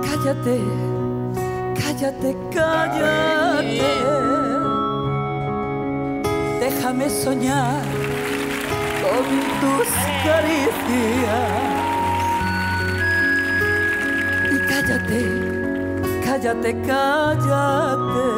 cállate, 0.04 0.61
cállate, 1.74 2.37
cállate. 2.54 3.83
Déjame 6.60 7.10
soñar 7.10 7.83
con 9.03 9.24
tus 9.60 9.88
caricias. 10.22 11.51
Y 14.53 14.58
cállate 14.69 15.49
cállate, 16.41 16.73
cállate. 16.87 18.30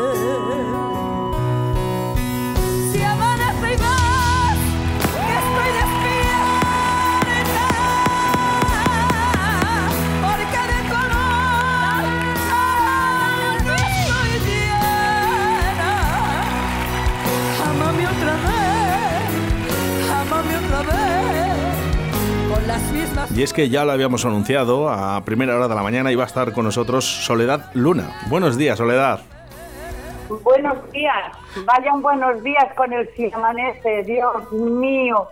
Y 23.35 23.43
es 23.43 23.55
que 23.55 23.71
ya 23.71 23.87
lo 23.87 23.93
habíamos 23.93 24.27
anunciado, 24.27 24.91
a 24.91 25.25
primera 25.25 25.57
hora 25.57 25.67
de 25.67 25.75
la 25.75 25.83
mañana 25.83 26.13
iba 26.13 26.23
a 26.23 26.27
estar 26.27 26.53
con 26.53 26.67
nosotros 26.67 27.07
Soledad 27.07 27.71
Luna. 27.73 28.11
Buenos 28.29 28.59
días, 28.59 28.77
Soledad. 28.77 29.21
Buenos 30.43 30.93
días, 30.93 31.33
vayan 31.65 32.03
buenos 32.03 32.43
días 32.43 32.67
con 32.77 32.93
el 32.93 33.09
si 33.15 33.33
amanece, 33.33 34.03
Dios 34.03 34.53
mío. 34.53 35.29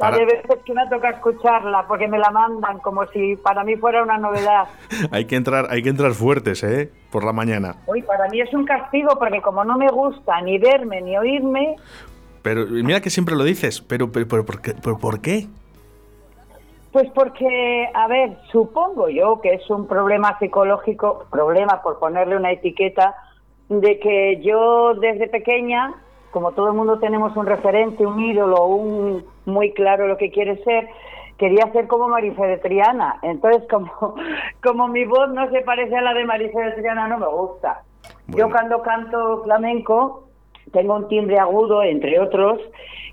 La 0.00 0.10
de 0.10 0.24
veces 0.24 0.58
que 0.64 0.74
me 0.74 0.84
toca 0.88 1.10
escucharla 1.10 1.86
porque 1.86 2.08
me 2.08 2.18
la 2.18 2.30
mandan 2.30 2.80
como 2.80 3.06
si 3.06 3.36
para 3.36 3.62
mí 3.62 3.76
fuera 3.76 4.02
una 4.02 4.18
novedad. 4.18 4.66
hay 5.12 5.26
que 5.26 5.36
entrar, 5.36 5.68
hay 5.70 5.82
que 5.82 5.90
entrar 5.90 6.12
fuertes, 6.12 6.64
¿eh? 6.64 6.90
Por 7.12 7.22
la 7.22 7.32
mañana. 7.32 7.76
Uy, 7.86 8.02
para 8.02 8.28
mí 8.30 8.40
es 8.40 8.52
un 8.52 8.64
castigo 8.64 9.16
porque 9.16 9.40
como 9.40 9.64
no 9.64 9.78
me 9.78 9.88
gusta 9.90 10.40
ni 10.40 10.58
verme 10.58 11.02
ni 11.02 11.16
oírme. 11.16 11.76
Pero 12.42 12.66
mira 12.66 13.00
que 13.00 13.10
siempre 13.10 13.36
lo 13.36 13.44
dices, 13.44 13.80
pero, 13.80 14.10
pero, 14.10 14.26
pero 14.26 14.44
¿por 14.44 14.60
qué? 14.60 14.74
Pero, 14.74 14.98
¿por 14.98 15.20
qué? 15.20 15.46
Pues 16.94 17.10
porque, 17.10 17.90
a 17.92 18.06
ver, 18.06 18.36
supongo 18.52 19.08
yo 19.08 19.40
que 19.40 19.54
es 19.54 19.68
un 19.68 19.88
problema 19.88 20.38
psicológico, 20.38 21.26
problema 21.28 21.82
por 21.82 21.98
ponerle 21.98 22.36
una 22.36 22.52
etiqueta, 22.52 23.16
de 23.68 23.98
que 23.98 24.40
yo 24.42 24.94
desde 24.94 25.26
pequeña, 25.26 25.92
como 26.30 26.52
todo 26.52 26.68
el 26.68 26.74
mundo 26.74 27.00
tenemos 27.00 27.36
un 27.36 27.46
referente, 27.46 28.06
un 28.06 28.20
ídolo, 28.20 28.66
un 28.66 29.24
muy 29.44 29.72
claro 29.72 30.06
lo 30.06 30.16
que 30.16 30.30
quiere 30.30 30.62
ser, 30.62 30.86
quería 31.36 31.72
ser 31.72 31.88
como 31.88 32.08
Marisa 32.08 32.46
de 32.46 32.58
Triana. 32.58 33.18
Entonces, 33.22 33.64
como, 33.68 33.90
como 34.62 34.86
mi 34.86 35.04
voz 35.04 35.30
no 35.30 35.50
se 35.50 35.62
parece 35.62 35.96
a 35.96 36.02
la 36.02 36.14
de 36.14 36.24
Marisa 36.24 36.60
de 36.60 36.72
Triana, 36.74 37.08
no 37.08 37.18
me 37.18 37.26
gusta. 37.26 37.82
Yo 38.28 38.48
cuando 38.48 38.82
canto 38.82 39.42
flamenco 39.42 40.28
tengo 40.72 40.94
un 40.94 41.08
timbre 41.08 41.40
agudo, 41.40 41.82
entre 41.82 42.20
otros, 42.20 42.60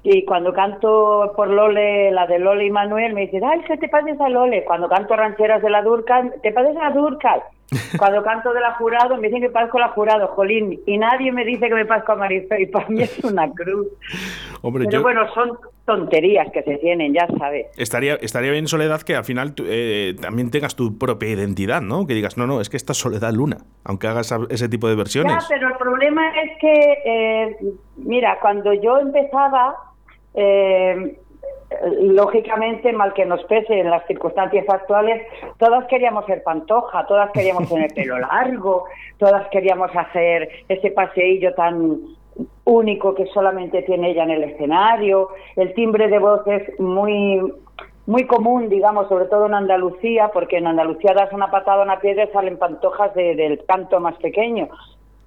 y 0.04 0.26
cuando 0.26 0.54
canto 0.54 1.34
por 1.36 1.48
Lole, 1.48 2.12
la 2.12 2.26
de 2.26 2.40
Lole 2.40 2.66
y 2.66 2.72
Manuel, 2.72 3.14
me 3.14 3.22
dicen, 3.22 3.44
ay, 3.44 3.62
¿qué 3.68 3.78
te 3.78 3.88
pareces 3.88 4.20
a 4.20 4.30
Lole? 4.30 4.64
Cuando 4.66 4.90
canto 4.90 5.16
rancheras 5.16 5.62
de 5.62 5.70
la 5.70 5.84
Durcal, 5.84 6.34
¿te 6.42 6.52
pareces 6.52 6.82
a 6.82 6.90
Durcal? 6.90 7.42
Cuando 7.98 8.22
canto 8.22 8.52
de 8.52 8.60
la 8.60 8.74
jurado, 8.74 9.16
me 9.16 9.28
dicen 9.28 9.42
que 9.42 9.50
parezco 9.50 9.78
a 9.78 9.82
la 9.82 9.88
jurado, 9.90 10.28
jolín, 10.30 10.82
y 10.86 10.98
nadie 10.98 11.32
me 11.32 11.46
dice 11.46 11.70
que 11.70 11.76
me 11.76 11.86
parezco 11.86 12.12
a 12.12 12.16
Marifé, 12.16 12.64
y 12.64 12.66
para 12.66 12.90
mí 12.90 13.02
es 13.02 13.24
una 13.24 13.50
cruz. 13.50 13.88
Hombre, 14.62 14.86
Pero 14.90 15.02
bueno, 15.02 15.32
son 15.34 15.58
tonterías 15.86 16.52
que 16.52 16.64
se 16.64 16.78
tienen, 16.80 17.14
ya 17.14 17.28
sabes. 17.40 17.68
Estaría, 17.78 18.16
estaría 18.16 18.52
bien, 18.52 18.68
Soledad, 18.68 19.02
que 19.04 19.16
al 19.16 19.24
final 19.24 19.54
eh, 19.66 20.16
también 20.20 20.52
tengas 20.52 20.76
tu 20.76 20.98
propia 20.98 21.30
identidad, 21.30 21.82
¿no? 21.82 22.06
Que 22.06 22.14
digas, 22.14 22.38
no, 22.38 22.46
no, 22.46 22.60
es 22.60 22.70
que 22.70 22.76
esta 22.76 22.92
es 22.92 22.98
Soledad 22.98 23.32
Luna, 23.32 23.58
aunque 23.86 24.08
hagas 24.08 24.34
ese 24.50 24.68
tipo 24.68 24.90
de 24.90 24.96
versiones. 24.96 25.32
Ya, 25.32 25.48
pero 25.48 25.70
el 25.70 25.78
problema 25.78 26.30
es 26.42 26.58
que, 26.60 26.98
eh, 27.06 27.58
mira, 27.96 28.38
cuando 28.42 28.74
yo 28.74 28.98
empezaba, 28.98 29.76
eh, 30.34 31.18
lógicamente, 32.02 32.92
mal 32.92 33.14
que 33.14 33.26
nos 33.26 33.44
pese 33.46 33.80
en 33.80 33.90
las 33.90 34.06
circunstancias 34.08 34.66
actuales, 34.68 35.26
todas 35.58 35.86
queríamos 35.88 36.26
ser 36.26 36.44
pantoja, 36.44 37.06
todas 37.08 37.32
queríamos 37.32 37.70
tener 37.70 37.92
pelo 37.96 38.20
largo, 38.20 38.86
todas 39.18 39.48
queríamos 39.50 39.92
hacer 39.96 40.50
ese 40.68 40.92
paseillo 40.92 41.54
tan 41.54 42.00
único 42.66 43.14
que 43.14 43.26
solamente 43.28 43.82
tiene 43.84 44.12
ella 44.12 44.24
en 44.24 44.32
el 44.32 44.44
escenario. 44.44 45.30
El 45.56 45.74
timbre 45.74 46.08
de 46.08 46.20
voz 46.20 46.46
es 46.48 46.80
muy 46.80 47.42
muy 48.08 48.26
común, 48.26 48.68
digamos, 48.68 49.08
sobre 49.08 49.26
todo 49.26 49.46
en 49.46 49.54
Andalucía, 49.54 50.32
porque 50.34 50.58
en 50.58 50.68
Andalucía 50.68 51.14
das 51.14 51.32
una 51.32 51.52
patada 51.52 51.82
a 51.82 51.86
una 51.86 52.00
piedra 52.00 52.26
y 52.26 52.34
salen 52.34 52.58
pantojas 52.58 53.14
del 53.14 53.64
canto 53.66 54.00
más 54.00 54.18
pequeño. 54.18 54.70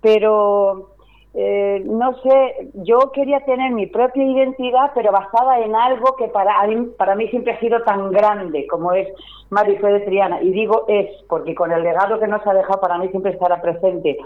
Pero 0.00 0.93
eh, 1.36 1.82
no 1.84 2.14
sé, 2.22 2.70
yo 2.74 3.10
quería 3.12 3.40
tener 3.40 3.72
mi 3.72 3.86
propia 3.86 4.22
identidad, 4.22 4.92
pero 4.94 5.10
basada 5.10 5.58
en 5.58 5.74
algo 5.74 6.14
que 6.14 6.28
para, 6.28 6.54
para 6.96 7.16
mí 7.16 7.26
siempre 7.28 7.54
ha 7.54 7.60
sido 7.60 7.82
tan 7.82 8.12
grande 8.12 8.68
como 8.68 8.92
es 8.92 9.08
Marifé 9.50 9.88
de 9.88 10.00
Triana. 10.00 10.40
Y 10.42 10.52
digo 10.52 10.84
es, 10.86 11.10
porque 11.28 11.56
con 11.56 11.72
el 11.72 11.82
legado 11.82 12.20
que 12.20 12.28
nos 12.28 12.46
ha 12.46 12.54
dejado 12.54 12.80
para 12.80 12.98
mí 12.98 13.08
siempre 13.08 13.32
estará 13.32 13.60
presente. 13.60 14.16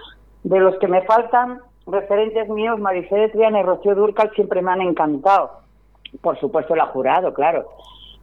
De 0.45 0.61
los 0.61 0.79
que 0.79 0.87
me 0.87 1.01
faltan, 1.03 1.61
referentes 1.87 2.47
míos, 2.51 2.79
Marifé 2.79 3.17
de 3.17 3.29
Triana 3.31 3.61
y 3.61 3.63
Rocío 3.63 3.95
Durcal 3.95 4.31
siempre 4.35 4.61
me 4.61 4.73
han 4.73 4.83
encantado. 4.83 5.51
Por 6.21 6.39
supuesto, 6.39 6.77
la 6.77 6.87
jurado, 6.87 7.33
claro. 7.33 7.69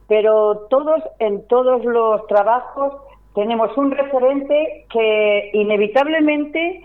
Pero 0.06 0.66
todos, 0.70 1.02
en 1.18 1.44
todos 1.48 1.84
los 1.84 2.24
trabajos, 2.28 2.94
tenemos 3.34 3.76
un 3.76 3.90
referente 3.90 4.86
que 4.90 5.50
inevitablemente 5.54 6.82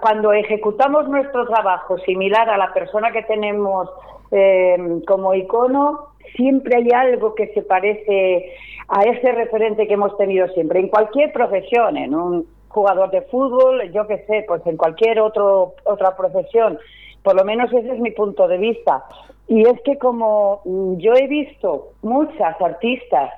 cuando 0.00 0.32
ejecutamos 0.32 1.08
nuestro 1.08 1.46
trabajo 1.46 1.98
similar 1.98 2.48
a 2.48 2.56
la 2.56 2.72
persona 2.72 3.10
que 3.12 3.22
tenemos 3.22 3.88
eh, 4.30 4.76
como 5.06 5.34
icono, 5.34 6.08
siempre 6.36 6.76
hay 6.76 6.88
algo 6.92 7.34
que 7.34 7.48
se 7.48 7.62
parece 7.62 8.52
a 8.88 9.02
ese 9.02 9.32
referente 9.32 9.86
que 9.86 9.94
hemos 9.94 10.16
tenido 10.16 10.48
siempre, 10.48 10.80
en 10.80 10.88
cualquier 10.88 11.32
profesión, 11.32 11.96
en 11.96 12.14
un 12.14 12.46
jugador 12.68 13.10
de 13.10 13.22
fútbol, 13.22 13.90
yo 13.92 14.06
qué 14.06 14.24
sé, 14.26 14.44
pues 14.48 14.66
en 14.66 14.76
cualquier 14.76 15.20
otro, 15.20 15.74
otra 15.84 16.16
profesión. 16.16 16.78
Por 17.22 17.36
lo 17.36 17.44
menos 17.44 17.72
ese 17.72 17.92
es 17.92 18.00
mi 18.00 18.10
punto 18.10 18.48
de 18.48 18.58
vista. 18.58 19.04
Y 19.46 19.62
es 19.62 19.80
que 19.82 19.98
como 19.98 20.62
yo 20.96 21.12
he 21.14 21.26
visto 21.26 21.90
muchas 22.02 22.60
artistas 22.60 23.30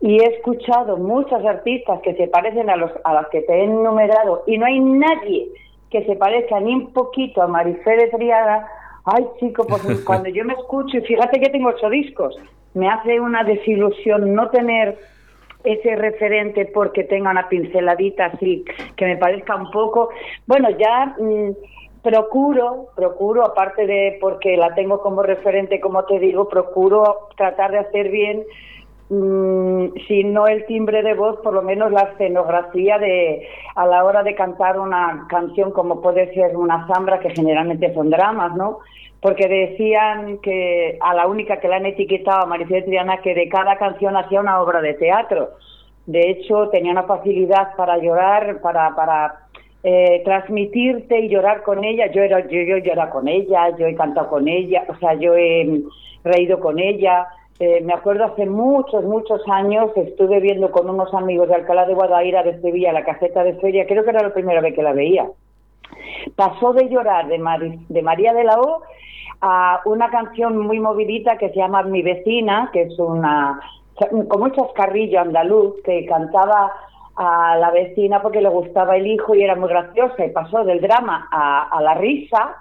y 0.00 0.20
he 0.20 0.36
escuchado 0.36 0.96
muchas 0.96 1.44
artistas 1.44 2.00
que 2.02 2.14
se 2.14 2.28
parecen 2.28 2.70
a, 2.70 2.76
los, 2.76 2.92
a 3.04 3.14
las 3.14 3.28
que 3.28 3.42
te 3.42 3.54
he 3.54 3.64
enumerado 3.64 4.44
y 4.46 4.58
no 4.58 4.66
hay 4.66 4.78
nadie 4.78 5.48
que 5.96 6.04
se 6.04 6.16
parezca 6.16 6.60
ni 6.60 6.74
un 6.74 6.92
poquito 6.92 7.40
a 7.40 7.46
Marifé 7.46 7.96
de 7.96 8.08
Triada, 8.08 8.68
ay 9.06 9.24
chico, 9.40 9.66
pues 9.66 9.82
cuando 10.04 10.28
yo 10.28 10.44
me 10.44 10.52
escucho, 10.52 10.98
y 10.98 11.00
fíjate 11.00 11.40
que 11.40 11.48
tengo 11.48 11.70
ocho 11.70 11.88
discos, 11.88 12.36
me 12.74 12.86
hace 12.88 13.18
una 13.18 13.42
desilusión 13.44 14.34
no 14.34 14.50
tener 14.50 14.98
ese 15.64 15.96
referente 15.96 16.66
porque 16.66 17.04
tenga 17.04 17.30
una 17.30 17.48
pinceladita 17.48 18.26
así 18.26 18.64
que 18.94 19.06
me 19.06 19.16
parezca 19.16 19.56
un 19.56 19.70
poco, 19.70 20.10
bueno, 20.46 20.68
ya 20.70 21.16
mm, 21.18 21.52
procuro, 22.02 22.88
procuro, 22.94 23.46
aparte 23.46 23.86
de 23.86 24.18
porque 24.20 24.58
la 24.58 24.74
tengo 24.74 25.00
como 25.00 25.22
referente, 25.22 25.80
como 25.80 26.04
te 26.04 26.18
digo, 26.18 26.46
procuro 26.46 27.28
tratar 27.38 27.72
de 27.72 27.78
hacer 27.78 28.10
bien 28.10 28.44
Mm, 29.08 29.94
si 30.08 30.24
no 30.24 30.48
el 30.48 30.66
timbre 30.66 31.02
de 31.02 31.14
voz, 31.14 31.36
por 31.40 31.54
lo 31.54 31.62
menos 31.62 31.92
la 31.92 32.02
escenografía 32.12 32.98
de 32.98 33.46
a 33.76 33.86
la 33.86 34.04
hora 34.04 34.24
de 34.24 34.34
cantar 34.34 34.80
una 34.80 35.26
canción 35.28 35.70
como 35.70 36.00
puede 36.00 36.34
ser 36.34 36.56
una 36.56 36.88
zambra, 36.88 37.20
que 37.20 37.30
generalmente 37.30 37.94
son 37.94 38.10
dramas, 38.10 38.56
¿no? 38.56 38.80
Porque 39.20 39.46
decían 39.46 40.38
que 40.38 40.98
a 41.00 41.14
la 41.14 41.28
única 41.28 41.60
que 41.60 41.68
la 41.68 41.76
han 41.76 41.86
etiquetado 41.86 42.42
a 42.42 42.46
Maricel 42.46 42.84
Triana 42.84 43.18
que 43.18 43.34
de 43.34 43.48
cada 43.48 43.76
canción 43.78 44.16
hacía 44.16 44.40
una 44.40 44.60
obra 44.60 44.80
de 44.80 44.94
teatro. 44.94 45.50
De 46.06 46.30
hecho, 46.30 46.68
tenía 46.70 46.92
una 46.92 47.04
facilidad 47.04 47.74
para 47.76 47.98
llorar, 47.98 48.60
para, 48.60 48.94
para 48.94 49.46
eh, 49.84 50.22
transmitirte 50.24 51.20
y 51.20 51.28
llorar 51.28 51.62
con 51.62 51.84
ella. 51.84 52.10
Yo, 52.10 52.22
era, 52.22 52.40
yo, 52.40 52.60
yo 52.62 52.78
llorado 52.78 53.10
con 53.10 53.28
ella, 53.28 53.76
yo 53.78 53.86
he 53.86 53.94
cantado 53.94 54.28
con 54.28 54.48
ella, 54.48 54.84
o 54.88 54.96
sea, 54.96 55.14
yo 55.14 55.36
he 55.36 55.82
reído 56.24 56.58
con 56.58 56.78
ella 56.80 57.26
eh, 57.58 57.80
me 57.82 57.94
acuerdo 57.94 58.24
hace 58.24 58.44
muchos, 58.44 59.02
muchos 59.04 59.40
años, 59.48 59.90
estuve 59.96 60.40
viendo 60.40 60.70
con 60.70 60.90
unos 60.90 61.12
amigos 61.14 61.48
de 61.48 61.54
Alcalá 61.54 61.86
de 61.86 61.94
Guadaira 61.94 62.42
de 62.42 62.60
Sevilla 62.60 62.92
la 62.92 63.04
caseta 63.04 63.44
de 63.44 63.54
feria, 63.54 63.86
creo 63.86 64.04
que 64.04 64.10
era 64.10 64.22
la 64.22 64.34
primera 64.34 64.60
vez 64.60 64.74
que 64.74 64.82
la 64.82 64.92
veía. 64.92 65.26
Pasó 66.34 66.74
de 66.74 66.88
llorar 66.88 67.28
de, 67.28 67.38
de 67.88 68.02
María 68.02 68.34
de 68.34 68.44
la 68.44 68.60
O 68.60 68.82
a 69.40 69.80
una 69.86 70.10
canción 70.10 70.58
muy 70.58 70.80
movidita 70.80 71.38
que 71.38 71.48
se 71.50 71.56
llama 71.56 71.82
Mi 71.82 72.02
vecina, 72.02 72.70
que 72.72 72.82
es 72.82 72.98
una 72.98 73.60
como 74.28 74.44
un 74.44 74.52
chascarrillo 74.52 75.20
andaluz 75.20 75.76
que 75.82 76.04
cantaba 76.04 76.70
a 77.16 77.56
la 77.56 77.70
vecina 77.70 78.20
porque 78.20 78.42
le 78.42 78.50
gustaba 78.50 78.96
el 78.96 79.06
hijo 79.06 79.34
y 79.34 79.42
era 79.42 79.56
muy 79.56 79.70
graciosa 79.70 80.26
y 80.26 80.30
pasó 80.30 80.64
del 80.64 80.82
drama 80.82 81.26
a 81.30 81.80
la 81.80 81.94
risa. 81.94 82.56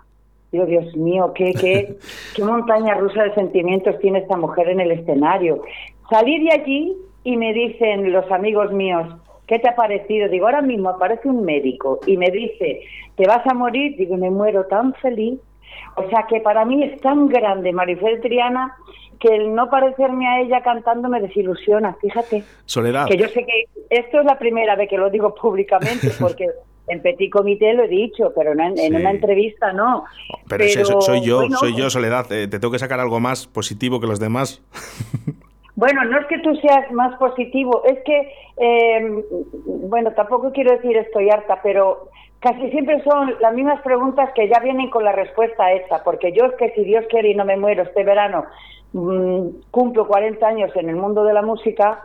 Dios 0.64 0.96
mío, 0.96 1.34
qué, 1.36 1.54
qué, 1.54 1.96
qué 2.36 2.44
montaña 2.44 2.94
rusa 2.94 3.24
de 3.24 3.34
sentimientos 3.34 4.00
tiene 4.00 4.20
esta 4.20 4.38
mujer 4.38 4.70
en 4.70 4.80
el 4.80 4.92
escenario. 4.92 5.62
Salí 6.10 6.42
de 6.46 6.52
allí 6.54 6.94
y 7.26 7.36
me 7.36 7.52
dicen 7.54 8.14
los 8.14 8.32
amigos 8.32 8.72
míos, 8.72 9.08
¿qué 9.48 9.60
te 9.60 9.68
ha 9.68 9.76
parecido? 9.76 10.30
Digo, 10.30 10.46
ahora 10.46 10.62
mismo 10.62 10.90
aparece 10.90 11.28
un 11.28 11.44
médico 11.44 12.00
y 12.06 12.18
me 12.18 12.30
dice, 12.32 12.82
¿te 13.16 13.28
vas 13.28 13.46
a 13.48 13.54
morir? 13.54 13.98
Digo, 13.98 14.16
me 14.16 14.30
muero 14.30 14.66
tan 14.66 14.94
feliz. 14.96 15.40
O 15.96 16.08
sea 16.10 16.26
que 16.30 16.40
para 16.40 16.64
mí 16.66 16.84
es 16.84 17.02
tan 17.02 17.28
grande 17.28 17.74
Marifel 17.74 18.22
Triana 18.22 18.76
que 19.20 19.34
el 19.34 19.54
no 19.56 19.70
parecerme 19.70 20.28
a 20.28 20.42
ella 20.42 20.62
cantando 20.62 21.10
me 21.10 21.22
desilusiona, 21.22 21.96
fíjate. 22.02 22.44
Soledad. 22.66 23.08
Que 23.08 23.18
yo 23.18 23.28
sé 23.30 23.46
que 23.46 23.66
esto 23.90 24.20
es 24.20 24.26
la 24.26 24.38
primera 24.38 24.76
vez 24.76 24.90
que 24.90 24.98
lo 24.98 25.10
digo 25.10 25.34
públicamente 25.34 26.10
porque 26.20 26.50
en 26.88 27.02
Petit 27.02 27.32
Comité 27.32 27.74
lo 27.74 27.84
he 27.84 27.88
dicho, 27.88 28.32
pero 28.36 28.54
en, 28.54 28.62
en 28.62 28.78
Sí. 28.78 28.94
una 28.96 29.12
entrevista 29.12 29.74
no. 29.74 30.04
Pero, 30.48 30.64
ese 30.64 30.86
so- 30.86 31.02
soy 31.02 31.22
yo, 31.22 31.38
bueno, 31.42 31.58
soy 31.58 31.76
yo, 31.76 31.90
Soledad. 31.90 32.32
Eh, 32.32 32.48
te 32.48 32.60
tengo 32.60 32.72
que 32.72 32.80
sacar 32.80 33.00
algo 33.00 33.20
más 33.20 33.48
positivo 33.48 34.00
que 34.00 34.08
los 34.08 34.20
demás. 34.20 34.62
Bueno, 35.78 36.06
no 36.06 36.18
es 36.18 36.26
que 36.28 36.40
tú 36.40 36.56
seas 36.56 36.90
más 36.94 37.18
positivo, 37.18 37.84
es 37.84 38.00
que, 38.06 38.32
eh, 38.56 39.24
bueno, 39.66 40.14
tampoco 40.14 40.54
quiero 40.54 40.72
decir 40.72 40.96
estoy 40.96 41.30
harta, 41.30 41.60
pero 41.62 42.08
casi 42.40 42.70
siempre 42.72 43.04
son 43.04 43.36
las 43.42 43.54
mismas 43.54 43.82
preguntas 43.82 44.30
que 44.36 44.48
ya 44.48 44.62
vienen 44.62 44.90
con 44.90 45.04
la 45.04 45.12
respuesta 45.12 45.74
esta, 45.74 46.02
porque 46.06 46.32
yo 46.32 46.46
es 46.46 46.54
que 46.54 46.70
si 46.76 46.86
Dios 46.86 47.04
quiere 47.10 47.32
y 47.32 47.36
no 47.36 47.44
me 47.44 47.58
muero 47.58 47.84
este 47.84 48.06
verano, 48.06 48.46
mm, 48.94 49.48
cumplo 49.70 50.08
40 50.08 50.48
años 50.48 50.72
en 50.78 50.88
el 50.88 50.96
mundo 50.96 51.26
de 51.26 51.34
la 51.34 51.42
música, 51.42 52.00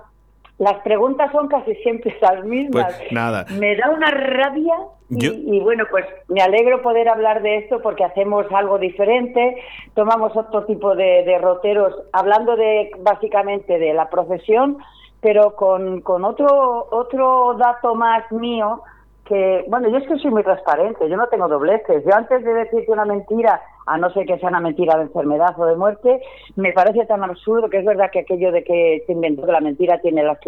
las 0.61 0.79
preguntas 0.83 1.33
son 1.33 1.49
casi 1.49 1.75
siempre 1.77 2.15
las 2.21 2.45
mismas. 2.45 2.95
Pues 2.95 3.13
nada. 3.13 3.47
Me 3.59 3.77
da 3.77 3.89
una 3.91 4.11
rabia 4.11 4.75
y, 5.09 5.59
bueno, 5.61 5.85
pues 5.91 6.05
me 6.29 6.43
alegro 6.43 6.83
poder 6.83 7.09
hablar 7.09 7.41
de 7.41 7.57
esto 7.57 7.81
porque 7.81 8.05
hacemos 8.05 8.45
algo 8.53 8.79
diferente, 8.79 9.57
tomamos 9.95 10.37
otro 10.37 10.67
tipo 10.67 10.95
de 10.95 11.25
derroteros, 11.25 11.95
hablando 12.13 12.57
de 12.57 12.93
básicamente 13.01 13.79
de 13.79 13.95
la 13.95 14.11
profesión, 14.11 14.77
pero 15.23 15.57
con, 15.57 16.03
con 16.03 16.27
otro, 16.27 16.87
otro 16.91 17.55
dato 17.59 17.95
más 17.95 18.31
mío 18.31 18.83
que, 19.25 19.65
bueno, 19.67 19.89
yo 19.89 19.97
es 19.97 20.07
que 20.07 20.19
soy 20.19 20.31
muy 20.31 20.43
transparente, 20.43 21.09
yo 21.09 21.17
no 21.17 21.29
tengo 21.29 21.49
dobleces. 21.49 22.05
Yo 22.05 22.15
antes 22.15 22.45
de 22.45 22.53
decirte 22.53 22.93
una 22.93 23.07
mentira, 23.07 23.63
a 23.91 23.99
no 23.99 24.11
ser 24.13 24.25
que 24.25 24.39
sea 24.39 24.49
una 24.49 24.61
mentira 24.61 24.97
de 24.97 25.05
enfermedad 25.05 25.59
o 25.59 25.67
de 25.67 25.75
muerte, 25.75 26.21
me 26.55 26.73
parece 26.73 27.05
tan 27.07 27.25
absurdo 27.25 27.69
que 27.69 27.79
es 27.79 27.85
verdad 27.85 28.11
que 28.13 28.21
aquello 28.21 28.53
de 28.53 28.63
que 28.63 29.03
se 29.05 29.13
inventó 29.13 29.45
que 29.45 29.53
la 29.53 29.61
mentira 29.61 29.99
tiene 29.99 30.23
las, 30.23 30.39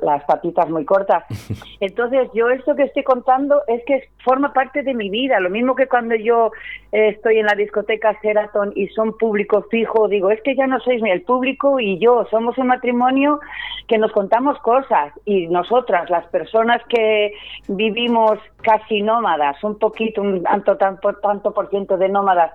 las 0.00 0.24
patitas 0.24 0.70
muy 0.70 0.84
cortas. 0.84 1.24
Entonces, 1.80 2.28
yo 2.34 2.50
esto 2.50 2.76
que 2.76 2.84
estoy 2.84 3.02
contando 3.02 3.62
es 3.66 3.84
que 3.84 4.08
forma 4.24 4.52
parte 4.52 4.82
de 4.82 4.94
mi 4.94 5.10
vida. 5.10 5.40
Lo 5.40 5.50
mismo 5.50 5.74
que 5.74 5.88
cuando 5.88 6.14
yo 6.14 6.52
eh, 6.92 7.08
estoy 7.08 7.38
en 7.38 7.46
la 7.46 7.54
discoteca 7.54 8.16
Sheraton 8.22 8.72
y 8.76 8.86
son 8.88 9.16
público 9.18 9.66
fijo, 9.70 10.06
digo, 10.06 10.30
es 10.30 10.40
que 10.42 10.54
ya 10.54 10.68
no 10.68 10.78
sois 10.78 11.02
ni 11.02 11.10
el 11.10 11.22
público 11.22 11.80
y 11.80 11.98
yo, 11.98 12.26
somos 12.30 12.56
un 12.58 12.68
matrimonio 12.68 13.40
que 13.88 13.98
nos 13.98 14.12
contamos 14.12 14.58
cosas 14.60 15.12
y 15.24 15.48
nosotras, 15.48 16.08
las 16.10 16.26
personas 16.28 16.80
que 16.88 17.32
vivimos 17.68 18.38
casi 18.62 19.02
nómadas, 19.02 19.62
un 19.64 19.78
poquito, 19.78 20.22
un 20.22 20.42
tanto, 20.42 20.76
tanto, 20.76 21.12
tanto 21.14 21.52
por 21.52 21.68
ciento 21.70 21.96
de 21.96 22.08
nómadas, 22.08 22.52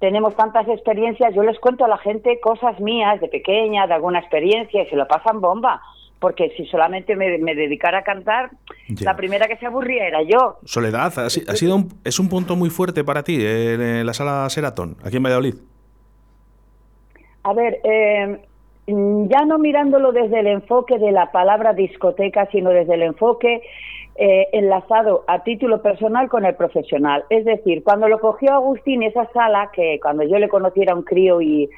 tenemos 0.00 0.34
tantas 0.34 0.66
experiencias, 0.68 1.34
yo 1.34 1.42
les 1.42 1.58
cuento 1.60 1.84
a 1.84 1.88
la 1.88 1.98
gente 1.98 2.40
cosas 2.40 2.80
mías 2.80 3.20
de 3.20 3.28
pequeña, 3.28 3.86
de 3.86 3.94
alguna 3.94 4.18
experiencia 4.18 4.82
y 4.82 4.86
se 4.88 4.96
lo 4.96 5.06
pasan 5.06 5.40
bomba. 5.40 5.80
Porque 6.18 6.50
si 6.56 6.66
solamente 6.66 7.16
me, 7.16 7.38
me 7.38 7.54
dedicara 7.54 7.98
a 7.98 8.02
cantar, 8.02 8.50
la 9.00 9.16
primera 9.16 9.46
que 9.48 9.56
se 9.56 9.64
aburría 9.64 10.06
era 10.06 10.22
yo. 10.22 10.58
Soledad, 10.64 11.12
ha, 11.18 11.26
ha 11.26 11.30
sido 11.30 11.76
un- 11.76 11.88
es 12.04 12.18
un 12.20 12.28
punto 12.28 12.56
muy 12.56 12.68
fuerte 12.68 13.04
para 13.04 13.22
ti 13.22 13.38
eh, 13.40 14.00
en 14.00 14.04
la 14.06 14.12
sala 14.12 14.46
Seratón, 14.50 14.96
aquí 15.02 15.16
en 15.16 15.22
Valladolid. 15.22 15.54
A 17.42 17.54
ver, 17.54 17.80
eh, 17.84 18.38
ya 18.86 19.44
no 19.46 19.58
mirándolo 19.58 20.12
desde 20.12 20.40
el 20.40 20.46
enfoque 20.48 20.98
de 20.98 21.10
la 21.12 21.32
palabra 21.32 21.72
discoteca, 21.72 22.46
sino 22.52 22.68
desde 22.70 22.94
el 22.94 23.02
enfoque 23.02 23.62
eh, 24.16 24.48
enlazado 24.52 25.24
a 25.26 25.42
título 25.44 25.82
personal 25.82 26.28
con 26.28 26.44
el 26.44 26.54
profesional. 26.54 27.24
Es 27.30 27.44
decir, 27.44 27.82
cuando 27.82 28.08
lo 28.08 28.18
cogió 28.18 28.52
Agustín, 28.52 29.02
esa 29.02 29.26
sala, 29.32 29.70
que 29.72 29.98
cuando 30.00 30.24
yo 30.24 30.38
le 30.38 30.48
conocí 30.48 30.82
era 30.82 30.94
un 30.94 31.02
crío 31.02 31.40
y, 31.40 31.70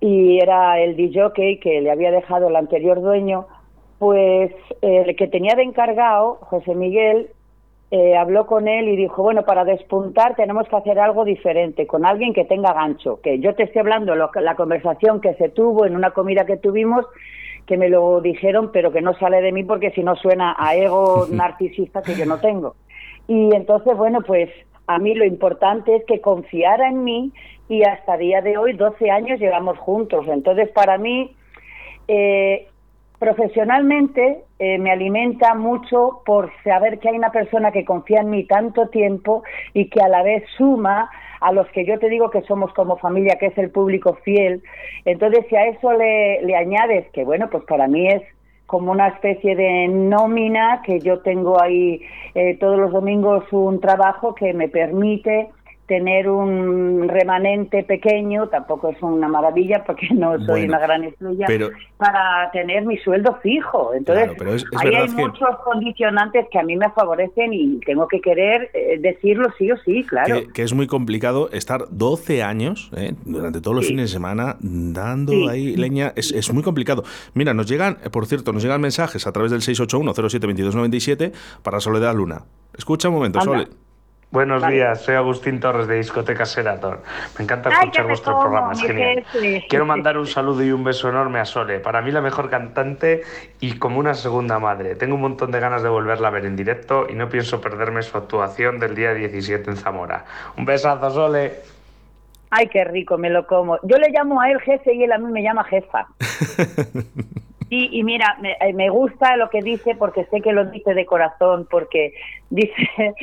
y 0.00 0.38
era 0.40 0.80
el 0.80 0.96
DJ 0.96 1.60
que 1.60 1.80
le 1.80 1.90
había 1.90 2.10
dejado 2.10 2.48
el 2.48 2.56
anterior 2.56 3.00
dueño, 3.00 3.46
pues 3.98 4.52
eh, 4.82 5.04
el 5.06 5.16
que 5.16 5.28
tenía 5.28 5.54
de 5.54 5.62
encargado, 5.62 6.38
José 6.42 6.74
Miguel, 6.74 7.30
eh, 7.90 8.16
habló 8.16 8.46
con 8.46 8.68
él 8.68 8.88
y 8.88 8.96
dijo, 8.96 9.22
bueno, 9.22 9.44
para 9.44 9.64
despuntar 9.64 10.36
tenemos 10.36 10.68
que 10.68 10.76
hacer 10.76 10.98
algo 10.98 11.24
diferente, 11.24 11.86
con 11.86 12.04
alguien 12.04 12.34
que 12.34 12.44
tenga 12.44 12.74
gancho. 12.74 13.20
Que 13.22 13.40
yo 13.40 13.54
te 13.54 13.62
estoy 13.64 13.80
hablando 13.80 14.14
lo, 14.14 14.30
la 14.34 14.56
conversación 14.56 15.20
que 15.20 15.34
se 15.34 15.48
tuvo 15.48 15.86
en 15.86 15.96
una 15.96 16.10
comida 16.10 16.44
que 16.44 16.58
tuvimos, 16.58 17.06
que 17.68 17.76
me 17.76 17.90
lo 17.90 18.20
dijeron, 18.20 18.70
pero 18.72 18.90
que 18.90 19.02
no 19.02 19.14
sale 19.18 19.42
de 19.42 19.52
mí 19.52 19.62
porque 19.62 19.90
si 19.90 20.02
no 20.02 20.16
suena 20.16 20.56
a 20.58 20.74
ego 20.74 21.26
narcisista 21.30 22.02
que 22.02 22.14
yo 22.14 22.26
no 22.26 22.40
tengo. 22.40 22.74
Y 23.28 23.54
entonces, 23.54 23.94
bueno, 23.96 24.22
pues 24.22 24.48
a 24.86 24.98
mí 24.98 25.14
lo 25.14 25.24
importante 25.24 25.94
es 25.96 26.04
que 26.06 26.20
confiara 26.20 26.88
en 26.88 27.04
mí 27.04 27.30
y 27.68 27.84
hasta 27.84 28.16
día 28.16 28.40
de 28.40 28.56
hoy, 28.56 28.72
12 28.72 29.10
años, 29.10 29.38
llevamos 29.38 29.76
juntos. 29.78 30.26
Entonces, 30.28 30.70
para 30.70 30.96
mí, 30.96 31.36
eh, 32.08 32.66
profesionalmente 33.18 34.44
eh, 34.58 34.78
me 34.78 34.90
alimenta 34.90 35.54
mucho 35.54 36.22
por 36.24 36.50
saber 36.64 36.98
que 36.98 37.10
hay 37.10 37.18
una 37.18 37.32
persona 37.32 37.70
que 37.70 37.84
confía 37.84 38.20
en 38.20 38.30
mí 38.30 38.44
tanto 38.44 38.88
tiempo 38.88 39.42
y 39.74 39.90
que 39.90 40.00
a 40.00 40.08
la 40.08 40.22
vez 40.22 40.44
suma 40.56 41.10
a 41.40 41.52
los 41.52 41.66
que 41.68 41.84
yo 41.84 41.98
te 41.98 42.08
digo 42.08 42.30
que 42.30 42.42
somos 42.42 42.72
como 42.74 42.96
familia, 42.98 43.36
que 43.38 43.46
es 43.46 43.58
el 43.58 43.70
público 43.70 44.18
fiel. 44.24 44.62
Entonces, 45.04 45.46
si 45.48 45.56
a 45.56 45.66
eso 45.66 45.92
le, 45.92 46.42
le 46.42 46.56
añades 46.56 47.06
que, 47.12 47.24
bueno, 47.24 47.48
pues 47.50 47.64
para 47.64 47.86
mí 47.86 48.08
es 48.08 48.22
como 48.68 48.92
una 48.92 49.08
especie 49.08 49.56
de 49.56 49.88
nómina 49.88 50.82
que 50.84 51.00
yo 51.00 51.20
tengo 51.20 51.60
ahí 51.60 52.02
eh, 52.34 52.54
todos 52.60 52.78
los 52.78 52.92
domingos 52.92 53.50
un 53.50 53.80
trabajo 53.80 54.34
que 54.34 54.52
me 54.52 54.68
permite 54.68 55.48
tener 55.88 56.28
un 56.28 57.08
remanente 57.08 57.82
pequeño, 57.82 58.48
tampoco 58.48 58.90
es 58.90 59.02
una 59.02 59.26
maravilla 59.26 59.82
porque 59.84 60.06
no 60.14 60.36
soy 60.36 60.46
Bueno, 60.46 60.66
una 60.68 60.78
gran 60.78 61.02
estrella, 61.04 61.46
pero- 61.48 61.70
para 61.96 62.48
tener 62.52 62.84
mi 62.84 62.96
sueldo 62.98 63.38
fijo. 63.42 63.92
Entonces, 63.94 64.24
Claro, 64.26 64.38
pero 64.38 64.54
es- 64.54 64.62
es 64.70 64.78
ahí 64.80 64.94
hay 64.94 65.06
que- 65.08 65.14
muchos 65.14 65.48
condicionantes 65.64 66.46
que 66.52 66.58
a 66.58 66.62
mí 66.62 66.76
me 66.76 66.90
favorecen 66.90 67.52
y 67.52 67.80
tengo 67.80 68.06
que 68.06 68.20
querer 68.20 68.70
eh, 68.74 68.98
decirlo 69.00 69.48
sí 69.58 69.72
o 69.72 69.76
sí, 69.78 70.04
claro. 70.04 70.36
Que, 70.42 70.48
que 70.52 70.62
es 70.62 70.72
muy 70.74 70.86
complicado 70.86 71.48
estar 71.50 71.86
12 71.90 72.42
años 72.44 72.90
eh, 72.96 73.14
durante 73.24 73.60
todos 73.60 73.74
los 73.74 73.86
Sí. 73.86 73.92
fines 73.92 74.10
de 74.10 74.12
semana 74.12 74.56
dando 74.60 75.32
Sí. 75.32 75.48
ahí 75.48 75.76
leña. 75.76 76.12
Es, 76.14 76.30
es 76.32 76.52
muy 76.52 76.62
complicado. 76.62 77.02
Mira, 77.34 77.54
nos 77.54 77.66
llegan, 77.66 77.96
eh, 78.04 78.10
por 78.10 78.26
cierto, 78.26 78.52
nos 78.52 78.62
llegan 78.62 78.80
mensajes 78.80 79.26
a 79.26 79.32
través 79.32 79.50
del 79.50 79.62
681-072297 79.62 81.32
para 81.62 81.80
Soledad 81.80 82.14
Luna. 82.14 82.44
Escucha 82.76 83.08
un 83.08 83.14
momento, 83.14 83.40
Anda. 83.40 83.66
Buenos 84.30 84.60
Vale. 84.60 84.74
días, 84.74 85.00
soy 85.00 85.14
Agustín 85.14 85.58
Torres 85.58 85.86
de 85.86 85.96
Discoteca 85.96 86.44
Seraton. 86.44 86.98
Me 87.38 87.44
encanta 87.44 87.70
Ay, 87.70 87.76
escuchar 87.78 88.04
te 88.04 88.08
vuestros 88.08 88.34
como, 88.34 88.42
programas, 88.42 88.82
genial. 88.82 89.24
jefe. 89.32 89.64
Quiero 89.70 89.86
mandar 89.86 90.18
un 90.18 90.26
saludo 90.26 90.62
y 90.62 90.70
un 90.70 90.84
beso 90.84 91.08
enorme 91.08 91.38
a 91.38 91.46
Sole, 91.46 91.80
para 91.80 92.02
mí 92.02 92.10
la 92.10 92.20
mejor 92.20 92.50
cantante 92.50 93.22
y 93.60 93.78
como 93.78 93.98
una 93.98 94.12
segunda 94.12 94.58
madre. 94.58 94.96
Tengo 94.96 95.14
un 95.14 95.22
montón 95.22 95.50
de 95.50 95.60
ganas 95.60 95.82
de 95.82 95.88
volverla 95.88 96.28
a 96.28 96.30
ver 96.30 96.44
en 96.44 96.56
directo 96.56 97.06
y 97.08 97.14
no 97.14 97.30
pienso 97.30 97.62
perderme 97.62 98.02
su 98.02 98.18
actuación 98.18 98.78
del 98.78 98.94
día 98.94 99.14
17 99.14 99.70
en 99.70 99.76
Zamora. 99.78 100.26
Un 100.58 100.66
besazo, 100.66 101.10
Sole. 101.10 101.54
Ay, 102.50 102.68
qué 102.68 102.84
rico, 102.84 103.16
me 103.16 103.30
lo 103.30 103.46
como. 103.46 103.78
Yo 103.82 103.96
le 103.96 104.10
llamo 104.10 104.42
a 104.42 104.50
él 104.50 104.60
jefe 104.60 104.94
y 104.94 105.04
él 105.04 105.12
a 105.12 105.18
mí 105.18 105.32
me 105.32 105.42
llama 105.42 105.64
jefa. 105.64 106.06
Y, 107.70 107.98
y 107.98 108.02
mira, 108.02 108.36
me, 108.40 108.52
eh, 108.52 108.72
me 108.72 108.88
gusta 108.88 109.36
lo 109.36 109.50
que 109.50 109.60
dice 109.60 109.94
porque 109.94 110.24
sé 110.26 110.40
que 110.40 110.52
lo 110.52 110.64
dice 110.66 110.94
de 110.94 111.04
corazón, 111.04 111.66
porque 111.70 112.14
dice, 112.50 113.14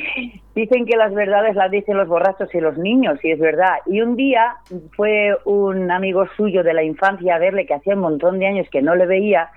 dicen 0.54 0.86
que 0.86 0.96
las 0.96 1.12
verdades 1.14 1.56
las 1.56 1.70
dicen 1.70 1.96
los 1.96 2.08
borrachos 2.08 2.54
y 2.54 2.60
los 2.60 2.78
niños, 2.78 3.18
y 3.24 3.32
es 3.32 3.38
verdad. 3.38 3.78
Y 3.86 4.00
un 4.00 4.16
día 4.16 4.56
fue 4.96 5.36
un 5.44 5.90
amigo 5.90 6.26
suyo 6.36 6.62
de 6.62 6.74
la 6.74 6.82
infancia 6.82 7.34
a 7.34 7.38
verle, 7.38 7.66
que 7.66 7.74
hacía 7.74 7.94
un 7.94 8.00
montón 8.00 8.38
de 8.38 8.46
años 8.46 8.68
que 8.70 8.82
no 8.82 8.94
le 8.94 9.06
veía, 9.06 9.50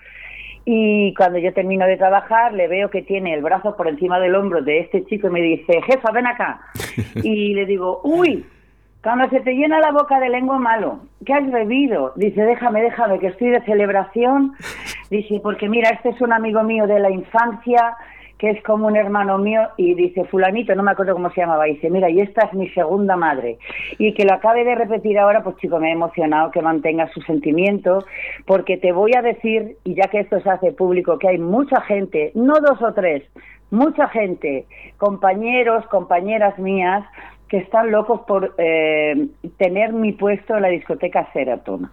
y 0.66 1.14
cuando 1.16 1.40
yo 1.40 1.54
termino 1.54 1.88
de 1.88 1.98
trabajar, 1.98 2.54
le 2.54 2.68
veo 2.68 2.90
que 2.90 3.02
tiene 3.02 3.34
el 3.34 3.42
brazo 3.42 3.76
por 3.76 3.88
encima 3.88 4.20
del 4.20 4.36
hombro 4.36 4.62
de 4.62 4.82
este 4.82 5.04
chico 5.06 5.28
y 5.28 5.32
me 5.32 5.42
dice, 5.42 5.82
jefa, 5.82 6.12
ven 6.12 6.28
acá. 6.28 6.62
Y 7.24 7.54
le 7.56 7.66
digo, 7.66 8.02
uy, 8.04 8.46
cuando 9.02 9.30
se 9.30 9.40
te 9.42 9.54
llena 9.54 9.80
la 9.80 9.92
boca 9.92 10.20
de 10.20 10.30
lengua 10.30 10.60
malo, 10.60 11.00
¿qué 11.26 11.34
has 11.34 11.50
bebido? 11.50 12.14
Dice, 12.16 12.42
déjame, 12.42 12.82
déjame, 12.82 13.20
que 13.20 13.28
estoy 13.28 13.50
de 13.50 13.62
celebración. 13.62 14.54
Dice, 15.10 15.40
porque 15.42 15.70
mira, 15.70 15.90
este 15.90 16.10
es 16.10 16.22
un 16.22 16.34
amigo 16.34 16.64
mío 16.64 16.86
de 16.86 17.00
la 17.00 17.10
infancia 17.10 17.96
que 18.40 18.50
es 18.52 18.64
como 18.64 18.88
un 18.88 18.96
hermano 18.96 19.38
mío, 19.38 19.68
y 19.76 19.96
dice, 19.96 20.24
fulanito, 20.24 20.74
no 20.74 20.82
me 20.82 20.92
acuerdo 20.92 21.14
cómo 21.14 21.30
se 21.32 21.42
llamaba, 21.42 21.66
dice, 21.66 21.90
mira, 21.90 22.10
y 22.10 22.22
esta 22.22 22.46
es 22.46 22.54
mi 22.54 22.70
segunda 22.70 23.18
madre. 23.18 23.58
Y 23.98 24.14
que 24.14 24.24
lo 24.24 24.34
acabe 24.34 24.64
de 24.64 24.76
repetir 24.76 25.20
ahora, 25.20 25.44
pues 25.44 25.58
chico, 25.58 25.78
me 25.78 25.90
ha 25.90 25.94
emocionado 25.94 26.50
que 26.50 26.62
mantenga 26.62 27.10
su 27.10 27.20
sentimiento, 27.24 28.06
porque 28.46 28.78
te 28.78 28.94
voy 28.94 29.12
a 29.18 29.22
decir, 29.22 29.76
y 29.84 29.94
ya 29.96 30.08
que 30.08 30.22
esto 30.22 30.40
se 30.40 30.50
hace 30.50 30.72
público, 30.72 31.20
que 31.20 31.28
hay 31.28 31.38
mucha 31.38 31.82
gente, 31.82 32.32
no 32.34 32.54
dos 32.62 32.82
o 32.82 32.94
tres, 32.94 33.24
mucha 33.72 34.08
gente, 34.08 34.66
compañeros, 34.98 35.86
compañeras 35.88 36.58
mías, 36.58 37.04
que 37.50 37.58
están 37.58 37.92
locos 37.92 38.22
por 38.28 38.54
eh, 38.58 39.28
tener 39.58 39.92
mi 39.92 40.14
puesto 40.14 40.56
en 40.56 40.62
la 40.62 40.70
discoteca 40.70 41.28
Seraton. 41.34 41.90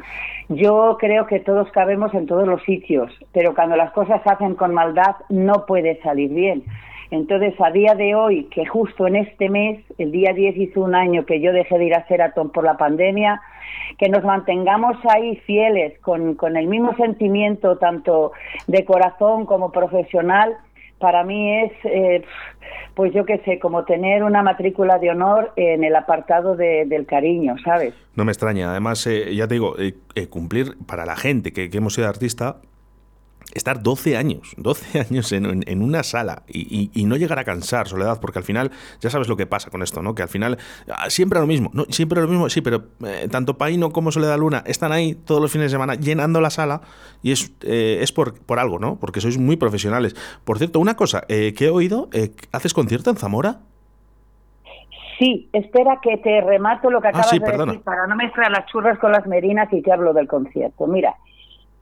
Yo 0.49 0.97
creo 1.01 1.27
que 1.27 1.41
todos 1.41 1.71
cabemos 1.73 2.13
en 2.15 2.27
todos 2.27 2.47
los 2.47 2.63
sitios, 2.63 3.11
pero 3.33 3.55
cuando 3.55 3.75
las 3.75 3.91
cosas 3.93 4.23
se 4.23 4.31
hacen 4.31 4.55
con 4.55 4.75
maldad 4.75 5.17
no 5.31 5.65
puede 5.67 6.01
salir 6.03 6.31
bien. 6.31 6.63
Entonces, 7.11 7.55
a 7.61 7.71
día 7.71 7.95
de 7.95 8.15
hoy, 8.15 8.45
que 8.45 8.67
justo 8.67 9.07
en 9.07 9.17
este 9.17 9.49
mes, 9.49 9.81
el 9.97 10.11
día 10.11 10.33
10 10.33 10.57
hizo 10.57 10.81
un 10.81 10.95
año 10.95 11.25
que 11.25 11.41
yo 11.41 11.53
dejé 11.53 11.79
de 11.79 11.85
ir 11.85 11.95
a 11.95 12.07
Seraton 12.07 12.51
por 12.51 12.65
la 12.65 12.77
pandemia, 12.77 13.41
que 13.97 14.09
nos 14.09 14.25
mantengamos 14.25 14.97
ahí 15.09 15.37
fieles, 15.47 15.99
con, 16.01 16.35
con 16.35 16.57
el 16.57 16.67
mismo 16.67 16.95
sentimiento, 16.97 17.79
tanto 17.79 18.33
de 18.67 18.85
corazón 18.85 19.47
como 19.47 19.71
profesional, 19.71 20.57
para 20.99 21.25
mí 21.25 21.63
es, 21.63 21.73
eh, 21.85 22.25
pues 22.95 23.13
yo 23.13 23.25
qué 23.25 23.39
sé, 23.45 23.59
como 23.59 23.85
tener 23.85 24.23
una 24.23 24.43
matrícula 24.43 24.99
de 24.99 25.11
honor 25.11 25.53
en 25.57 25.85
el 25.85 25.95
apartado 25.95 26.57
del 26.57 27.07
cariño, 27.07 27.57
¿sabes? 27.65 27.95
No 28.15 28.25
me 28.25 28.33
extraña. 28.33 28.71
Además, 28.71 29.07
eh, 29.07 29.35
ya 29.35 29.47
te 29.47 29.55
digo, 29.55 29.77
eh, 29.79 29.95
cumplir 30.29 30.77
para 30.87 31.05
la 31.05 31.17
gente 31.17 31.53
que, 31.53 31.69
que 31.69 31.79
hemos 31.79 31.95
sido 31.95 32.09
artista, 32.09 32.57
estar 33.55 33.83
12 33.83 34.17
años, 34.17 34.55
12 34.57 35.01
años 35.11 35.33
en, 35.33 35.83
una 35.83 36.03
sala 36.03 36.43
y, 36.49 36.91
no 37.07 37.17
llegar 37.17 37.39
a 37.39 37.45
cansar, 37.45 37.87
Soledad, 37.87 38.21
porque 38.21 38.39
al 38.39 38.45
final 38.45 38.71
ya 39.01 39.11
sabes 39.11 39.29
lo 39.29 39.37
que 39.37 39.47
pasa 39.47 39.71
con 39.71 39.83
esto, 39.83 40.03
¿no? 40.03 40.15
Que 40.15 40.23
al 40.23 40.29
final 40.29 40.59
ah, 40.91 41.09
siempre 41.09 41.39
lo 41.39 41.47
mismo, 41.47 41.71
no, 41.73 41.85
siempre 41.89 42.21
lo 42.21 42.29
mismo, 42.29 42.49
sí, 42.49 42.61
pero 42.61 42.85
eh, 43.05 43.29
tanto 43.31 43.57
Paino 43.57 43.91
como 43.91 44.11
Soledad 44.11 44.39
Luna 44.39 44.65
están 44.67 44.93
ahí 44.93 45.15
todos 45.15 45.41
los 45.41 45.53
fines 45.53 45.67
de 45.67 45.75
semana 45.75 45.95
llenando 45.95 46.41
la 46.41 46.51
sala 46.51 46.81
y 47.23 47.33
es, 47.33 47.53
eh, 47.63 47.99
es 48.01 48.13
por, 48.13 48.41
por, 48.41 48.59
algo, 48.59 48.79
¿no? 48.79 48.97
Porque 48.97 49.21
sois 49.21 49.39
muy 49.39 49.57
profesionales. 49.57 50.17
Por 50.45 50.59
cierto, 50.59 50.81
una 50.81 50.97
cosa 50.97 51.25
eh, 51.29 51.55
que 51.57 51.67
he 51.67 51.71
oído, 51.71 52.09
¿haces 52.53 52.75
concierto 52.75 53.11
en 53.11 53.17
Zamora? 53.17 53.61
Sí, 55.19 55.49
espera 55.53 55.99
que 56.03 56.19
te 56.19 56.41
remato 56.43 56.91
lo 56.91 57.01
que 57.01 57.09
ah, 57.09 57.11
acabas 57.11 57.31
de 57.31 57.39
decir 57.39 57.81
para 57.83 58.07
no 58.07 58.17
mezclar 58.17 58.51
las 58.51 58.67
churras 58.67 58.99
con 58.99 59.13
las 59.13 59.27
merinas 59.27 59.73
y 59.73 59.81
te 59.81 59.93
hablo 59.93 60.13
del 60.13 60.29
concierto. 60.29 60.87
Mira, 60.87 61.15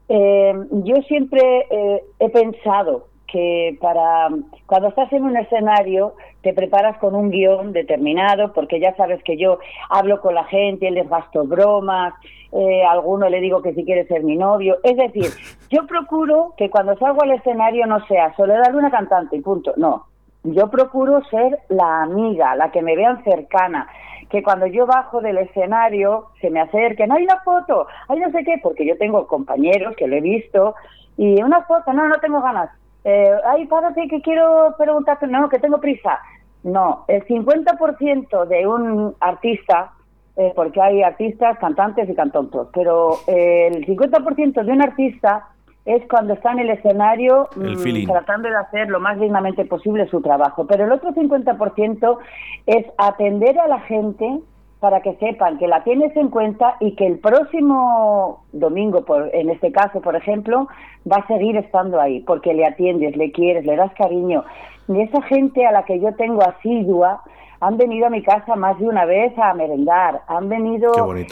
eh, 0.07 0.53
yo 0.71 0.95
siempre 1.07 1.65
eh, 1.69 2.03
he 2.19 2.29
pensado 2.29 3.07
que 3.27 3.77
para 3.81 4.29
cuando 4.65 4.89
estás 4.89 5.11
en 5.11 5.23
un 5.23 5.35
escenario 5.35 6.13
te 6.41 6.53
preparas 6.53 6.97
con 6.99 7.15
un 7.15 7.31
guion 7.31 7.73
determinado, 7.73 8.53
porque 8.53 8.79
ya 8.79 8.95
sabes 8.95 9.21
que 9.23 9.35
yo 9.35 9.59
hablo 9.89 10.21
con 10.21 10.35
la 10.35 10.45
gente, 10.45 10.91
les 10.91 11.09
gasto 11.09 11.43
bromas, 11.43 12.13
eh, 12.51 12.83
a 12.83 12.91
alguno 12.91 13.27
le 13.27 13.41
digo 13.41 13.61
que 13.61 13.73
si 13.73 13.83
quiere 13.83 14.05
ser 14.07 14.23
mi 14.23 14.35
novio. 14.35 14.77
Es 14.83 14.95
decir, 14.95 15.31
yo 15.69 15.87
procuro 15.87 16.53
que 16.57 16.69
cuando 16.69 16.95
salgo 16.97 17.23
al 17.23 17.31
escenario 17.31 17.85
no 17.87 18.05
sea 18.05 18.33
Soledad 18.35 18.75
una 18.75 18.91
cantante 18.91 19.35
y 19.35 19.41
punto. 19.41 19.73
No, 19.75 20.05
yo 20.43 20.69
procuro 20.69 21.23
ser 21.25 21.59
la 21.69 22.03
amiga, 22.03 22.55
la 22.55 22.71
que 22.71 22.81
me 22.81 22.95
vean 22.95 23.23
cercana, 23.23 23.87
que 24.29 24.43
cuando 24.43 24.65
yo 24.67 24.85
bajo 24.85 25.21
del 25.21 25.37
escenario 25.37 26.27
se 26.41 26.49
me 26.49 26.61
acerquen, 26.61 27.11
hay 27.11 27.23
una 27.23 27.39
foto, 27.41 27.87
hay 28.07 28.19
no 28.19 28.31
sé 28.31 28.43
qué, 28.43 28.59
porque 28.61 28.85
yo 28.85 28.97
tengo 28.97 29.27
compañeros 29.27 29.95
que 29.95 30.07
lo 30.07 30.15
he 30.15 30.21
visto, 30.21 30.75
y 31.17 31.41
una 31.41 31.63
foto, 31.63 31.93
no, 31.93 32.07
no 32.07 32.19
tengo 32.19 32.41
ganas. 32.41 32.69
Eh, 33.03 33.31
ay, 33.45 33.65
párate 33.67 34.07
que 34.07 34.21
quiero 34.21 34.75
preguntarte, 34.77 35.27
no, 35.27 35.47
que 35.49 35.59
tengo 35.59 35.79
prisa. 35.79 36.19
No, 36.63 37.05
el 37.07 37.23
50% 37.25 38.45
de 38.45 38.67
un 38.67 39.15
artista, 39.19 39.91
eh, 40.35 40.51
porque 40.55 40.81
hay 40.81 41.03
artistas, 41.03 41.59
cantantes 41.59 42.09
y 42.09 42.15
cantontos, 42.15 42.69
pero 42.73 43.19
eh, 43.27 43.67
el 43.71 43.85
50% 43.85 44.63
de 44.63 44.71
un 44.71 44.81
artista 44.81 45.47
es 45.85 46.03
cuando 46.09 46.33
está 46.33 46.51
en 46.51 46.59
el 46.59 46.69
escenario 46.71 47.47
mm, 47.55 48.07
tratando 48.07 48.49
de 48.49 48.55
hacer 48.55 48.89
lo 48.89 48.99
más 48.99 49.19
dignamente 49.19 49.65
posible 49.65 50.07
su 50.09 50.21
trabajo. 50.21 50.65
Pero 50.65 50.85
el 50.85 50.91
otro 50.91 51.13
50% 51.13 52.17
es 52.65 52.85
atender 52.97 53.59
a 53.59 53.67
la 53.67 53.79
gente 53.81 54.39
para 54.85 55.01
que 55.01 55.15
sepan 55.15 55.57
que 55.57 55.67
la 55.67 55.83
tienes 55.83 56.15
en 56.15 56.29
cuenta 56.29 56.75
y 56.79 56.91
que 56.91 57.07
el 57.07 57.17
próximo 57.17 58.45
domingo, 58.51 59.03
por, 59.03 59.33
en 59.33 59.49
este 59.49 59.71
caso, 59.71 59.99
por 59.99 60.15
ejemplo, 60.15 60.67
va 61.11 61.17
a 61.17 61.25
seguir 61.25 61.57
estando 61.57 61.99
ahí, 61.99 62.19
porque 62.19 62.53
le 62.53 62.67
atiendes, 62.67 63.17
le 63.17 63.31
quieres, 63.31 63.65
le 63.65 63.77
das 63.77 63.91
cariño. 63.95 64.43
Y 64.87 65.01
esa 65.01 65.23
gente 65.23 65.65
a 65.65 65.71
la 65.71 65.85
que 65.85 65.99
yo 65.99 66.13
tengo 66.13 66.43
asidua, 66.43 67.23
han 67.61 67.77
venido 67.77 68.05
a 68.05 68.11
mi 68.11 68.21
casa 68.21 68.55
más 68.55 68.77
de 68.77 68.85
una 68.85 69.05
vez 69.05 69.33
a 69.39 69.55
merendar, 69.55 70.21
han 70.27 70.49
venido 70.49 70.91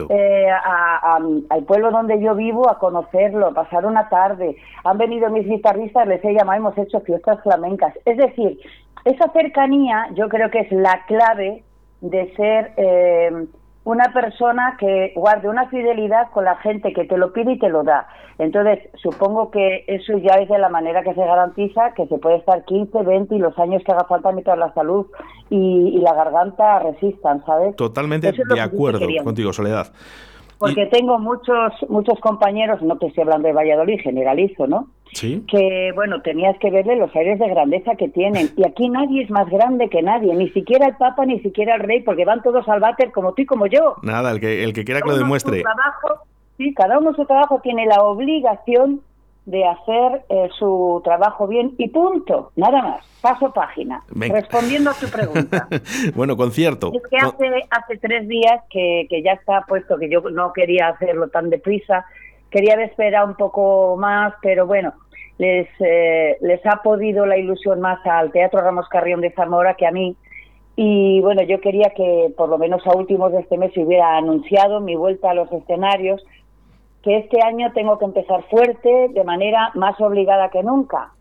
eh, 0.09 0.47
al 0.63 1.63
pueblo 1.67 1.91
donde 1.91 2.19
yo 2.19 2.33
vivo 2.33 2.67
a 2.71 2.79
conocerlo, 2.79 3.49
a 3.49 3.53
pasar 3.53 3.85
una 3.85 4.09
tarde, 4.09 4.55
han 4.83 4.97
venido 4.97 5.29
mis 5.29 5.47
guitarristas, 5.47 6.07
les 6.07 6.25
he 6.25 6.33
llamado, 6.33 6.57
hemos 6.57 6.77
hecho 6.79 7.01
fiestas 7.01 7.39
flamencas. 7.43 7.93
Es 8.03 8.17
decir, 8.17 8.57
esa 9.05 9.31
cercanía 9.31 10.07
yo 10.15 10.27
creo 10.27 10.49
que 10.49 10.61
es 10.61 10.71
la 10.71 11.05
clave 11.05 11.61
de 12.03 12.35
ser 12.35 12.73
eh, 12.75 13.47
una 13.85 14.13
persona 14.13 14.75
que 14.77 15.13
guarde 15.15 15.47
una 15.47 15.69
fidelidad 15.69 16.29
con 16.31 16.45
la 16.45 16.57
gente 16.57 16.93
que 16.93 17.05
te 17.05 17.17
lo 17.17 17.31
pide 17.31 17.53
y 17.53 17.59
te 17.59 17.69
lo 17.69 17.83
da. 17.83 18.07
Entonces, 18.39 18.79
supongo 19.01 19.51
que 19.51 19.85
eso 19.87 20.17
ya 20.17 20.35
es 20.35 20.49
de 20.49 20.57
la 20.57 20.69
manera 20.69 21.01
que 21.01 21.13
se 21.13 21.21
garantiza 21.21 21.93
que 21.93 22.07
se 22.07 22.17
puede 22.17 22.37
estar 22.37 22.65
15, 22.65 23.03
20 23.03 23.35
y 23.35 23.39
los 23.39 23.57
años 23.57 23.83
que 23.85 23.91
haga 23.93 24.05
falta 24.05 24.31
mientras 24.31 24.57
la 24.57 24.73
salud 24.73 25.07
y, 25.49 25.97
la 26.03 26.13
garganta 26.13 26.79
resistan, 26.79 27.45
¿sabes? 27.45 27.75
Totalmente 27.77 28.33
de 28.33 28.61
acuerdo 28.61 29.07
contigo, 29.23 29.53
Soledad. 29.53 29.87
Porque 30.57 30.85
tengo 30.87 31.19
muchos 31.19 31.73
muchos 31.89 32.19
compañeros, 32.19 32.81
no 32.81 32.97
te 32.97 33.07
estoy 33.07 33.23
hablando 33.23 33.47
de 33.47 33.53
Valladolid, 33.53 33.99
generalizo, 34.01 34.67
¿no? 34.67 34.87
Sí. 35.13 35.43
Que, 35.47 35.91
bueno, 35.93 36.21
tenías 36.21 36.57
que 36.57 36.71
verle 36.71 36.95
los 36.95 37.15
aires 37.15 37.37
de 37.37 37.47
grandeza 37.47 37.95
que 37.95 38.09
tienen. 38.09 38.49
Y 38.57 38.65
aquí 38.65 38.89
nadie 38.89 39.23
es 39.23 39.29
más 39.29 39.47
grande 39.49 39.89
que 39.89 40.01
nadie, 40.01 40.33
ni 40.33 40.49
siquiera 40.49 40.87
el 40.87 40.95
Papa, 40.95 41.25
ni 41.25 41.39
siquiera 41.39 41.75
el 41.75 41.81
Rey, 41.81 42.01
porque 42.01 42.25
van 42.25 42.41
todos 42.41 42.67
al 42.67 42.79
váter 42.79 43.11
como 43.11 43.33
tú 43.33 43.43
y 43.43 43.45
como 43.45 43.67
yo. 43.67 43.95
Nada, 44.01 44.31
el 44.31 44.39
que, 44.39 44.63
el 44.63 44.73
que 44.73 44.83
quiera 44.83 45.01
que 45.01 45.09
lo 45.09 45.17
demuestre. 45.17 45.61
Trabajo, 45.61 46.25
sí, 46.57 46.73
cada 46.73 46.97
uno 46.97 47.13
su 47.13 47.25
trabajo 47.25 47.59
tiene 47.61 47.85
la 47.85 48.01
obligación 48.01 49.01
de 49.45 49.65
hacer 49.65 50.23
eh, 50.29 50.49
su 50.57 51.01
trabajo 51.03 51.47
bien 51.47 51.73
y 51.77 51.89
punto, 51.89 52.51
nada 52.55 52.81
más. 52.81 53.05
Paso 53.21 53.53
página. 53.53 54.03
Respondiendo 54.09 54.89
a 54.89 54.93
tu 54.93 55.07
pregunta. 55.07 55.67
bueno, 56.15 56.35
concierto. 56.35 56.91
Es 56.93 57.03
que 57.09 57.17
hace, 57.17 57.67
hace 57.69 57.97
tres 57.97 58.27
días 58.27 58.61
que, 58.69 59.07
que 59.09 59.21
ya 59.21 59.33
está 59.33 59.61
puesto 59.67 59.97
que 59.97 60.09
yo 60.09 60.21
no 60.21 60.51
quería 60.51 60.89
hacerlo 60.89 61.29
tan 61.29 61.49
deprisa, 61.49 62.05
quería 62.49 62.75
esperar 62.83 63.25
un 63.25 63.35
poco 63.35 63.95
más, 63.97 64.33
pero 64.41 64.67
bueno, 64.67 64.93
les, 65.37 65.67
eh, 65.79 66.37
les 66.41 66.65
ha 66.65 66.81
podido 66.83 67.25
la 67.25 67.37
ilusión 67.37 67.81
más 67.81 68.05
al 68.05 68.31
Teatro 68.31 68.61
Ramos 68.61 68.87
Carrión 68.89 69.21
de 69.21 69.31
Zamora 69.31 69.75
que 69.75 69.87
a 69.87 69.91
mí. 69.91 70.15
Y 70.75 71.21
bueno, 71.21 71.43
yo 71.43 71.61
quería 71.61 71.91
que 71.95 72.33
por 72.35 72.49
lo 72.49 72.57
menos 72.57 72.85
a 72.87 72.95
últimos 72.95 73.31
de 73.31 73.41
este 73.41 73.57
mes 73.57 73.73
se 73.73 73.83
hubiera 73.83 74.17
anunciado 74.17 74.79
mi 74.79 74.95
vuelta 74.95 75.31
a 75.31 75.33
los 75.33 75.51
escenarios 75.51 76.23
que 77.03 77.17
este 77.17 77.41
año 77.41 77.71
tengo 77.73 77.99
que 77.99 78.05
empezar 78.05 78.43
fuerte, 78.49 79.09
de 79.09 79.23
manera 79.23 79.71
más 79.75 79.99
obligada 79.99 80.49
que 80.49 80.63
nunca. 80.63 81.11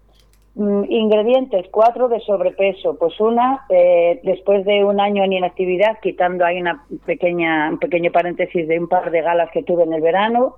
Mm, 0.54 0.84
ingredientes, 0.88 1.66
cuatro 1.70 2.08
de 2.08 2.20
sobrepeso. 2.20 2.96
Pues 2.98 3.18
una, 3.20 3.64
eh, 3.68 4.20
después 4.22 4.64
de 4.64 4.84
un 4.84 5.00
año 5.00 5.24
en 5.24 5.32
inactividad, 5.32 5.98
quitando 6.00 6.44
ahí 6.44 6.60
una 6.60 6.84
pequeña, 7.04 7.70
un 7.70 7.78
pequeño 7.78 8.12
paréntesis 8.12 8.68
de 8.68 8.78
un 8.78 8.88
par 8.88 9.10
de 9.10 9.22
galas 9.22 9.50
que 9.50 9.62
tuve 9.62 9.82
en 9.84 9.92
el 9.92 10.02
verano, 10.02 10.56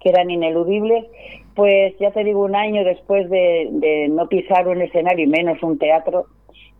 que 0.00 0.08
eran 0.08 0.30
ineludibles, 0.30 1.04
pues 1.54 1.94
ya 1.98 2.10
te 2.12 2.24
digo, 2.24 2.40
un 2.40 2.56
año 2.56 2.82
después 2.84 3.28
de, 3.30 4.08
no 4.10 4.28
pisar 4.28 4.66
un 4.68 4.80
escenario 4.80 5.26
y 5.26 5.28
menos 5.28 5.62
un 5.62 5.78
teatro, 5.78 6.26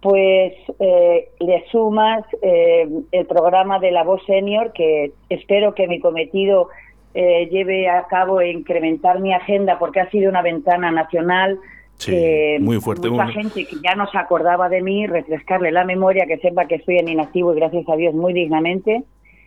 pues 0.01 0.55
eh, 0.81 1.29
le 1.39 1.65
sumas 1.71 2.25
eh, 2.43 2.89
el 3.13 3.27
programa 3.27 3.79
de 3.79 3.93
la 3.93 4.03
voz 4.03 4.25
senior, 4.25 4.73
que 4.73 5.13
espero 5.29 5.75
que 5.75 5.87
mi 5.87 6.01
cometido 6.01 6.69
eh, 7.15 7.49
lleve 7.51 7.89
a 7.89 8.07
cabo 8.07 8.41
e 8.41 8.51
incrementar 8.51 9.21
mi 9.21 9.35
agenda 9.35 9.79
porque 9.79 10.01
ha 10.01 10.11
sido 10.11 10.31
una 10.31 10.43
ventana 10.43 10.91
nacional. 10.91 11.59
Sí, 11.99 12.57
muy 12.61 12.81
fuerte. 12.81 13.09
Mucha 13.09 13.29
gente 13.29 13.65
que 13.65 13.77
ya 13.83 13.95
no 13.95 14.07
se 14.11 14.19
acordaba 14.19 14.69
de 14.69 14.83
mí, 14.83 15.07
refrescarle 15.07 15.71
la 15.71 15.85
memoria, 15.85 16.27
que 16.27 16.39
sepa 16.39 16.67
que 16.67 16.77
estoy 16.77 16.99
en 16.99 17.09
inactivo 17.09 17.53
y 17.53 17.57
gracias 17.57 17.89
a 17.89 17.97
Dios 17.97 18.15
muy 18.15 18.33
dignamente, 18.33 19.05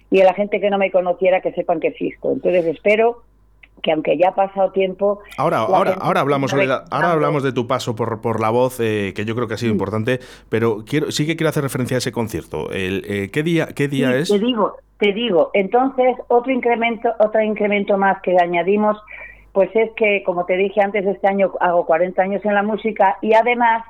y 0.10 0.22
a 0.22 0.26
la 0.26 0.34
gente 0.34 0.62
que 0.62 0.70
no 0.70 0.78
me 0.78 0.92
conociera 0.92 1.42
que 1.42 1.52
sepan 1.52 1.80
que 1.80 1.88
existo. 1.88 2.32
Entonces 2.32 2.66
espero 2.66 3.24
que 3.82 3.92
aunque 3.92 4.18
ya 4.18 4.30
ha 4.30 4.36
pasado 4.36 4.72
tiempo... 4.72 5.20
Ahora, 5.38 5.60
ahora, 5.60 5.96
ahora 6.00 6.22
hablamos, 6.22 6.54
ahora 6.54 7.12
hablamos 7.12 7.44
de 7.44 7.54
tu 7.54 7.68
paso 7.68 7.96
por, 7.96 8.22
por 8.22 8.40
la 8.40 8.50
voz, 8.50 8.80
eh, 8.80 9.14
que 9.16 9.26
yo 9.26 9.36
creo 9.36 9.48
que 9.48 9.54
ha 9.54 9.58
sido 9.58 9.72
importante, 9.72 10.20
pero 10.50 10.84
quiero, 10.86 11.12
sí 11.12 11.26
que 11.28 11.36
quiero 11.36 11.50
hacer 11.50 11.64
referencia 11.64 11.98
a 11.98 12.00
ese 12.00 12.12
concierto. 12.12 12.72
El, 12.72 13.04
eh, 13.08 13.30
¿Qué 13.32 13.44
día, 13.44 13.68
qué 13.76 13.88
día 13.88 14.16
es? 14.16 14.30
Te 14.30 14.40
digo, 14.40 14.76
te 14.98 15.14
digo, 15.14 15.52
entonces 15.54 16.16
otro 16.30 16.52
incremento, 16.52 17.10
otro 17.20 17.42
incremento 17.42 17.98
más 17.98 18.22
que 18.22 18.36
añadimos, 18.40 18.98
pues 19.52 19.70
es 19.76 19.92
que, 19.96 20.24
como 20.26 20.46
te 20.46 20.58
dije 20.58 20.82
antes, 20.82 21.06
este 21.06 21.28
año 21.28 21.52
hago 21.60 21.86
40 21.86 22.22
años 22.22 22.44
en 22.44 22.56
la 22.56 22.64
música 22.64 23.18
y 23.22 23.34
además 23.34 23.84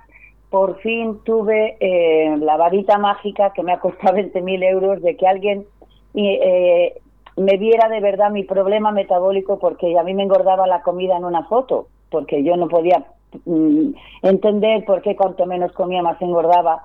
por 0.49 0.79
fin 0.81 1.19
tuve 1.23 1.75
eh, 1.79 2.35
la 2.37 2.55
varita 2.55 2.97
mágica 2.97 3.51
que 3.53 3.63
me 3.63 3.73
ha 3.73 3.79
costado 3.79 4.17
20.000 4.17 4.63
euros 4.63 5.01
de 5.01 5.15
que 5.17 5.27
alguien 5.27 5.65
eh, 6.13 7.01
me 7.37 7.57
viera 7.57 7.89
de 7.89 7.99
verdad 7.99 8.31
mi 8.31 8.43
problema 8.43 8.91
metabólico 8.91 9.59
porque 9.59 9.97
a 9.97 10.03
mí 10.03 10.13
me 10.13 10.23
engordaba 10.23 10.67
la 10.67 10.81
comida 10.81 11.17
en 11.17 11.25
una 11.25 11.43
foto, 11.45 11.87
porque 12.09 12.43
yo 12.43 12.55
no 12.55 12.67
podía 12.67 13.05
mm, 13.45 13.89
entender 14.23 14.85
por 14.85 15.01
qué 15.01 15.15
cuanto 15.15 15.45
menos 15.45 15.71
comía 15.73 16.01
más 16.01 16.21
engordaba. 16.21 16.83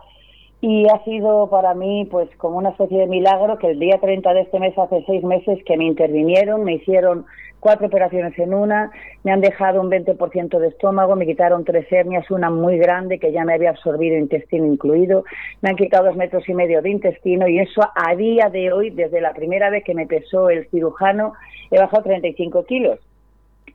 Y 0.63 0.87
ha 0.91 1.03
sido 1.05 1.49
para 1.49 1.73
mí 1.75 2.07
pues 2.11 2.29
como 2.37 2.59
una 2.59 2.71
especie 2.71 2.99
de 2.99 3.07
milagro 3.07 3.59
que 3.59 3.71
el 3.71 3.79
día 3.79 3.99
30 3.99 4.35
de 4.35 4.41
este 4.43 4.61
mes, 4.61 4.77
hace 4.77 5.03
seis 5.07 5.25
meses, 5.25 5.59
que 5.65 5.77
me 5.79 5.87
intervinieron, 5.87 6.65
me 6.65 6.75
hicieron 6.75 7.25
cuatro 7.61 7.87
operaciones 7.87 8.39
en 8.39 8.53
una, 8.53 8.91
me 9.23 9.33
han 9.33 9.41
dejado 9.41 9.81
un 9.81 9.91
20% 9.91 10.59
de 10.59 10.69
estómago, 10.69 11.17
me 11.17 11.27
quitaron 11.27 11.65
tres 11.65 11.87
hernias, 11.91 12.31
una 12.31 12.51
muy 12.51 12.79
grande 12.79 13.19
que 13.19 13.33
ya 13.33 13.45
me 13.45 13.55
había 13.55 13.71
absorbido 13.71 14.17
intestino 14.17 14.67
incluido, 14.67 15.25
me 15.63 15.71
han 15.71 15.77
quitado 15.77 16.07
dos 16.07 16.17
metros 16.17 16.47
y 16.49 16.55
medio 16.55 16.83
de 16.83 16.91
intestino 16.91 17.47
y 17.49 17.59
eso 17.59 17.83
a 17.95 18.15
día 18.15 18.49
de 18.51 18.73
hoy, 18.73 18.91
desde 18.91 19.21
la 19.21 19.33
primera 19.33 19.71
vez 19.71 19.85
que 19.85 19.95
me 19.95 20.07
pesó 20.07 20.51
el 20.51 20.69
cirujano, 20.71 21.35
he 21.71 21.79
bajado 21.79 22.03
35 22.03 22.65
kilos. 22.65 22.99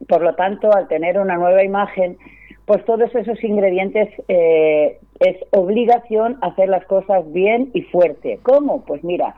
Por 0.07 0.21
lo 0.21 0.35
tanto, 0.35 0.75
al 0.75 0.87
tener 0.87 1.17
una 1.17 1.37
nueva 1.37 1.63
imagen, 1.63 2.17
pues 2.65 2.83
todos 2.85 3.13
esos 3.15 3.41
ingredientes 3.43 4.09
eh, 4.27 4.97
es 5.19 5.37
obligación 5.51 6.37
hacer 6.41 6.69
las 6.69 6.85
cosas 6.85 7.31
bien 7.31 7.71
y 7.73 7.83
fuerte. 7.83 8.39
¿Cómo? 8.43 8.83
Pues 8.85 9.03
mira, 9.03 9.35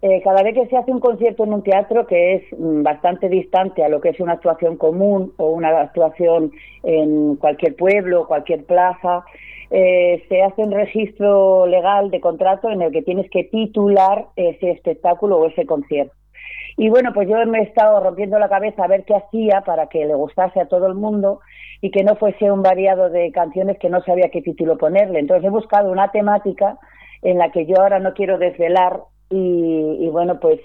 eh, 0.00 0.20
cada 0.22 0.42
vez 0.42 0.54
que 0.54 0.66
se 0.66 0.76
hace 0.76 0.92
un 0.92 1.00
concierto 1.00 1.44
en 1.44 1.54
un 1.54 1.62
teatro 1.62 2.06
que 2.06 2.34
es 2.34 2.42
mm, 2.56 2.82
bastante 2.82 3.28
distante 3.28 3.82
a 3.82 3.88
lo 3.88 4.00
que 4.00 4.10
es 4.10 4.20
una 4.20 4.34
actuación 4.34 4.76
común 4.76 5.32
o 5.38 5.50
una 5.50 5.80
actuación 5.80 6.52
en 6.84 7.36
cualquier 7.36 7.74
pueblo, 7.74 8.26
cualquier 8.28 8.64
plaza, 8.64 9.24
eh, 9.70 10.24
se 10.28 10.42
hace 10.42 10.62
un 10.62 10.70
registro 10.70 11.66
legal 11.66 12.10
de 12.10 12.20
contrato 12.20 12.70
en 12.70 12.82
el 12.82 12.92
que 12.92 13.02
tienes 13.02 13.28
que 13.30 13.44
titular 13.44 14.26
ese 14.36 14.70
espectáculo 14.70 15.38
o 15.38 15.46
ese 15.48 15.66
concierto. 15.66 16.14
Y 16.80 16.90
bueno, 16.90 17.12
pues 17.12 17.28
yo 17.28 17.34
me 17.46 17.58
he 17.58 17.62
estado 17.62 17.98
rompiendo 17.98 18.38
la 18.38 18.48
cabeza 18.48 18.84
a 18.84 18.86
ver 18.86 19.04
qué 19.04 19.16
hacía 19.16 19.62
para 19.62 19.88
que 19.88 20.06
le 20.06 20.14
gustase 20.14 20.60
a 20.60 20.68
todo 20.68 20.86
el 20.86 20.94
mundo 20.94 21.40
y 21.80 21.90
que 21.90 22.04
no 22.04 22.14
fuese 22.14 22.52
un 22.52 22.62
variado 22.62 23.10
de 23.10 23.32
canciones 23.32 23.80
que 23.80 23.90
no 23.90 24.00
sabía 24.04 24.30
qué 24.30 24.42
título 24.42 24.78
ponerle. 24.78 25.18
Entonces 25.18 25.44
he 25.44 25.50
buscado 25.50 25.90
una 25.90 26.12
temática 26.12 26.78
en 27.22 27.36
la 27.38 27.50
que 27.50 27.66
yo 27.66 27.80
ahora 27.80 27.98
no 27.98 28.14
quiero 28.14 28.38
desvelar 28.38 29.00
y, 29.28 30.08
bueno, 30.12 30.38
pues 30.38 30.60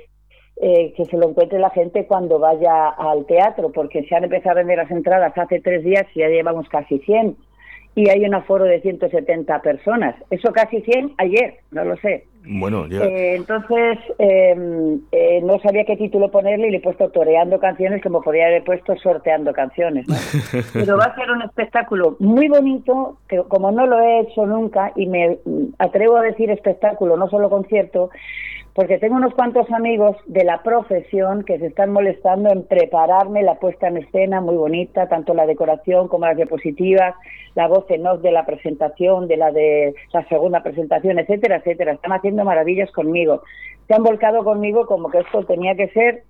eh, 0.58 0.93
que 0.96 1.05
se 1.05 1.17
lo 1.17 1.29
encuentre 1.29 1.58
la 1.58 1.72
gente 1.72 2.05
cuando 2.05 2.38
vaya 2.38 2.89
al 2.89 3.25
teatro, 3.25 3.72
porque 3.72 4.03
se 4.03 4.15
han 4.15 4.25
empezado 4.25 4.51
a 4.51 4.62
vender 4.62 4.77
las 4.77 4.91
entradas 4.91 5.36
hace 5.36 5.62
tres 5.62 5.84
días 5.84 6.05
y 6.13 6.20
ya 6.20 6.27
llevamos 6.27 6.70
casi 6.70 7.00
100 7.00 7.36
y 7.96 8.10
hay 8.12 8.24
un 8.24 8.36
aforo 8.36 8.65
de 8.65 8.82
170 8.82 9.63
personas. 9.63 10.15
Eso 10.29 10.53
casi 10.53 10.79
100 10.82 11.15
ayer, 11.17 11.55
no 11.72 11.84
lo 11.84 11.98
sé. 11.98 12.25
Bueno, 12.45 12.88
ya. 12.88 13.05
Eh, 13.05 13.35
entonces, 13.35 14.00
em, 14.17 15.00
eh, 15.12 15.41
no 15.43 15.59
sabía 15.59 15.85
qué 15.85 15.95
título 15.95 16.29
ponerle 16.29 16.67
y 16.67 16.71
le 16.71 16.77
he 16.77 16.81
puesto 16.81 17.09
toreando 17.09 17.59
canciones 17.59 18.01
como 18.03 18.21
podría 18.21 18.47
haber 18.47 18.63
puesto 18.63 18.95
sorteando 18.97 19.53
canciones. 19.53 20.05
Pero 20.73 20.97
va 20.97 21.05
a 21.05 21.15
ser 21.15 21.31
un 21.31 21.41
espectáculo 21.41 22.17
muy 22.19 22.50
bonito, 22.50 23.17
que 23.29 23.41
como 23.47 23.71
no 23.71 23.88
lo 23.88 24.00
he 24.00 24.19
hecho 24.21 24.45
nunca, 24.45 24.91
y 24.95 25.07
me 25.07 25.38
atrevo 25.79 26.17
a 26.17 26.21
decir 26.21 26.50
espectáculo, 26.51 27.15
no 27.15 27.29
solo 27.29 27.50
concierto, 27.50 28.09
porque 28.74 28.98
tengo 28.98 29.18
unos 29.18 29.36
cuantos 29.36 29.70
amigos 29.72 30.18
de 30.25 30.44
la 30.44 30.63
profesión 30.63 31.44
que 31.44 31.60
se 31.60 31.68
están 31.68 31.92
molestando 31.92 32.50
en 32.51 32.63
prepararme 32.63 33.44
la 33.44 33.56
puesta 33.56 33.88
en 33.88 33.98
escena 33.98 34.42
muy 34.42 34.56
bonita, 34.56 35.08
tanto 35.08 35.36
la 35.36 35.46
decoración 35.46 36.08
como 36.08 36.25
las 36.25 36.36
diapositivas, 36.36 37.13
la 37.53 37.68
voz 37.68 37.86
en 37.89 38.08
off 38.08 38.22
de 38.22 38.32
la 38.32 38.46
presentación, 38.46 39.27
de 39.27 39.38
la 39.38 39.51
de 39.51 39.94
la 40.12 40.27
segunda 40.27 40.63
presentación, 40.63 41.20
etcétera, 41.20 41.58
etcétera. 41.58 41.94
Están 41.94 42.13
haciendo 42.13 42.44
maravillas 42.46 42.92
conmigo. 42.92 43.44
Se 43.88 43.94
han 43.94 44.03
volcado 44.03 44.44
conmigo 44.44 44.88
como 44.88 45.12
que 45.12 45.20
esto 45.20 45.46
tenía 45.46 45.75
que 45.75 45.89
ser, 45.89 46.24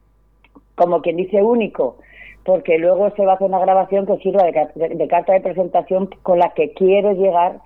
como 0.75 1.01
quien 1.01 1.15
dice, 1.15 1.41
único, 1.41 1.97
porque 2.43 2.77
luego 2.77 3.09
se 3.11 3.25
va 3.25 3.33
a 3.33 3.35
hacer 3.35 3.47
una 3.47 3.59
grabación 3.59 4.05
que 4.05 4.17
sirva 4.17 4.43
de, 4.43 4.89
de 4.89 5.07
carta 5.07 5.31
de 5.31 5.39
presentación 5.39 6.09
con 6.23 6.39
la 6.39 6.49
que 6.53 6.73
quiero 6.73 7.13
llegar 7.13 7.61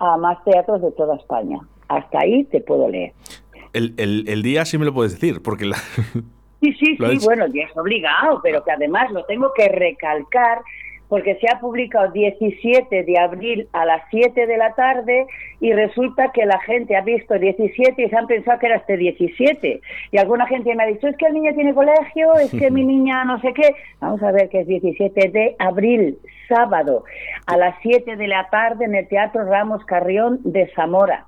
a 0.00 0.16
más 0.16 0.42
teatros 0.42 0.82
de 0.82 0.90
toda 0.90 1.14
España. 1.14 1.60
Hasta 1.88 2.22
ahí 2.22 2.42
te 2.42 2.60
puedo 2.60 2.88
leer 2.88 3.12
el, 3.76 4.42
día 4.42 4.64
sí 4.64 4.78
me 4.78 4.84
lo 4.84 4.94
puedes 4.94 5.12
decir, 5.12 5.42
porque 5.42 5.66
la... 5.66 5.76
Sí, 6.60 6.72
sí, 6.72 6.96
sí, 6.98 7.18
bueno, 7.24 7.46
ya 7.48 7.64
es 7.64 7.76
obligado, 7.76 8.40
pero 8.42 8.64
que 8.64 8.72
además 8.72 9.10
lo 9.12 9.24
tengo 9.26 9.52
que 9.54 9.68
recalcar 9.68 10.62
porque 11.08 11.36
se 11.36 11.46
ha 11.48 11.60
publicado 11.60 12.10
17 12.10 13.04
de 13.04 13.18
abril 13.18 13.68
a 13.72 13.84
las 13.84 14.02
7 14.10 14.46
de 14.46 14.56
la 14.56 14.74
tarde 14.74 15.26
y 15.60 15.72
resulta 15.72 16.32
que 16.32 16.44
la 16.46 16.58
gente 16.60 16.96
ha 16.96 17.02
visto 17.02 17.38
17 17.38 18.02
y 18.02 18.08
se 18.08 18.16
han 18.16 18.26
pensado 18.26 18.58
que 18.58 18.66
era 18.66 18.76
este 18.76 18.96
17. 18.96 19.80
Y 20.10 20.18
alguna 20.18 20.46
gente 20.46 20.74
me 20.74 20.82
ha 20.82 20.86
dicho, 20.86 21.06
es 21.06 21.16
que 21.16 21.26
el 21.26 21.34
niño 21.34 21.54
tiene 21.54 21.74
colegio, 21.74 22.34
es 22.34 22.50
que 22.50 22.70
mi 22.70 22.84
niña 22.84 23.24
no 23.24 23.40
sé 23.40 23.52
qué. 23.54 23.74
Vamos 24.00 24.22
a 24.22 24.32
ver 24.32 24.48
que 24.48 24.60
es 24.60 24.66
17 24.66 25.28
de 25.28 25.56
abril, 25.58 26.18
sábado, 26.48 27.04
a 27.46 27.56
las 27.56 27.76
7 27.82 28.16
de 28.16 28.26
la 28.26 28.48
tarde 28.50 28.84
en 28.84 28.94
el 28.94 29.06
Teatro 29.06 29.44
Ramos 29.44 29.84
Carrión 29.84 30.40
de 30.42 30.66
Zamora. 30.74 31.26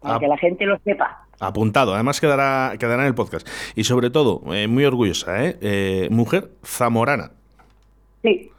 Para 0.00 0.16
ah. 0.16 0.18
que 0.20 0.28
la 0.28 0.38
gente 0.38 0.64
lo 0.64 0.78
sepa. 0.78 1.23
Apuntado, 1.40 1.94
además 1.94 2.20
quedará, 2.20 2.74
quedará 2.78 3.02
en 3.02 3.08
el 3.08 3.14
podcast. 3.14 3.46
Y 3.74 3.84
sobre 3.84 4.10
todo, 4.10 4.42
eh, 4.52 4.68
muy 4.68 4.84
orgullosa, 4.84 5.44
¿eh? 5.44 5.56
¿eh? 5.60 6.08
Mujer 6.10 6.50
zamorana. 6.64 7.32
Sí. 8.22 8.50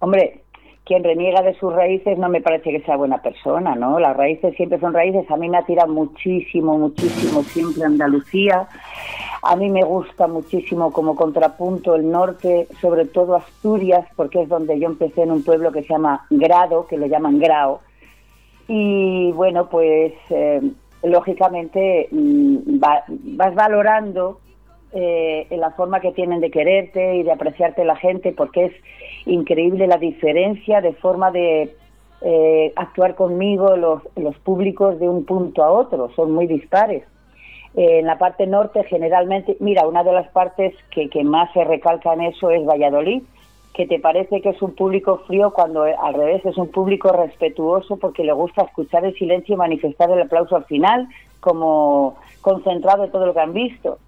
Hombre, 0.00 0.42
quien 0.84 1.04
reniega 1.04 1.42
de 1.42 1.54
sus 1.54 1.72
raíces 1.72 2.18
no 2.18 2.28
me 2.28 2.40
parece 2.40 2.70
que 2.70 2.80
sea 2.80 2.96
buena 2.96 3.22
persona, 3.22 3.76
¿no? 3.76 4.00
Las 4.00 4.16
raíces 4.16 4.56
siempre 4.56 4.80
son 4.80 4.92
raíces. 4.92 5.30
A 5.30 5.36
mí 5.36 5.48
me 5.48 5.58
atira 5.58 5.86
muchísimo, 5.86 6.76
muchísimo 6.78 7.42
siempre 7.44 7.84
Andalucía. 7.84 8.66
A 9.42 9.56
mí 9.56 9.70
me 9.70 9.84
gusta 9.84 10.26
muchísimo 10.26 10.92
como 10.92 11.14
contrapunto 11.16 11.94
el 11.94 12.10
norte, 12.10 12.66
sobre 12.80 13.06
todo 13.06 13.36
Asturias, 13.36 14.06
porque 14.16 14.42
es 14.42 14.48
donde 14.48 14.78
yo 14.78 14.86
empecé 14.86 15.22
en 15.22 15.30
un 15.30 15.44
pueblo 15.44 15.70
que 15.72 15.82
se 15.82 15.90
llama 15.90 16.26
Grado, 16.28 16.86
que 16.86 16.98
lo 16.98 17.06
llaman 17.06 17.38
Grao. 17.38 17.80
Y 18.66 19.32
bueno, 19.32 19.68
pues 19.68 20.12
eh, 20.30 20.60
lógicamente 21.02 22.08
mm, 22.10 22.80
vas 22.80 23.54
valorando 23.54 24.40
eh, 24.92 25.46
la 25.50 25.70
forma 25.70 26.00
que 26.00 26.12
tienen 26.12 26.40
de 26.40 26.50
quererte 26.50 27.16
y 27.16 27.22
de 27.22 27.32
apreciarte 27.32 27.84
la 27.84 27.96
gente, 27.96 28.32
porque 28.32 28.66
es 28.66 28.72
increíble 29.26 29.86
la 29.86 29.98
diferencia 29.98 30.80
de 30.80 30.92
forma 30.94 31.30
de 31.30 31.74
eh, 32.22 32.72
actuar 32.76 33.14
conmigo 33.14 33.76
los, 33.76 34.02
los 34.16 34.36
públicos 34.38 34.98
de 34.98 35.08
un 35.08 35.24
punto 35.24 35.62
a 35.62 35.70
otro, 35.70 36.10
son 36.16 36.32
muy 36.32 36.46
dispares. 36.46 37.04
Eh, 37.76 38.00
en 38.00 38.06
la 38.06 38.18
parte 38.18 38.46
norte 38.46 38.82
generalmente, 38.84 39.56
mira, 39.60 39.86
una 39.86 40.02
de 40.02 40.12
las 40.12 40.28
partes 40.30 40.74
que, 40.90 41.08
que 41.08 41.22
más 41.22 41.52
se 41.52 41.62
recalca 41.64 42.12
en 42.12 42.22
eso 42.22 42.50
es 42.50 42.66
Valladolid, 42.66 43.22
que 43.74 43.86
te 43.86 43.98
parece 44.00 44.40
que 44.40 44.50
es 44.50 44.62
un 44.62 44.74
público 44.74 45.22
frío 45.26 45.52
cuando 45.52 45.86
eh, 45.86 45.94
al 46.00 46.14
revés 46.14 46.44
es 46.44 46.56
un 46.56 46.68
público 46.68 47.12
respetuoso 47.12 47.96
porque 47.96 48.24
le 48.24 48.32
gusta 48.32 48.62
escuchar 48.62 49.04
el 49.04 49.14
silencio 49.14 49.54
y 49.54 49.58
manifestar 49.58 50.10
el 50.10 50.22
aplauso 50.22 50.56
al 50.56 50.64
final 50.64 51.08
como 51.40 52.16
concentrado 52.40 53.04
en 53.04 53.10
todo 53.10 53.26
lo 53.26 53.34
que 53.34 53.40
han 53.40 53.52
visto. 53.52 53.98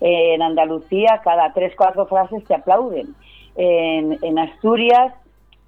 en 0.00 0.40
Andalucía 0.42 1.20
cada 1.22 1.52
tres, 1.52 1.74
cuatro 1.76 2.06
frases 2.06 2.44
te 2.44 2.54
aplauden. 2.54 3.14
En, 3.56 4.18
en 4.22 4.38
Asturias 4.38 5.12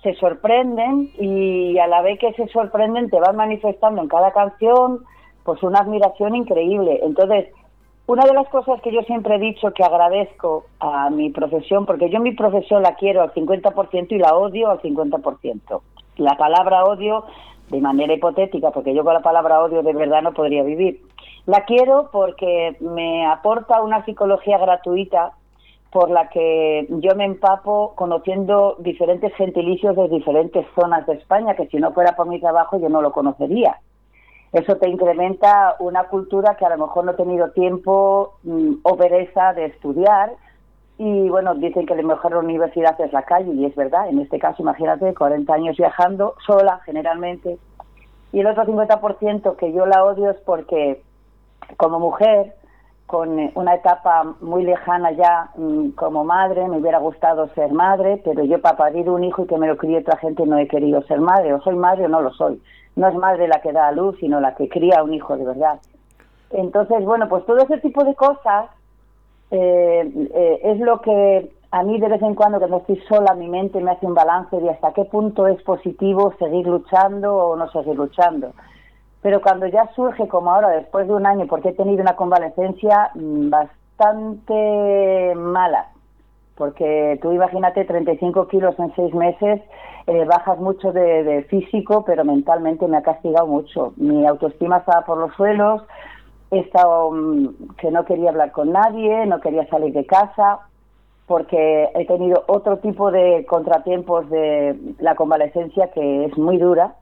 se 0.03 0.15
sorprenden 0.15 1.11
y 1.21 1.79
a 1.79 1.87
la 1.87 2.03
vez 2.03 2.19
que 2.19 2.33
se 2.33 2.49
sorprenden 2.49 3.11
te 3.11 3.21
van 3.21 3.37
manifestando 3.37 4.03
en 4.03 4.09
cada 4.09 4.33
canción 4.33 5.05
pues 5.45 5.63
una 5.63 5.81
admiración 5.81 6.37
increíble. 6.37 7.01
Entonces, 7.03 7.49
una 8.13 8.27
de 8.27 8.35
las 8.35 8.47
cosas 8.51 8.79
que 8.83 8.93
yo 8.93 9.01
siempre 9.05 9.37
he 9.37 9.39
dicho 9.39 9.73
que 9.73 9.83
agradezco 9.83 10.67
a 10.81 11.09
mi 11.09 11.31
profesión, 11.31 11.87
porque 11.87 12.11
yo 12.11 12.21
mi 12.21 12.33
profesión 12.33 12.83
la 12.83 12.95
quiero 12.97 13.23
al 13.23 13.33
50% 13.33 14.07
y 14.11 14.19
la 14.19 14.37
odio 14.37 14.69
al 14.69 14.83
50%. 14.83 15.81
La 16.19 16.37
palabra 16.37 16.85
odio 16.85 17.25
de 17.71 17.81
manera 17.81 18.13
hipotética, 18.13 18.71
porque 18.71 18.95
yo 18.95 19.03
con 19.03 19.15
la 19.15 19.23
palabra 19.23 19.63
odio 19.63 19.83
de 19.83 19.95
verdad 19.95 20.21
no 20.21 20.35
podría 20.35 20.63
vivir. 20.63 21.01
La 21.47 21.65
quiero 21.65 22.11
porque 22.13 22.77
me 22.81 23.25
aporta 23.25 23.81
una 23.81 24.05
psicología 24.05 24.59
gratuita 24.59 25.33
por 25.91 26.11
la 26.11 26.29
que 26.29 26.87
yo 26.91 27.17
me 27.17 27.25
empapo 27.25 27.95
conociendo 27.95 28.77
diferentes 28.81 29.35
gentilicios 29.37 29.97
de 29.97 30.09
diferentes 30.09 30.67
zonas 30.75 31.07
de 31.07 31.15
España, 31.15 31.55
que 31.55 31.67
si 31.69 31.79
no 31.79 31.93
fuera 31.93 32.15
por 32.15 32.27
mi 32.27 32.39
trabajo 32.39 32.79
yo 32.79 32.91
no 32.91 33.01
lo 33.01 33.11
conocería 33.11 33.79
eso 34.53 34.77
te 34.77 34.89
incrementa 34.89 35.77
una 35.79 36.05
cultura 36.05 36.57
que 36.57 36.67
a 36.67 36.77
lo 36.77 36.87
mejor 36.87 37.05
no 37.05 37.13
he 37.13 37.17
tenido 37.17 37.51
tiempo 37.53 38.35
mm, 38.43 38.75
o 38.83 38.97
pereza 38.97 39.55
de 39.55 39.67
estudiar. 39.67 40.33
Y 40.99 41.29
bueno, 41.31 41.55
dicen 41.55 41.87
que 41.87 41.95
la 41.95 42.03
mejor 42.03 42.37
universidad 42.37 43.01
es 43.01 43.13
la 43.13 43.23
calle, 43.23 43.51
y 43.53 43.65
es 43.65 43.75
verdad. 43.75 44.09
En 44.09 44.21
este 44.21 44.39
caso, 44.39 44.63
imagínate, 44.63 45.15
40 45.15 45.53
años 45.53 45.77
viajando, 45.77 46.35
sola 46.47 46.81
generalmente. 46.85 47.59
Y 48.33 48.41
el 48.41 48.47
otro 48.47 48.65
50% 48.65 49.57
que 49.57 49.73
yo 49.73 49.87
la 49.87 50.05
odio 50.05 50.31
es 50.31 50.37
porque, 50.45 51.03
como 51.79 51.99
mujer, 51.99 52.55
con 53.07 53.39
eh, 53.39 53.53
una 53.55 53.75
etapa 53.75 54.37
muy 54.41 54.65
lejana 54.65 55.13
ya 55.13 55.51
mm, 55.57 55.91
como 55.91 56.25
madre, 56.25 56.69
me 56.69 56.79
hubiera 56.79 56.99
gustado 56.99 57.49
ser 57.55 57.73
madre, 57.73 58.21
pero 58.23 58.45
yo 58.45 58.61
para 58.61 58.77
parir 58.77 59.09
un 59.09 59.25
hijo 59.25 59.45
y 59.45 59.47
que 59.47 59.59
me 59.59 59.67
lo 59.67 59.77
críe 59.77 59.99
otra 59.99 60.19
gente 60.19 60.47
no 60.47 60.59
he 60.59 60.69
querido 60.69 61.03
ser 61.03 61.21
madre, 61.21 61.55
o 61.55 61.61
soy 61.63 61.75
madre 61.75 62.05
o 62.05 62.09
no 62.09 62.21
lo 62.21 62.33
soy. 62.33 62.61
No 62.97 63.09
es 63.09 63.15
madre 63.15 63.49
la 63.49 63.61
que 63.61 63.73
da 63.73 63.89
a 63.89 63.93
luz, 63.93 64.17
sino 64.21 64.41
la 64.41 64.55
que 64.55 64.69
cría 64.69 65.03
un 65.03 65.15
hijo 65.15 65.37
de 65.37 65.45
verdad. 65.45 65.81
Entonces, 66.51 67.05
bueno, 67.05 67.29
pues 67.29 67.47
todo 67.47 67.59
ese 67.59 67.79
tipo 67.79 68.05
de 68.05 68.15
cosas 68.15 68.67
eh, 69.51 70.11
eh, 70.35 70.61
es 70.63 70.81
lo 70.81 71.01
que 71.01 71.51
a 71.71 71.83
mí 71.83 71.99
de 71.99 72.09
vez 72.09 72.21
en 72.21 72.35
cuando, 72.35 72.59
cuando 72.59 72.79
estoy 72.79 73.01
sola, 73.09 73.35
mi 73.35 73.49
mente 73.49 73.81
me 73.81 73.93
hace 73.93 74.07
un 74.07 74.15
balance 74.15 74.61
de 74.61 74.71
hasta 74.71 74.93
qué 74.93 75.07
punto 75.07 75.47
es 75.47 75.63
positivo 75.63 76.35
seguir 76.39 76.67
luchando 76.67 77.35
o 77.35 77.57
no 77.57 77.71
seguir 77.71 77.97
luchando. 77.97 78.53
Pero 79.23 79.41
cuando 79.41 79.67
ya 79.67 79.89
surge, 79.95 80.29
como 80.29 80.53
ahora, 80.53 80.69
después 80.69 81.07
de 81.07 81.15
un 81.15 81.27
año, 81.27 81.47
porque 81.47 81.71
he 81.71 81.75
tenido 81.75 82.03
una 82.03 82.17
convalecencia 82.17 83.11
mm, 83.15 83.49
bastante 83.49 85.33
mala, 85.35 85.92
porque 86.63 87.19
tú 87.21 87.33
imagínate 87.33 87.85
35 87.85 88.47
kilos 88.47 88.79
en 88.79 88.95
seis 88.95 89.13
meses, 89.13 89.61
eh, 90.07 90.25
bajas 90.27 90.61
mucho 90.61 90.93
de, 90.93 91.45
físico, 91.51 92.05
pero 92.05 92.25
mentalmente 92.25 92.87
me 92.87 92.99
ha 92.99 93.03
castigado 93.03 93.49
mucho. 93.49 93.95
Mi 93.97 94.25
autoestima 94.25 94.77
estaba 94.77 95.05
por 95.05 95.19
los 95.19 95.35
suelos, 95.35 95.83
he 96.53 96.61
estado 96.61 97.11
mm, 97.11 97.75
que 97.79 97.91
no 97.91 98.05
quería 98.05 98.31
hablar 98.31 98.53
con 98.53 98.71
nadie, 98.71 99.27
no 99.27 99.41
quería 99.41 99.67
salir 99.71 99.93
de 99.93 100.07
casa, 100.07 100.61
porque 101.27 101.89
he 101.97 102.07
tenido 102.07 102.45
otro 102.47 102.77
tipo 102.77 103.11
de 103.11 103.45
contratiempos 103.49 104.31
de 104.31 104.79
la 105.01 105.17
convalecencia 105.17 105.91
que 105.91 106.27
es 106.27 106.39
muy 106.39 106.59
dura, 106.59 106.95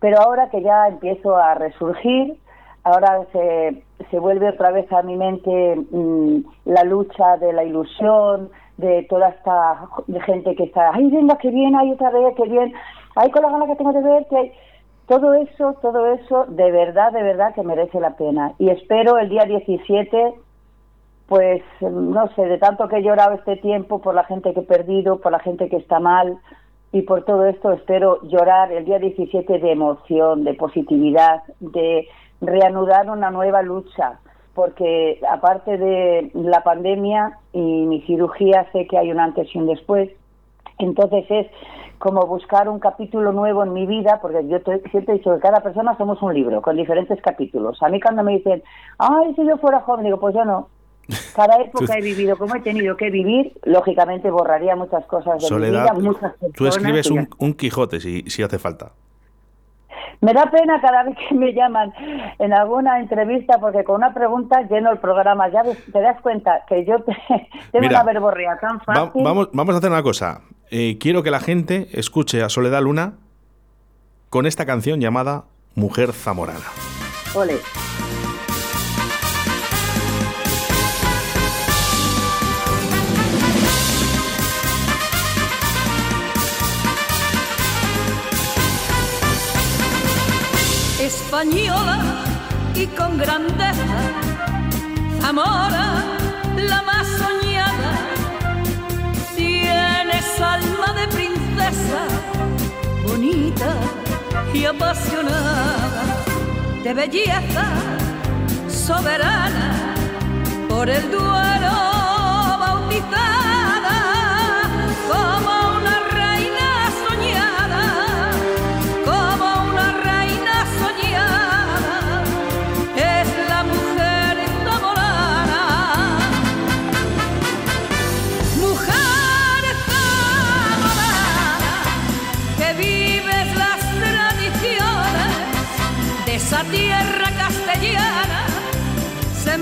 pero 0.00 0.22
ahora 0.22 0.48
que 0.48 0.62
ya 0.62 0.88
empiezo 0.88 1.36
a 1.36 1.54
resurgir, 1.54 2.38
ahora 2.82 3.26
se, 3.32 3.82
se 4.10 4.18
vuelve 4.18 4.48
otra 4.48 4.70
vez 4.70 4.90
a 4.90 5.02
mi 5.02 5.16
mente 5.16 5.76
mm, 5.90 6.38
la 6.64 6.84
lucha 6.84 7.36
de 7.36 7.52
la 7.52 7.62
ilusión, 7.62 8.48
de 8.82 9.06
toda 9.08 9.30
esta 9.30 9.88
gente 10.26 10.54
que 10.54 10.64
está, 10.64 10.90
ay, 10.92 11.10
venga, 11.10 11.38
qué 11.38 11.50
bien, 11.50 11.74
ay, 11.74 11.92
otra 11.92 12.10
vez, 12.10 12.34
qué 12.36 12.44
bien, 12.44 12.74
ay, 13.16 13.30
con 13.30 13.42
la 13.42 13.50
gana 13.50 13.66
que 13.66 13.76
tengo 13.76 13.92
de 13.92 14.02
verte, 14.02 14.52
todo 15.06 15.32
eso, 15.34 15.74
todo 15.80 16.06
eso, 16.12 16.44
de 16.48 16.70
verdad, 16.70 17.12
de 17.12 17.22
verdad 17.22 17.54
que 17.54 17.62
merece 17.62 17.98
la 18.00 18.16
pena. 18.16 18.52
Y 18.58 18.68
espero 18.68 19.18
el 19.18 19.30
día 19.30 19.44
17 19.44 20.34
pues 21.32 21.62
no 21.80 22.28
sé, 22.36 22.42
de 22.42 22.58
tanto 22.58 22.88
que 22.88 22.98
he 22.98 23.02
llorado 23.02 23.32
este 23.32 23.56
tiempo 23.56 24.02
por 24.02 24.14
la 24.14 24.24
gente 24.24 24.52
que 24.52 24.60
he 24.60 24.64
perdido, 24.64 25.18
por 25.18 25.32
la 25.32 25.38
gente 25.38 25.70
que 25.70 25.76
está 25.76 25.98
mal 25.98 26.38
y 26.92 27.02
por 27.02 27.24
todo 27.24 27.46
esto 27.46 27.72
espero 27.72 28.20
llorar 28.24 28.70
el 28.70 28.84
día 28.84 28.98
17 28.98 29.58
de 29.58 29.72
emoción, 29.72 30.44
de 30.44 30.52
positividad, 30.52 31.42
de 31.60 32.06
reanudar 32.42 33.08
una 33.08 33.30
nueva 33.30 33.62
lucha, 33.62 34.20
porque 34.54 35.20
aparte 35.30 35.78
de 35.78 36.30
la 36.34 36.62
pandemia 36.62 37.38
y 37.52 37.60
mi 37.60 38.02
cirugía 38.02 38.66
sé 38.72 38.86
que 38.86 38.98
hay 38.98 39.10
un 39.10 39.20
antes 39.20 39.54
y 39.54 39.58
un 39.58 39.66
después, 39.66 40.10
entonces 40.78 41.24
es 41.30 41.46
como 41.98 42.26
buscar 42.26 42.68
un 42.68 42.80
capítulo 42.80 43.32
nuevo 43.32 43.62
en 43.62 43.72
mi 43.72 43.86
vida, 43.86 44.18
porque 44.20 44.46
yo 44.48 44.58
siempre 44.90 45.14
he 45.14 45.18
dicho 45.18 45.32
que 45.34 45.40
cada 45.40 45.60
persona 45.60 45.96
somos 45.96 46.20
un 46.20 46.34
libro 46.34 46.60
con 46.60 46.76
diferentes 46.76 47.20
capítulos. 47.22 47.80
A 47.80 47.88
mí 47.88 48.00
cuando 48.00 48.24
me 48.24 48.32
dicen, 48.32 48.62
ay, 48.98 49.32
si 49.36 49.46
yo 49.46 49.56
fuera 49.58 49.80
joven, 49.80 50.06
digo, 50.06 50.18
pues 50.18 50.34
yo 50.34 50.44
no, 50.44 50.68
cada 51.34 51.56
época 51.62 51.96
he 51.96 52.02
vivido 52.02 52.36
como 52.36 52.56
he 52.56 52.60
tenido 52.60 52.96
que 52.96 53.10
vivir, 53.10 53.52
lógicamente 53.64 54.30
borraría 54.30 54.76
muchas 54.76 55.04
cosas 55.06 55.42
de 55.42 55.56
mi 55.56 55.66
vida, 55.70 55.92
muchas 55.94 56.32
Tú 56.54 56.66
escribes 56.66 57.10
un, 57.10 57.54
Quijote 57.54 58.00
si, 58.00 58.22
si 58.22 58.42
hace 58.42 58.58
falta. 58.58 58.92
Me 60.22 60.32
da 60.32 60.46
pena 60.46 60.80
cada 60.80 61.02
vez 61.02 61.16
que 61.16 61.34
me 61.34 61.52
llaman 61.52 61.92
en 62.38 62.52
alguna 62.52 63.00
entrevista 63.00 63.58
porque 63.58 63.82
con 63.82 63.96
una 63.96 64.14
pregunta 64.14 64.62
lleno 64.70 64.92
el 64.92 64.98
programa. 64.98 65.48
Ya 65.50 65.62
te 65.64 66.00
das 66.00 66.20
cuenta 66.20 66.64
que 66.68 66.84
yo 66.86 66.96
tengo 67.72 67.86
una 67.88 68.04
verborrea 68.04 68.56
tan 68.60 68.80
fácil. 68.80 69.24
vamos, 69.24 69.48
vamos 69.52 69.74
a 69.74 69.78
hacer 69.78 69.90
una 69.90 70.02
cosa. 70.02 70.42
Eh, 70.70 70.96
quiero 71.00 71.24
que 71.24 71.32
la 71.32 71.40
gente 71.40 71.88
escuche 71.92 72.42
a 72.42 72.48
Soledad 72.48 72.82
Luna 72.82 73.14
con 74.30 74.46
esta 74.46 74.64
canción 74.64 75.00
llamada 75.00 75.44
Mujer 75.74 76.12
Zamorana. 76.12 76.66
Ole. 77.34 77.56
Española 91.42 91.98
y 92.74 92.86
con 92.86 93.18
grandeza. 93.18 93.98
Zamora, 95.20 96.04
la 96.56 96.82
más 96.82 97.06
soñada, 97.08 97.92
tienes 99.34 100.40
alma 100.40 100.92
de 101.00 101.08
princesa, 101.08 102.02
bonita 103.06 103.74
y 104.54 104.64
apasionada, 104.64 106.04
de 106.84 106.94
belleza 106.94 107.64
soberana, 108.68 109.94
por 110.68 110.88
el 110.88 111.10
duelo 111.10 111.74
bautizada 112.60 113.31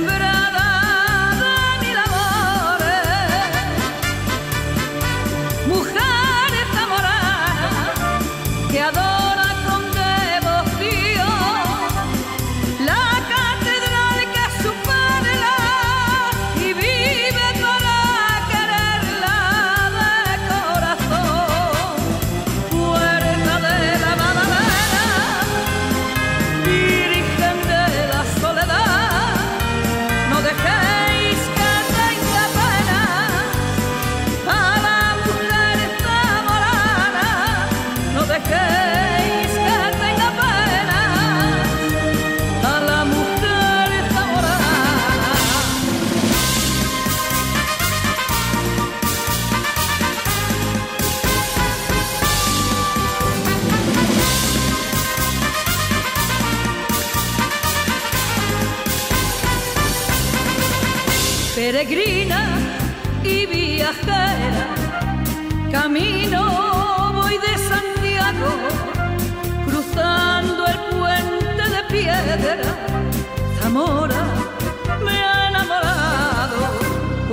sembrada 0.00 0.32
de 0.32 0.39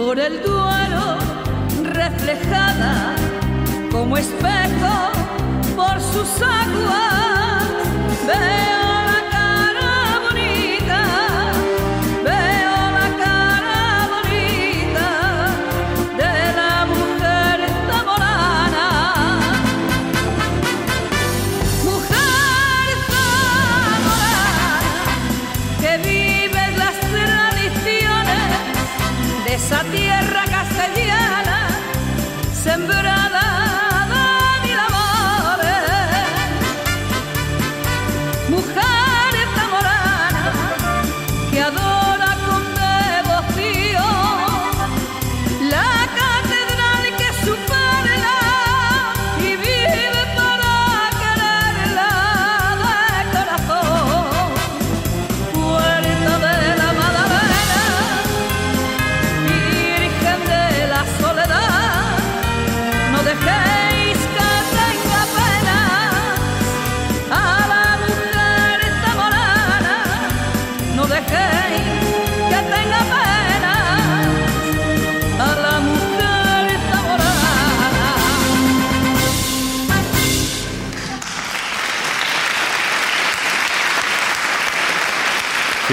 por 0.07 0.21
el 0.21 0.41
duelo 0.41 1.17
reflejada 1.83 3.13
como 3.91 4.15
espejo 4.15 5.11
por 5.75 5.99
sus 5.99 6.41
aguas. 6.41 7.27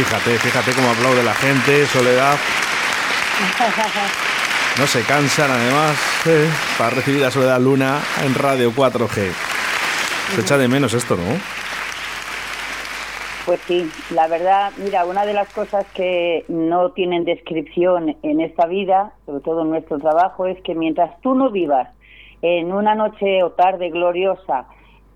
Fíjate, 0.04 0.38
fíjate 0.38 0.72
cómo 0.72 0.90
aplaude 0.90 1.22
la 1.22 1.32
gente, 1.32 1.86
Soledad. 1.86 2.36
No 4.78 4.86
se 4.86 5.02
cansan 5.02 5.50
además 5.50 5.96
eh, 6.26 6.46
para 6.76 6.90
recibir 6.90 7.24
a 7.24 7.30
Soledad 7.30 7.58
Luna 7.58 8.00
en 8.22 8.34
Radio 8.34 8.70
4G. 8.70 9.32
Se 10.34 10.40
echa 10.42 10.58
de 10.58 10.68
menos 10.68 10.92
esto, 10.92 11.16
¿no? 11.16 11.22
Pues 13.46 13.60
sí, 13.66 13.90
la 14.10 14.28
verdad, 14.28 14.72
mira, 14.76 15.06
una 15.06 15.24
de 15.24 15.32
las 15.32 15.50
cosas 15.54 15.86
que 15.94 16.44
no 16.48 16.90
tienen 16.90 17.24
descripción 17.24 18.16
en 18.22 18.40
esta 18.42 18.66
vida, 18.66 19.12
sobre 19.24 19.40
todo 19.40 19.62
en 19.62 19.70
nuestro 19.70 19.98
trabajo, 19.98 20.46
es 20.46 20.60
que 20.62 20.74
mientras 20.74 21.18
tú 21.22 21.34
no 21.34 21.50
vivas 21.50 21.88
en 22.42 22.72
una 22.72 22.94
noche 22.94 23.42
o 23.42 23.52
tarde 23.52 23.88
gloriosa 23.88 24.66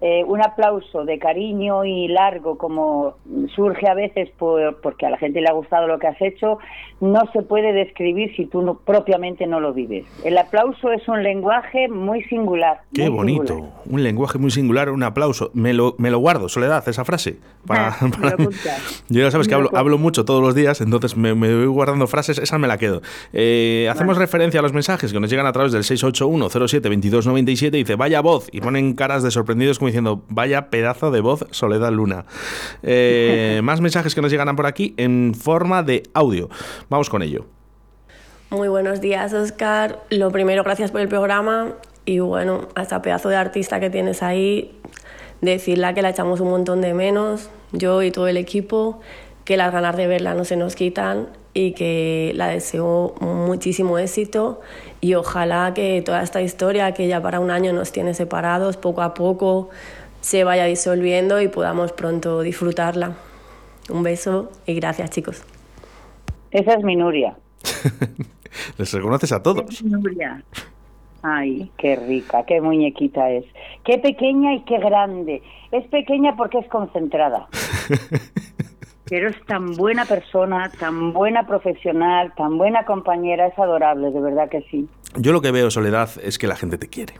eh, 0.01 0.23
un 0.25 0.41
aplauso 0.41 1.05
de 1.05 1.19
cariño 1.19 1.85
y 1.85 2.07
largo 2.07 2.57
como 2.57 3.15
surge 3.55 3.89
a 3.89 3.95
veces 3.95 4.31
por, 4.39 4.81
porque 4.81 5.07
a 5.07 5.11
la 5.11 5.19
gente 5.19 5.41
le 5.41 5.49
ha 5.49 5.53
gustado 5.53 5.89
lo 5.89 5.99
que 5.99 6.07
has 6.07 6.23
hecho, 6.23 6.59
no 7.01 7.21
se 7.33 7.43
puede 7.43 7.73
describir 7.73 8.35
si 8.37 8.47
tú 8.47 8.63
no, 8.63 8.79
propiamente 8.79 9.47
no 9.47 9.61
lo 9.61 9.73
vives. 9.73 10.05
El 10.25 10.37
aplauso 10.37 10.91
es 10.93 11.07
un 11.09 11.23
lenguaje 11.23 11.89
muy 11.89 12.23
singular. 12.25 12.81
Qué 12.93 13.09
bonito, 13.09 13.69
un 13.87 14.03
lenguaje 14.03 14.39
muy 14.39 14.51
singular, 14.51 14.91
un 14.91 15.03
aplauso. 15.03 15.51
Me 15.55 15.73
lo, 15.73 15.95
me 15.99 16.11
lo 16.11 16.19
guardo, 16.19 16.49
Soledad, 16.49 16.87
esa 16.89 17.05
frase. 17.05 17.39
Ah, 17.69 17.97
Yo 19.09 19.21
ya 19.21 19.31
sabes 19.31 19.47
que 19.47 19.55
hablo, 19.55 19.71
hablo, 19.75 19.99
mucho 19.99 20.25
todos 20.25 20.43
los 20.43 20.55
días, 20.55 20.81
entonces 20.81 21.17
me, 21.17 21.33
voy 21.33 21.67
guardando 21.67 22.07
frases, 22.07 22.39
esa 22.39 22.59
me 22.59 22.67
la 22.67 22.79
quedo. 22.79 23.03
Eh, 23.33 23.89
hacemos 23.91 24.17
referencia 24.17 24.61
a 24.61 24.63
los 24.63 24.73
mensajes 24.73 25.13
que 25.13 25.21
nos 25.21 25.31
llegan 25.31 25.47
a 25.47 25.53
través 25.53 25.73
del 25.73 25.85
681 25.85 26.69
07 26.69 26.89
2297 26.89 27.79
y 27.79 27.83
dice, 27.83 27.95
vaya 27.95 28.21
voz, 28.21 28.49
y 28.53 28.61
ponen 28.61 28.95
caras 28.95 29.23
de 29.23 29.31
sorprendidos 29.31 29.79
como 29.79 29.89
diciendo, 29.89 30.23
vaya 30.29 30.71
pedazo 30.71 31.11
de 31.11 31.21
voz 31.21 31.47
Soledad 31.51 31.93
Luna. 31.93 32.25
Eh, 32.83 33.61
más 33.65 33.81
mensajes 33.81 34.15
que 34.15 34.23
nos 34.23 34.31
llegan 34.31 34.49
por 34.57 34.67
aquí 34.67 34.95
en 34.97 35.35
forma 35.35 35.83
de 35.83 36.05
audio. 36.15 36.49
Vamos 36.88 37.11
con 37.11 37.22
ello. 37.22 37.44
Muy 38.51 38.68
buenos 38.68 39.01
días, 39.01 39.33
Oscar. 39.35 40.01
Lo 40.09 40.31
primero, 40.31 40.64
gracias 40.64 40.90
por 40.90 41.03
el 41.03 41.09
programa. 41.09 41.74
Y 42.07 42.20
bueno, 42.20 42.68
a 42.74 42.83
esta 42.83 43.03
pedazo 43.03 43.29
de 43.29 43.37
artista 43.37 43.81
que 43.81 43.90
tienes 43.90 44.22
ahí, 44.22 44.81
decirle 45.42 45.92
que 45.92 46.01
la 46.01 46.09
echamos 46.11 46.40
un 46.40 46.48
montón 46.48 46.81
de 46.81 46.94
menos, 46.94 47.51
yo 47.72 48.03
y 48.03 48.11
todo 48.11 48.29
el 48.29 48.38
equipo, 48.38 49.01
que 49.44 49.59
las 49.59 49.72
ganas 49.72 49.96
de 49.96 50.07
verla 50.07 50.33
no 50.33 50.46
se 50.46 50.57
nos 50.57 50.74
quitan 50.74 51.29
y 51.53 51.72
que 51.72 52.33
la 52.35 52.48
deseo 52.48 53.14
muchísimo 53.20 53.98
éxito 53.98 54.61
y 55.01 55.14
ojalá 55.14 55.74
que 55.74 56.01
toda 56.03 56.22
esta 56.22 56.40
historia 56.40 56.92
que 56.92 57.09
ya 57.09 57.20
para 57.20 57.40
un 57.40 57.51
año 57.51 57.74
nos 57.74 57.92
tiene 57.92 58.14
separados, 58.14 58.79
poco 58.79 59.03
a 59.03 59.12
poco 59.12 59.68
se 60.20 60.44
vaya 60.44 60.64
disolviendo 60.64 61.40
y 61.40 61.48
podamos 61.48 61.92
pronto 61.92 62.40
disfrutarla. 62.40 63.16
Un 63.90 64.03
beso 64.03 64.51
y 64.66 64.74
gracias 64.74 65.11
chicos. 65.11 65.42
Esa 66.51 66.75
es 66.75 66.85
mi 66.85 66.97
Nuria. 66.97 67.37
Les 68.79 68.93
reconoces 68.93 69.33
a 69.33 69.43
todos. 69.43 69.69
Es 69.71 69.83
Nuria. 69.85 70.43
Ay, 71.23 71.71
qué 71.77 71.97
rica, 71.97 72.45
qué 72.47 72.61
muñequita 72.61 73.31
es. 73.31 73.45
Qué 73.85 73.99
pequeña 73.99 74.55
y 74.55 74.63
qué 74.63 74.79
grande. 74.79 75.43
Es 75.73 75.87
pequeña 75.89 76.37
porque 76.37 76.59
es 76.59 76.69
concentrada. 76.69 77.49
Pero 79.09 79.31
es 79.31 79.37
tan 79.47 79.75
buena 79.75 80.05
persona, 80.05 80.71
tan 80.79 81.13
buena 81.13 81.47
profesional, 81.47 82.33
tan 82.37 82.59
buena 82.59 82.85
compañera, 82.85 83.47
es 83.47 83.59
adorable, 83.59 84.11
de 84.11 84.21
verdad 84.21 84.51
que 84.51 84.63
sí. 84.71 84.87
Yo 85.17 85.33
lo 85.33 85.41
que 85.41 85.51
veo, 85.51 85.71
Soledad, 85.71 86.11
es 86.23 86.39
que 86.39 86.47
la 86.47 86.57
gente 86.57 86.77
te 86.77 86.89
quiere. 86.89 87.15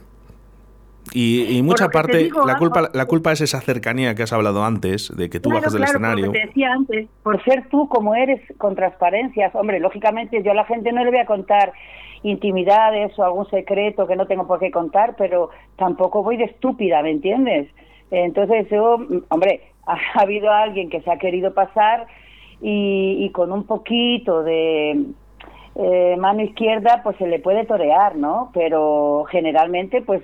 Y, 1.13 1.61
mucha 1.63 1.89
parte, 1.89 2.31
la 2.47 2.57
culpa, 2.57 2.91
la 2.93 3.07
culpa 3.07 3.33
es 3.33 3.41
esa 3.41 3.61
cercanía 3.61 4.15
que 4.15 4.23
has 4.23 4.33
hablado 4.33 4.65
antes, 4.65 5.15
de 5.17 5.31
que 5.31 5.41
tú 5.41 5.51
bajas 5.51 5.73
del 5.73 5.85
escenario. 5.85 6.27
Por 6.27 6.35
te 6.35 6.47
decía 6.47 6.73
antes, 6.73 7.09
por 7.23 7.43
ser 7.45 7.69
tú 7.69 7.89
como 7.89 8.15
eres, 8.15 8.41
con 8.59 8.75
transparencias, 8.75 9.55
hombre, 9.55 9.81
lógicamente 9.81 10.43
yo 10.43 10.53
a 10.53 10.55
la 10.55 10.65
gente 10.65 10.93
no 10.93 11.05
le 11.05 11.11
voy 11.11 11.21
a 11.21 11.27
contar 11.27 11.73
intimidades 12.23 13.17
o 13.19 13.25
algún 13.25 13.49
secreto 13.51 14.07
que 14.07 14.17
no 14.17 14.27
tengo 14.27 14.47
por 14.47 14.59
qué 14.59 14.71
contar, 14.71 15.15
pero 15.17 15.51
tampoco 15.77 16.23
voy 16.23 16.37
de 16.37 16.45
estúpida, 16.45 17.03
¿me 17.03 17.11
entiendes? 17.11 17.69
Entonces 18.11 18.69
yo, 18.71 18.99
hombre, 19.29 19.63
ha 19.87 20.21
habido 20.21 20.51
alguien 20.51 20.91
que 20.91 21.01
se 21.01 21.11
ha 21.11 21.19
querido 21.19 21.55
pasar 21.55 22.07
y, 22.61 23.31
con 23.33 23.53
un 23.53 23.65
poquito 23.65 24.43
de 24.43 25.05
eh, 25.77 26.17
mano 26.19 26.43
izquierda 26.43 27.03
pues 27.05 27.17
se 27.19 27.27
le 27.27 27.39
puede 27.39 27.65
torear, 27.65 28.17
¿no? 28.17 28.51
Pero 28.53 29.25
generalmente 29.31 30.03
pues 30.03 30.23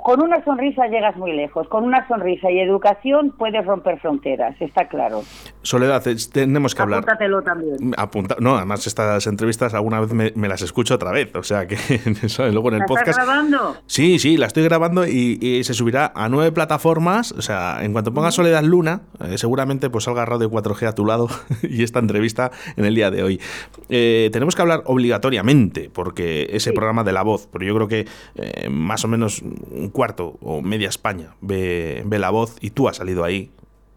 con 0.00 0.20
una 0.20 0.44
sonrisa 0.44 0.86
llegas 0.86 1.16
muy 1.16 1.32
lejos, 1.32 1.68
con 1.68 1.84
una 1.84 2.06
sonrisa 2.08 2.50
y 2.50 2.58
educación 2.58 3.34
puedes 3.36 3.64
romper 3.64 4.00
fronteras, 4.00 4.54
está 4.60 4.88
claro. 4.88 5.22
Soledad, 5.62 6.02
tenemos 6.32 6.74
que 6.74 6.82
hablar. 6.82 7.00
Apúntatelo 7.00 7.42
también. 7.42 7.94
Apunta, 7.96 8.36
no, 8.40 8.56
además 8.56 8.86
estas 8.86 9.26
entrevistas 9.26 9.74
alguna 9.74 10.00
vez 10.00 10.12
me, 10.12 10.48
las 10.48 10.62
escucho 10.62 10.94
otra 10.94 11.12
vez, 11.12 11.34
o 11.34 11.42
sea 11.42 11.66
que 11.66 11.76
luego 12.52 12.68
en 12.70 12.74
el 12.74 12.84
podcast. 12.86 13.08
¿Estás 13.08 13.26
grabando? 13.26 13.76
Sí, 13.86 14.18
sí, 14.18 14.36
la 14.36 14.46
estoy 14.46 14.64
grabando 14.64 15.06
y, 15.06 15.62
se 15.64 15.74
subirá 15.74 16.12
a 16.14 16.28
nueve 16.28 16.52
plataformas, 16.52 17.32
o 17.32 17.42
sea, 17.42 17.78
en 17.82 17.92
cuanto 17.92 18.12
ponga 18.12 18.30
Soledad 18.30 18.62
Luna, 18.62 19.02
eh, 19.20 19.38
seguramente 19.38 19.88
pues 19.90 20.04
salga 20.04 20.24
Radio 20.24 20.50
4G 20.50 20.88
a 20.88 20.94
tu 20.94 21.06
lado 21.06 21.28
y 21.62 21.82
esta 21.82 21.98
entrevista 22.00 22.50
en 22.76 22.84
el 22.84 22.94
día 22.94 23.10
de 23.10 23.22
hoy. 23.22 23.40
Eh, 23.88 24.30
tenemos 24.32 24.56
que 24.56 24.62
hablar 24.62 24.82
obligatoriamente, 24.86 25.90
porque 25.92 26.48
ese 26.50 26.72
programa 26.72 27.04
de 27.04 27.12
la 27.12 27.22
voz, 27.22 27.48
pero 27.52 27.64
yo 27.64 27.74
creo 27.74 27.88
que 27.88 28.06
eh, 28.34 28.68
más 28.68 29.04
o 29.04 29.08
menos 29.08 29.42
un 29.84 29.90
cuarto 29.90 30.34
o 30.42 30.62
media 30.62 30.88
España 30.88 31.34
ve, 31.40 32.02
ve 32.06 32.18
la 32.18 32.30
voz 32.30 32.56
y 32.60 32.70
tú 32.70 32.88
has 32.88 32.96
salido 32.96 33.22
ahí 33.22 33.50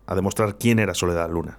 a 0.06 0.15
demostrar 0.15 0.56
quién 0.58 0.80
era 0.80 0.93
Soledad 0.93 1.30
Luna. 1.30 1.58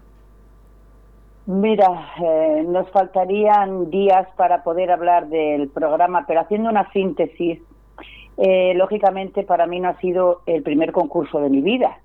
Mira, 1.46 2.12
eh, 2.22 2.62
nos 2.68 2.90
faltarían 2.90 3.90
días 3.90 4.28
para 4.36 4.62
poder 4.62 4.90
hablar 4.90 5.28
del 5.28 5.68
programa, 5.68 6.24
pero 6.26 6.40
haciendo 6.40 6.68
una 6.68 6.92
síntesis, 6.92 7.58
eh, 8.36 8.74
lógicamente 8.74 9.44
para 9.44 9.66
mí 9.66 9.80
no 9.80 9.88
ha 9.88 9.98
sido 9.98 10.42
el 10.44 10.62
primer 10.62 10.92
concurso 10.92 11.40
de 11.40 11.48
mi 11.48 11.62
vida. 11.62 12.00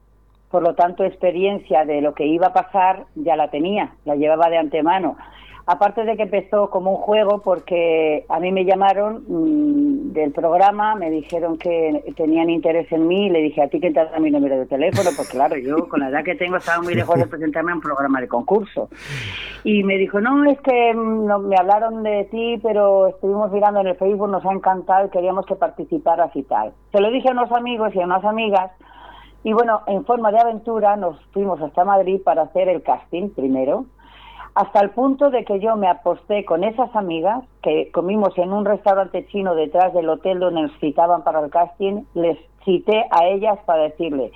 Por 0.50 0.64
lo 0.64 0.76
tanto, 0.76 1.04
experiencia 1.04 1.84
de 1.84 2.00
lo 2.00 2.14
que 2.14 2.26
iba 2.26 2.48
a 2.48 2.54
pasar 2.54 3.06
ya 3.16 3.36
la 3.36 3.50
tenía, 3.50 3.96
la 4.06 4.16
llevaba 4.16 4.50
de 4.50 4.58
antemano. 4.58 5.18
Aparte 5.66 6.04
de 6.04 6.18
que 6.18 6.24
empezó 6.24 6.70
como 6.70 6.92
un 6.92 6.98
juego, 6.98 7.42
porque 7.42 8.26
a 8.28 8.40
mí 8.42 8.52
me 8.52 8.66
llamaron 8.66 9.24
mm, 9.26 10.12
del 10.12 10.34
programa, 10.34 10.96
me 10.96 11.10
dijeron 11.10 11.58
que 11.58 12.04
tenían 12.18 12.50
interés 12.50 12.92
en 12.92 13.08
mí, 13.08 13.28
y 13.28 13.30
le 13.30 13.40
dije 13.40 13.62
a 13.62 13.70
ti 13.70 13.80
que 13.80 13.92
te 13.92 14.04
da 14.04 14.20
mi 14.20 14.30
número 14.30 14.58
de 14.58 14.66
teléfono, 14.66 15.10
pues 15.16 15.30
claro, 15.30 15.56
yo 15.56 15.88
con 15.88 16.02
la 16.02 16.10
edad 16.10 16.24
que 16.26 16.36
tengo 16.36 16.58
estaba 16.58 16.82
muy 16.82 16.96
lejos 16.96 17.18
de 17.18 17.28
presentarme 17.28 17.72
a 17.72 17.76
un 17.76 17.82
programa 17.82 18.20
de 18.20 18.28
concurso. 18.28 18.90
Y 19.64 19.86
me 19.86 19.98
dijo, 19.98 20.20
no, 20.20 20.44
es 20.52 20.60
que 20.60 20.94
mm, 20.94 21.48
me 21.48 21.56
hablaron 21.56 22.04
de 22.04 22.26
ti, 22.26 22.60
pero 22.62 23.08
estuvimos 23.08 23.50
mirando 23.50 23.80
en 23.80 23.88
el 23.88 23.96
Facebook, 23.96 24.30
nos 24.30 24.46
ha 24.46 24.52
encantado 24.52 25.08
y 25.08 25.12
queríamos 25.12 25.46
que 25.46 25.56
participaras 25.56 26.36
y 26.36 26.44
tal. 26.44 26.74
Se 26.92 27.00
lo 27.00 27.10
dije 27.10 27.30
a 27.30 27.32
unos 27.32 27.52
amigos 27.54 27.96
y 27.96 28.02
a 28.02 28.06
unas 28.06 28.26
amigas, 28.26 28.70
y 29.46 29.54
bueno, 29.54 29.82
en 29.88 30.04
forma 30.04 30.30
de 30.32 30.40
aventura 30.40 30.98
nos 30.98 31.24
fuimos 31.32 31.62
hasta 31.62 31.86
Madrid 31.86 32.20
para 32.22 32.44
hacer 32.44 32.68
el 32.68 32.84
casting 32.84 33.30
primero 33.30 33.86
hasta 34.56 34.82
el 34.82 34.92
punto 34.92 35.30
de 35.30 35.44
que 35.46 35.60
yo 35.60 35.76
me 35.76 35.88
aposté 35.88 36.46
con 36.46 36.64
esas 36.64 36.96
amigas 36.96 37.44
que 37.62 37.90
comimos 37.92 38.38
en 38.38 38.54
un 38.54 38.66
restaurante 38.66 39.26
chino 39.28 39.56
detrás 39.56 39.94
del 39.94 40.10
hotel 40.10 40.40
donde 40.40 40.64
nos 40.64 40.80
citaban 40.80 41.24
para 41.24 41.40
el 41.44 41.50
casting, 41.50 42.04
les 42.14 42.38
cité 42.64 43.06
a 43.10 43.26
ellas 43.26 43.58
para 43.66 43.84
decirle, 43.84 44.32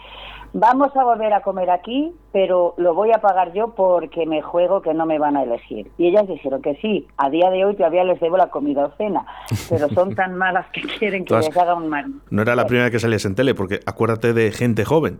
vamos 0.54 0.96
a 0.96 1.04
volver 1.04 1.34
a 1.34 1.42
comer 1.42 1.70
aquí, 1.70 2.12
pero 2.32 2.74
lo 2.78 2.94
voy 2.94 3.12
a 3.12 3.20
pagar 3.20 3.54
yo 3.54 3.76
porque 3.76 4.26
me 4.26 4.42
juego 4.42 4.82
que 4.82 4.94
no 4.94 5.06
me 5.06 5.20
van 5.20 5.38
a 5.38 5.44
elegir. 5.44 5.92
Y 5.98 6.08
ellas 6.08 6.28
dijeron 6.28 6.62
que 6.62 6.76
sí, 6.76 7.08
a 7.18 7.30
día 7.30 7.50
de 7.52 7.66
hoy 7.66 7.76
todavía 7.76 8.04
les 8.04 8.20
debo 8.20 8.38
la 8.38 8.50
comida 8.50 8.86
o 8.86 8.92
cena, 8.98 9.26
pero 9.70 9.88
son 9.90 10.16
tan 10.16 10.36
malas 10.36 10.66
que 10.72 10.82
quieren 10.82 11.26
que 11.26 11.36
les 11.36 11.56
haga 11.56 11.76
un 11.76 11.90
mal. 11.90 12.06
No 12.30 12.42
era 12.42 12.56
la 12.56 12.66
primera 12.66 12.86
vez 12.86 12.94
que 12.94 13.00
salías 13.00 13.26
en 13.26 13.36
tele, 13.36 13.54
porque 13.54 13.80
acuérdate 13.86 14.34
de 14.34 14.52
gente 14.52 14.84
joven. 14.84 15.20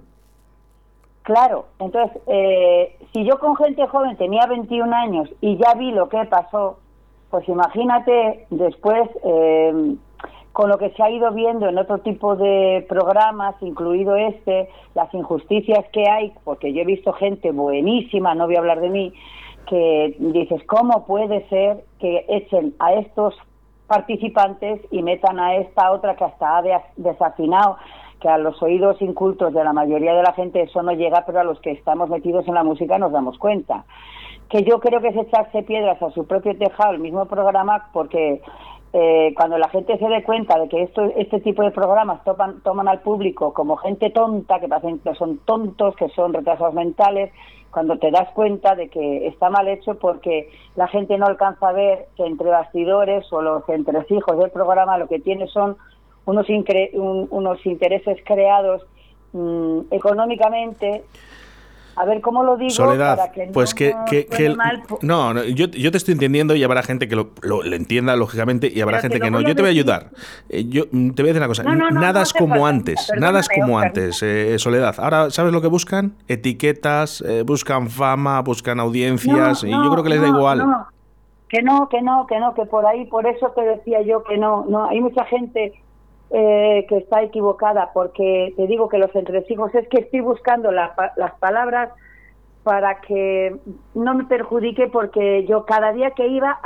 Claro, 1.28 1.66
entonces, 1.80 2.22
eh, 2.28 2.96
si 3.12 3.26
yo 3.26 3.38
con 3.38 3.58
gente 3.58 3.86
joven 3.88 4.16
tenía 4.16 4.46
21 4.48 4.96
años 4.96 5.30
y 5.42 5.58
ya 5.58 5.74
vi 5.74 5.92
lo 5.92 6.08
que 6.08 6.24
pasó, 6.24 6.80
pues 7.30 7.46
imagínate 7.50 8.46
después 8.50 9.10
eh, 9.26 9.96
con 10.54 10.70
lo 10.70 10.78
que 10.78 10.90
se 10.92 11.04
ha 11.04 11.10
ido 11.10 11.30
viendo 11.34 11.68
en 11.68 11.78
otro 11.80 11.98
tipo 11.98 12.38
de 12.38 12.86
programas, 12.88 13.56
incluido 13.60 14.16
este, 14.16 14.70
las 14.96 15.14
injusticias 15.14 15.84
que 15.92 16.10
hay, 16.10 16.32
porque 16.46 16.72
yo 16.72 16.84
he 16.84 16.86
visto 16.86 17.12
gente 17.12 17.52
buenísima, 17.52 18.34
no 18.34 18.46
voy 18.46 18.56
a 18.56 18.60
hablar 18.60 18.80
de 18.80 18.90
mí, 18.90 19.14
que 19.68 20.16
dices, 20.20 20.64
¿cómo 20.66 21.06
puede 21.06 21.46
ser 21.50 21.84
que 22.00 22.24
echen 22.30 22.74
a 22.80 22.94
estos 22.94 23.36
participantes 23.88 24.80
y 24.92 25.04
metan 25.04 25.42
a 25.42 25.58
esta 25.58 25.92
otra 25.92 26.16
que 26.16 26.24
hasta 26.24 26.60
ha 26.60 26.64
desafinado? 26.96 27.76
Que 28.20 28.30
a 28.30 28.38
los 28.38 28.62
oídos 28.62 29.02
incultos 29.02 29.54
de 29.54 29.64
la 29.64 29.74
mayoría 29.74 30.14
de 30.14 30.24
la 30.24 30.34
gente 30.34 30.62
eso 30.62 30.82
no 30.82 30.92
llega, 30.94 31.24
pero 31.26 31.40
a 31.40 31.44
los 31.44 31.60
que 31.62 31.72
estamos 31.72 32.10
metidos 32.10 32.48
en 32.48 32.56
la 32.56 32.64
música 32.64 32.98
nos 32.98 33.12
damos 33.12 33.38
cuenta. 33.38 33.86
Que 34.50 34.64
yo 34.64 34.80
creo 34.80 35.02
que 35.02 35.10
es 35.10 35.18
echarse 35.18 35.64
piedras 35.64 36.02
a 36.02 36.12
su 36.12 36.26
propio 36.26 36.58
tejado 36.58 36.94
el 36.94 37.00
mismo 37.00 37.26
programa 37.26 37.90
porque 37.94 38.42
eh, 38.94 39.34
cuando 39.36 39.58
la 39.58 39.70
gente 39.70 39.98
se 39.98 40.08
dé 40.08 40.24
cuenta 40.24 40.58
de 40.58 40.70
que 40.70 40.84
esto, 40.84 41.04
este 41.18 41.42
tipo 41.42 41.62
de 41.62 41.72
programas 41.72 42.24
toman, 42.24 42.62
toman 42.62 42.88
al 42.88 43.02
público 43.02 43.54
como 43.54 43.76
gente 43.78 44.10
tonta, 44.10 44.60
que, 44.60 44.68
que 45.04 45.16
son 45.16 45.40
tontos, 45.40 45.96
que 45.96 46.08
son 46.10 46.34
retrasados 46.34 46.74
mentales, 46.74 47.32
cuando 47.70 47.98
te 48.00 48.10
das 48.10 48.30
cuenta 48.34 48.76
de 48.76 48.90
que 48.90 49.28
está 49.28 49.50
mal 49.50 49.68
hecho 49.68 50.00
porque 50.00 50.50
la 50.76 50.88
gente 50.88 51.18
no 51.18 51.26
alcanza 51.28 51.70
a 51.70 51.74
ver 51.74 52.08
que 52.16 52.26
entre 52.26 52.50
bastidores 52.50 53.32
o 53.32 53.42
los 53.42 53.68
entresijos 53.70 54.38
del 54.40 54.52
programa 54.52 54.98
lo 54.98 55.08
que 55.08 55.20
tiene 55.20 55.48
son 55.48 55.78
unos, 56.28 56.48
unos 57.30 57.66
intereses 57.66 58.18
creados 58.24 58.86
mm, 59.34 59.80
económicamente 59.92 61.04
a 61.96 62.06
ver 62.06 62.22
cómo 62.22 62.44
lo 62.44 62.58
digo 62.58 62.70
Soledad, 62.70 63.18
para 63.18 63.32
que 63.32 63.50
pues 63.52 63.74
que, 63.74 63.96
no, 65.02 65.34
no 65.34 65.44
yo, 65.44 65.66
yo, 65.66 65.90
te 65.90 65.98
estoy 65.98 66.12
entendiendo 66.12 66.56
y 66.56 66.64
habrá 66.64 66.84
gente 66.84 67.08
que 67.08 67.16
lo, 67.16 67.32
lo, 67.42 67.64
entienda 67.64 68.16
lógicamente 68.16 68.72
y 68.72 68.82
habrá 68.82 69.00
gente 69.00 69.20
que 69.20 69.32
no. 69.32 69.42
Yo 69.42 69.56
te 69.56 69.64
voy 69.64 69.70
a 69.70 69.72
ayudar. 69.72 70.12
Eh, 70.50 70.66
yo 70.66 70.84
mm, 70.92 71.12
te 71.12 71.24
voy 71.24 71.32
a 71.32 71.34
decir 71.34 71.42
una 71.42 71.48
cosa. 71.48 71.64
nada 71.64 72.22
es 72.22 72.34
como 72.34 72.68
antes. 72.68 73.12
Nada 73.18 73.40
es 73.40 73.50
como 73.50 73.80
antes, 73.80 74.22
eh, 74.22 74.60
Soledad. 74.60 74.94
Ahora, 75.00 75.32
¿sabes 75.32 75.52
lo 75.52 75.60
que 75.60 75.70
buscan? 75.70 76.14
Etiquetas, 76.28 77.22
eh, 77.22 77.42
buscan 77.44 77.90
fama, 77.90 78.42
buscan 78.42 78.80
audiencias 78.80 79.64
y 79.64 79.72
yo 79.72 79.90
creo 79.92 80.04
que 80.04 80.10
les 80.10 80.22
da 80.22 80.28
igual. 80.28 80.64
Que 81.50 81.64
no, 81.64 81.90
que 81.90 82.02
no, 82.04 82.28
que 82.28 82.40
no, 82.40 82.54
que 82.54 82.66
por 82.66 82.86
ahí, 82.86 83.06
por 83.06 83.26
eso 83.26 83.52
te 83.56 83.62
decía 83.62 84.04
yo 84.04 84.24
que 84.24 84.38
no, 84.38 84.66
no. 84.70 84.88
Hay 84.88 85.02
mucha 85.02 85.26
gente 85.26 85.74
eh, 86.30 86.86
que 86.90 86.98
está 86.98 87.22
equivocada, 87.24 87.92
porque 87.94 88.54
te 88.56 88.68
digo 88.68 88.90
que 88.90 88.98
los 88.98 89.14
entresijos 89.16 89.74
es 89.76 89.88
que 89.88 90.02
estoy 90.02 90.20
buscando 90.20 90.72
las 90.72 90.92
palabras 91.40 91.90
para 92.64 93.00
que 93.00 93.56
no 93.96 94.14
me 94.14 94.26
perjudique, 94.26 94.88
porque 94.88 95.46
yo 95.46 95.66
cada 95.66 95.94
día 95.94 96.12
que 96.12 96.28
iba, 96.28 96.60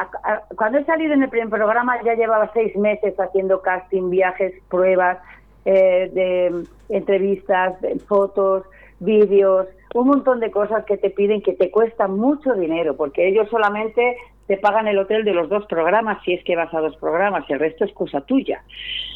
cuando 0.55 0.79
he 0.79 0.85
salido 0.85 1.13
en 1.13 1.21
el 1.21 1.29
primer 1.29 1.49
programa 1.49 2.01
ya 2.03 2.15
llevaba 2.15 2.49
seis 2.55 2.75
meses 2.75 3.19
haciendo 3.19 3.61
casting, 3.61 4.09
viajes, 4.09 4.51
pruebas, 4.67 5.19
eh, 5.65 6.09
de 6.11 6.63
entrevistas, 6.89 7.75
fotos, 8.07 8.63
vídeos, 8.99 9.67
un 9.93 10.07
montón 10.07 10.39
de 10.39 10.49
cosas 10.49 10.85
que 10.85 10.97
te 10.97 11.11
piden 11.11 11.43
que 11.43 11.53
te 11.53 11.69
cuestan 11.69 12.17
mucho 12.17 12.53
dinero, 12.53 12.95
porque 12.95 13.27
ellos 13.27 13.47
solamente 13.49 14.17
te 14.51 14.57
pagan 14.57 14.85
el 14.89 14.97
hotel 14.97 15.23
de 15.23 15.33
los 15.33 15.47
dos 15.47 15.65
programas 15.67 16.21
si 16.25 16.33
es 16.33 16.43
que 16.43 16.57
vas 16.57 16.73
a 16.73 16.81
dos 16.81 16.97
programas, 16.97 17.45
y 17.47 17.53
el 17.53 17.59
resto 17.59 17.85
es 17.85 17.93
cosa 17.93 18.19
tuya. 18.19 18.61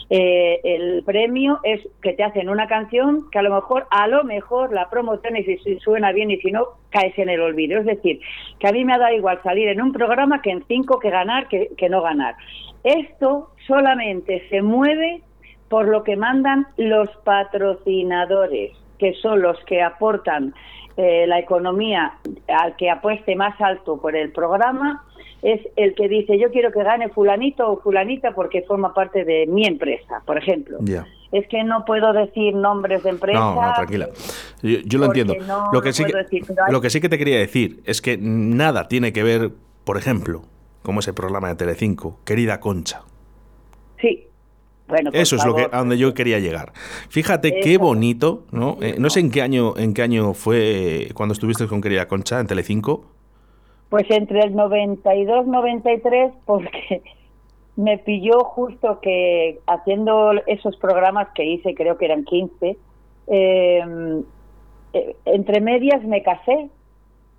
Eh, 0.10 0.62
el 0.64 1.04
premio 1.04 1.60
es 1.64 1.86
que 2.02 2.14
te 2.14 2.24
hacen 2.24 2.48
una 2.48 2.68
canción 2.68 3.30
que 3.30 3.40
a 3.40 3.42
lo 3.42 3.54
mejor, 3.54 3.86
a 3.92 4.08
lo 4.08 4.24
mejor 4.24 4.72
la 4.72 4.90
promoción 4.90 5.36
y 5.36 5.44
si 5.44 5.78
suena 5.80 6.14
bien 6.14 6.32
y 6.32 6.38
si 6.38 6.52
no, 6.52 6.68
caes 6.90 7.20
en 7.20 7.28
el 7.28 7.42
olvido. 7.42 7.78
Es 7.78 7.86
decir, 7.86 8.22
que 8.60 8.68
a 8.70 8.72
mí 8.72 8.86
me 8.86 8.94
ha 8.94 8.98
dado 8.98 9.14
igual 9.14 9.42
salir 9.44 9.68
en 9.68 9.82
un 9.82 9.92
programa 9.92 10.42
que 10.42 10.52
en 10.52 10.64
cinco 10.70 11.00
que 11.00 11.10
ganar 11.10 11.50
que, 11.50 11.72
que 11.76 11.90
no 11.90 12.02
ganar. 12.02 12.36
Esto 12.86 13.50
solamente 13.68 14.48
se 14.50 14.62
mueve 14.62 15.22
por 15.68 15.90
lo 15.90 16.06
que 16.06 16.16
mandan 16.16 16.66
los 16.78 17.10
patrocinadores, 17.26 18.72
que 18.98 19.12
son 19.16 19.42
los 19.42 19.62
que 19.66 19.82
aportan 19.82 20.54
eh, 20.96 21.28
la 21.28 21.40
economía 21.40 22.14
al 22.48 22.78
que 22.78 22.90
apueste 22.90 23.36
más 23.36 23.60
alto 23.60 24.00
por 24.00 24.16
el 24.16 24.32
programa 24.32 25.04
es 25.42 25.62
el 25.76 25.96
que 25.96 26.08
dice 26.08 26.40
yo 26.40 26.52
quiero 26.52 26.72
que 26.72 26.84
gane 26.84 27.10
fulanito 27.10 27.70
o 27.70 27.80
fulanita 27.80 28.32
porque 28.32 28.64
forma 28.64 28.94
parte 28.94 29.24
de 29.24 29.46
mi 29.48 29.66
empresa, 29.66 30.22
por 30.26 30.38
ejemplo. 30.38 30.80
Es 31.32 31.48
que 31.48 31.64
no 31.64 31.84
puedo 31.86 32.14
decir 32.14 32.56
nombres 32.56 33.04
de 33.04 33.10
empresas. 33.10 33.42
No, 33.42 33.62
no, 33.62 33.74
tranquila. 33.74 34.10
Yo, 34.62 35.00
lo 35.00 35.06
entiendo. 35.06 35.36
lo, 35.74 35.82
que 35.82 35.92
sí 35.92 36.06
que, 36.06 36.14
lo 36.70 36.82
que 36.82 36.90
sí 36.90 37.02
que 37.02 37.10
te 37.10 37.18
quería 37.18 37.40
decir 37.40 37.82
es 37.86 38.02
que 38.02 38.18
nada 38.18 38.88
tiene 38.88 39.12
que 39.12 39.24
ver, 39.24 39.52
por 39.84 39.98
ejemplo, 39.98 40.44
como 40.82 41.02
ese 41.02 41.14
programa 41.14 41.50
de 41.50 41.56
Telecinco, 41.56 42.20
Querida 42.24 42.60
Concha. 42.60 43.02
Sí, 44.00 44.28
bueno, 44.88 45.10
Eso 45.14 45.36
es 45.36 45.46
lo 45.46 45.56
que 45.56 45.68
a 45.72 45.80
donde 45.80 45.98
yo 45.98 46.14
quería 46.14 46.40
llegar. 46.40 46.72
Fíjate 47.10 47.60
qué 47.60 47.78
bonito, 47.78 48.46
¿no? 48.52 48.78
Eh, 48.82 48.96
no 49.00 49.10
sé 49.10 49.20
en 49.20 49.32
qué 49.32 49.42
año 49.42 49.76
en 49.78 49.94
qué 49.94 50.04
año 50.04 50.34
fue 50.34 51.10
cuando 51.16 51.34
estuviste 51.34 51.68
con 51.68 51.82
Querida 51.82 52.08
Concha 52.08 52.40
en 52.40 52.48
Telecinco. 52.48 53.06
Pues 53.90 54.10
entre 54.10 54.42
el 54.42 54.56
92 54.56 55.48
93 55.48 56.34
porque 56.46 57.02
me 57.76 57.98
pilló 57.98 58.40
justo 58.44 59.00
que 59.02 59.60
haciendo 59.68 60.32
esos 60.48 60.76
programas 60.78 61.30
que 61.36 61.46
hice, 61.46 61.76
creo 61.76 61.98
que 61.98 62.06
eran 62.06 62.24
15, 62.24 62.78
em, 63.28 64.24
eh, 64.94 65.16
entre 65.26 65.62
medias 65.62 66.04
me 66.04 66.24
casé 66.24 66.70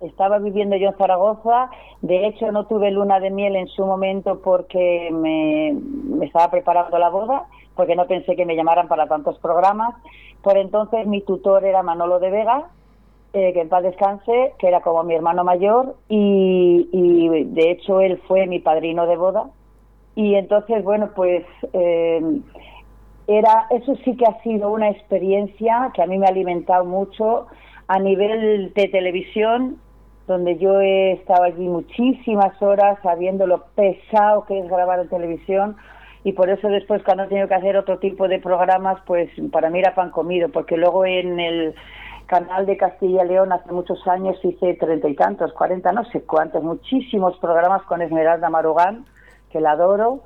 estaba 0.01 0.37
viviendo 0.39 0.75
yo 0.75 0.89
en 0.89 0.97
Zaragoza, 0.97 1.69
de 2.01 2.27
hecho 2.27 2.51
no 2.51 2.65
tuve 2.65 2.91
luna 2.91 3.19
de 3.19 3.31
miel 3.31 3.55
en 3.55 3.67
su 3.67 3.85
momento 3.85 4.41
porque 4.43 5.09
me, 5.11 5.75
estaba 6.25 6.51
preparando 6.51 6.97
la 6.99 7.09
boda, 7.09 7.45
porque 7.75 7.95
no 7.95 8.05
pensé 8.05 8.35
que 8.35 8.45
me 8.45 8.55
llamaran 8.55 8.87
para 8.87 9.07
tantos 9.07 9.39
programas. 9.39 9.95
Por 10.43 10.57
entonces 10.57 11.07
mi 11.07 11.21
tutor 11.21 11.65
era 11.65 11.83
Manolo 11.83 12.19
de 12.19 12.29
Vega, 12.29 12.69
eh, 13.33 13.53
que 13.53 13.61
en 13.61 13.69
paz 13.69 13.83
descanse, 13.83 14.53
que 14.57 14.67
era 14.67 14.81
como 14.81 15.03
mi 15.03 15.15
hermano 15.15 15.43
mayor 15.43 15.95
y, 16.09 17.43
de 17.45 17.71
hecho 17.71 17.99
él 17.99 18.21
fue 18.27 18.47
mi 18.47 18.59
padrino 18.59 19.05
de 19.05 19.17
boda. 19.17 19.49
Y 20.15 20.35
entonces, 20.35 20.83
bueno, 20.83 21.11
pues 21.15 21.45
eh, 21.73 22.21
era, 23.27 23.67
eso 23.69 23.95
sí 24.03 24.15
que 24.15 24.25
ha 24.25 24.41
sido 24.41 24.71
una 24.71 24.89
experiencia 24.89 25.91
que 25.93 26.01
a 26.01 26.07
mí 26.07 26.17
me 26.17 26.25
ha 26.25 26.29
alimentado 26.29 26.85
mucho 26.85 27.47
a 27.87 27.99
nivel 27.99 28.73
de 28.73 28.87
televisión 28.87 29.79
donde 30.27 30.57
yo 30.57 30.81
he 30.81 31.13
estado 31.13 31.43
allí 31.43 31.67
muchísimas 31.67 32.61
horas 32.61 32.99
sabiendo 33.01 33.47
lo 33.47 33.63
pesado 33.75 34.45
que 34.45 34.59
es 34.59 34.67
grabar 34.67 34.99
en 34.99 35.07
televisión 35.07 35.77
y 36.23 36.33
por 36.33 36.49
eso 36.49 36.67
después 36.67 37.01
cuando 37.03 37.23
he 37.23 37.27
tenido 37.27 37.47
que 37.47 37.55
hacer 37.55 37.77
otro 37.77 37.99
tipo 37.99 38.27
de 38.27 38.39
programas, 38.39 38.99
pues 39.05 39.29
para 39.51 39.69
mí 39.69 39.79
era 39.79 39.95
pan 39.95 40.09
comido, 40.11 40.49
porque 40.49 40.75
luego 40.75 41.05
en 41.05 41.39
el 41.39 41.73
canal 42.27 42.65
de 42.65 42.77
Castilla 42.77 43.25
y 43.25 43.29
León 43.29 43.51
hace 43.51 43.71
muchos 43.71 44.07
años 44.07 44.37
hice 44.43 44.75
treinta 44.75 45.07
y 45.07 45.15
tantos, 45.15 45.53
cuarenta, 45.53 45.91
no 45.91 46.05
sé 46.05 46.21
cuántos, 46.21 46.63
muchísimos 46.63 47.37
programas 47.37 47.81
con 47.83 48.01
Esmeralda 48.01 48.49
Marugán, 48.49 49.05
que 49.49 49.59
la 49.59 49.71
adoro, 49.71 50.21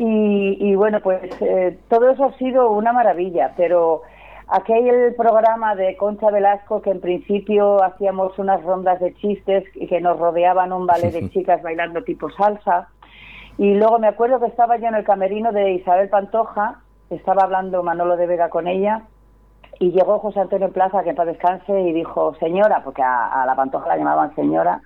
y, 0.00 0.76
bueno, 0.76 1.00
pues 1.00 1.20
eh, 1.40 1.76
todo 1.88 2.10
eso 2.10 2.26
ha 2.26 2.32
sido 2.38 2.70
una 2.70 2.92
maravilla, 2.92 3.54
pero 3.56 4.02
aquel 4.46 5.12
programa 5.16 5.74
de 5.74 5.96
Concha 5.96 6.30
Velasco 6.30 6.80
que 6.80 6.90
en 6.90 7.00
principio 7.00 7.82
hacíamos 7.82 8.38
unas 8.38 8.62
rondas 8.62 9.00
de 9.00 9.12
chistes 9.14 9.64
y 9.74 9.88
que 9.88 10.00
nos 10.00 10.16
rodeaban 10.18 10.72
un 10.72 10.86
ballet 10.86 11.10
de 11.10 11.28
chicas 11.30 11.62
bailando 11.62 12.04
tipo 12.04 12.30
salsa. 12.30 12.88
Y 13.58 13.74
luego 13.74 13.98
me 13.98 14.06
acuerdo 14.06 14.38
que 14.38 14.46
estaba 14.46 14.76
yo 14.76 14.86
en 14.86 14.94
el 14.94 15.04
camerino 15.04 15.50
de 15.50 15.72
Isabel 15.72 16.08
Pantoja, 16.08 16.80
estaba 17.10 17.42
hablando 17.42 17.82
Manolo 17.82 18.16
de 18.16 18.28
Vega 18.28 18.50
con 18.50 18.68
ella, 18.68 19.02
y 19.78 19.92
llegó 19.92 20.18
José 20.18 20.40
Antonio 20.40 20.70
Plaza, 20.70 21.04
que 21.04 21.14
para 21.14 21.30
descanse, 21.30 21.80
y 21.80 21.92
dijo, 21.92 22.34
señora, 22.40 22.82
porque 22.82 23.02
a, 23.02 23.44
la 23.46 23.54
Pantoja 23.54 23.88
la 23.88 23.96
llamaban 23.96 24.34
señora, 24.34 24.80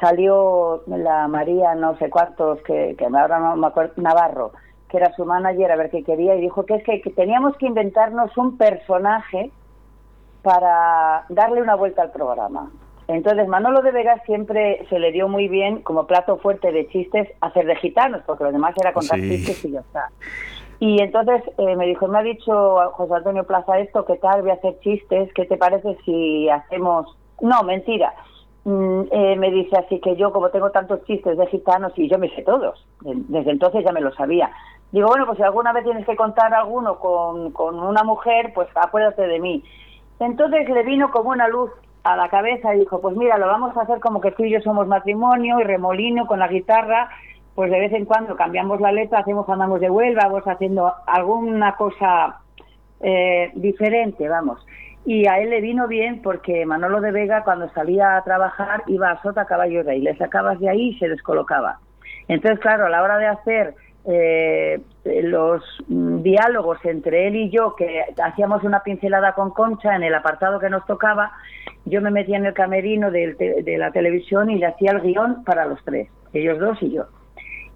salió 0.00 0.82
la 0.86 1.26
María, 1.28 1.74
no 1.74 1.96
sé 1.96 2.10
cuántos, 2.10 2.60
que, 2.62 2.94
que 2.98 3.04
ahora 3.04 3.38
no 3.38 3.56
me 3.56 3.66
acuerdo, 3.66 3.94
Navarro, 3.96 4.52
que 4.90 4.98
era 4.98 5.12
su 5.14 5.24
manager, 5.24 5.70
a 5.70 5.76
ver 5.76 5.90
qué 5.90 6.02
quería, 6.02 6.34
y 6.34 6.40
dijo 6.40 6.66
que 6.66 6.74
es 6.74 6.84
que, 6.84 7.00
teníamos 7.14 7.56
que 7.56 7.66
inventarnos 7.66 8.36
un 8.36 8.58
personaje 8.58 9.50
para 10.42 11.24
darle 11.28 11.62
una 11.62 11.76
vuelta 11.76 12.02
al 12.02 12.10
programa. 12.10 12.70
Entonces 13.08 13.48
Manolo 13.48 13.82
de 13.82 13.90
Vega 13.90 14.22
siempre 14.24 14.86
se 14.88 14.98
le 14.98 15.10
dio 15.10 15.28
muy 15.28 15.48
bien 15.48 15.82
como 15.82 16.06
plato 16.06 16.38
fuerte 16.38 16.70
de 16.70 16.86
chistes 16.88 17.28
hacer 17.40 17.66
de 17.66 17.76
gitanos, 17.76 18.22
porque 18.24 18.44
lo 18.44 18.52
demás 18.52 18.74
era 18.80 18.92
contar 18.92 19.18
chistes 19.18 19.64
y 19.64 19.72
ya 19.72 19.80
está. 19.80 20.10
Y 20.80 21.00
entonces 21.02 21.42
eh, 21.58 21.76
me 21.76 21.86
dijo, 21.86 22.08
me 22.08 22.18
ha 22.18 22.22
dicho 22.22 22.76
José 22.92 23.14
Antonio 23.14 23.44
Plaza 23.44 23.78
esto, 23.78 24.06
¿qué 24.06 24.16
tal? 24.16 24.40
Voy 24.40 24.50
a 24.50 24.54
hacer 24.54 24.80
chistes, 24.80 25.32
¿qué 25.34 25.44
te 25.44 25.58
parece 25.58 25.96
si 26.06 26.48
hacemos...? 26.48 27.16
No, 27.42 27.62
mentira. 27.62 28.14
Mm, 28.64 29.02
eh, 29.10 29.36
me 29.36 29.50
dice 29.50 29.76
así 29.76 30.00
que 30.00 30.16
yo, 30.16 30.32
como 30.32 30.48
tengo 30.48 30.70
tantos 30.70 31.04
chistes 31.04 31.36
de 31.36 31.46
gitanos, 31.48 31.92
y 31.96 32.08
yo 32.08 32.18
me 32.18 32.30
sé 32.34 32.42
todos, 32.42 32.86
desde 33.02 33.50
entonces 33.50 33.84
ya 33.84 33.92
me 33.92 34.00
lo 34.00 34.12
sabía. 34.14 34.50
Digo, 34.90 35.08
bueno, 35.08 35.26
pues 35.26 35.36
si 35.36 35.44
alguna 35.44 35.72
vez 35.72 35.84
tienes 35.84 36.06
que 36.06 36.16
contar 36.16 36.52
alguno 36.54 36.98
con, 36.98 37.52
con 37.52 37.78
una 37.78 38.02
mujer, 38.02 38.52
pues 38.54 38.68
acuérdate 38.74 39.26
de 39.26 39.38
mí. 39.38 39.62
Entonces 40.18 40.66
le 40.68 40.82
vino 40.82 41.10
como 41.10 41.30
una 41.30 41.46
luz 41.48 41.70
a 42.04 42.16
la 42.16 42.28
cabeza 42.30 42.74
y 42.74 42.80
dijo, 42.80 43.00
pues 43.02 43.16
mira, 43.16 43.36
lo 43.36 43.46
vamos 43.46 43.76
a 43.76 43.82
hacer 43.82 44.00
como 44.00 44.20
que 44.20 44.32
tú 44.32 44.44
y 44.44 44.50
yo 44.50 44.60
somos 44.62 44.86
matrimonio 44.86 45.60
y 45.60 45.64
remolino 45.64 46.26
con 46.26 46.38
la 46.38 46.48
guitarra 46.48 47.10
pues 47.54 47.70
de 47.70 47.80
vez 47.80 47.92
en 47.92 48.04
cuando 48.04 48.36
cambiamos 48.36 48.80
la 48.80 48.92
letra, 48.92 49.20
hacemos 49.20 49.48
andamos 49.48 49.80
de 49.80 49.90
Huelva, 49.90 50.24
vamos 50.24 50.44
haciendo 50.44 50.92
alguna 51.06 51.74
cosa 51.76 52.40
eh, 53.00 53.50
diferente, 53.54 54.28
vamos. 54.28 54.64
Y 55.04 55.26
a 55.26 55.38
él 55.38 55.50
le 55.50 55.60
vino 55.60 55.88
bien 55.88 56.20
porque 56.22 56.66
Manolo 56.66 57.00
de 57.00 57.10
Vega 57.10 57.42
cuando 57.42 57.68
salía 57.70 58.16
a 58.16 58.24
trabajar 58.24 58.82
iba 58.86 59.10
a 59.10 59.22
Sota 59.22 59.46
Caballo 59.46 59.82
Rey, 59.82 60.00
le 60.00 60.16
sacabas 60.16 60.60
de 60.60 60.68
ahí 60.68 60.90
y 60.90 60.98
se 60.98 61.08
descolocaba. 61.08 61.78
Entonces, 62.28 62.60
claro, 62.60 62.86
a 62.86 62.90
la 62.90 63.02
hora 63.02 63.16
de 63.16 63.26
hacer 63.26 63.74
eh, 64.06 64.80
los 65.04 65.62
mm, 65.88 66.22
diálogos 66.22 66.78
entre 66.84 67.26
él 67.28 67.36
y 67.36 67.50
yo, 67.50 67.74
que 67.74 68.04
hacíamos 68.22 68.62
una 68.62 68.82
pincelada 68.82 69.32
con 69.32 69.50
Concha 69.50 69.96
en 69.96 70.02
el 70.02 70.14
apartado 70.14 70.60
que 70.60 70.70
nos 70.70 70.86
tocaba, 70.86 71.32
yo 71.86 72.00
me 72.02 72.10
metía 72.10 72.36
en 72.36 72.46
el 72.46 72.54
camerino 72.54 73.10
de 73.10 73.76
la 73.78 73.90
televisión 73.90 74.50
y 74.50 74.56
le 74.56 74.66
hacía 74.66 74.92
el 74.92 75.00
guion 75.00 75.42
para 75.44 75.64
los 75.64 75.82
tres, 75.84 76.08
ellos 76.34 76.58
dos 76.58 76.80
y 76.82 76.92
yo 76.92 77.06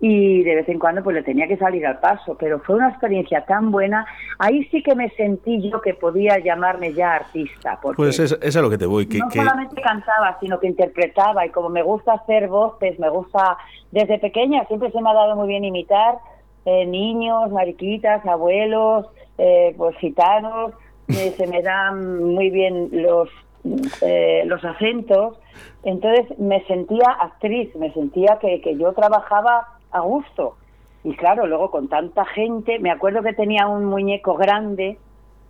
y 0.06 0.42
de 0.42 0.56
vez 0.56 0.68
en 0.68 0.78
cuando 0.78 1.02
pues 1.02 1.16
le 1.16 1.22
tenía 1.22 1.48
que 1.48 1.56
salir 1.56 1.86
al 1.86 1.98
paso, 1.98 2.36
pero 2.38 2.58
fue 2.60 2.76
una 2.76 2.90
experiencia 2.90 3.46
tan 3.46 3.70
buena, 3.70 4.04
ahí 4.38 4.62
sí 4.64 4.82
que 4.82 4.94
me 4.94 5.08
sentí 5.12 5.70
yo 5.70 5.80
que 5.80 5.94
podía 5.94 6.38
llamarme 6.40 6.92
ya 6.92 7.14
artista. 7.14 7.78
Porque 7.80 7.96
pues 7.96 8.18
es, 8.18 8.38
es 8.42 8.54
a 8.54 8.60
lo 8.60 8.68
que 8.68 8.76
te 8.76 8.84
voy. 8.84 9.06
Que, 9.08 9.20
no 9.20 9.30
solamente 9.30 9.80
cantaba, 9.80 10.36
sino 10.40 10.60
que 10.60 10.66
interpretaba 10.66 11.46
y 11.46 11.48
como 11.48 11.70
me 11.70 11.82
gusta 11.82 12.12
hacer 12.12 12.48
voces, 12.48 12.98
me 12.98 13.08
gusta, 13.08 13.56
desde 13.92 14.18
pequeña 14.18 14.66
siempre 14.66 14.90
se 14.90 15.00
me 15.00 15.08
ha 15.08 15.14
dado 15.14 15.36
muy 15.36 15.48
bien 15.48 15.64
imitar 15.64 16.16
eh, 16.66 16.84
niños, 16.84 17.50
mariquitas, 17.50 18.26
abuelos, 18.26 19.06
eh, 19.38 19.74
pues 19.78 19.96
gitanos, 19.96 20.72
eh, 21.08 21.32
se 21.38 21.46
me 21.46 21.62
dan 21.62 22.22
muy 22.34 22.50
bien 22.50 22.90
los, 22.92 23.30
eh, 24.02 24.42
los 24.44 24.62
acentos, 24.66 25.38
entonces 25.82 26.38
me 26.38 26.62
sentía 26.66 27.08
actriz, 27.22 27.74
me 27.76 27.90
sentía 27.94 28.38
que, 28.38 28.60
que 28.60 28.76
yo 28.76 28.92
trabajaba 28.92 29.73
a 29.94 30.00
gusto. 30.00 30.56
Y 31.02 31.16
claro, 31.16 31.46
luego 31.46 31.70
con 31.70 31.88
tanta 31.88 32.24
gente, 32.26 32.78
me 32.78 32.90
acuerdo 32.90 33.22
que 33.22 33.32
tenía 33.32 33.66
un 33.66 33.84
muñeco 33.86 34.34
grande, 34.34 34.98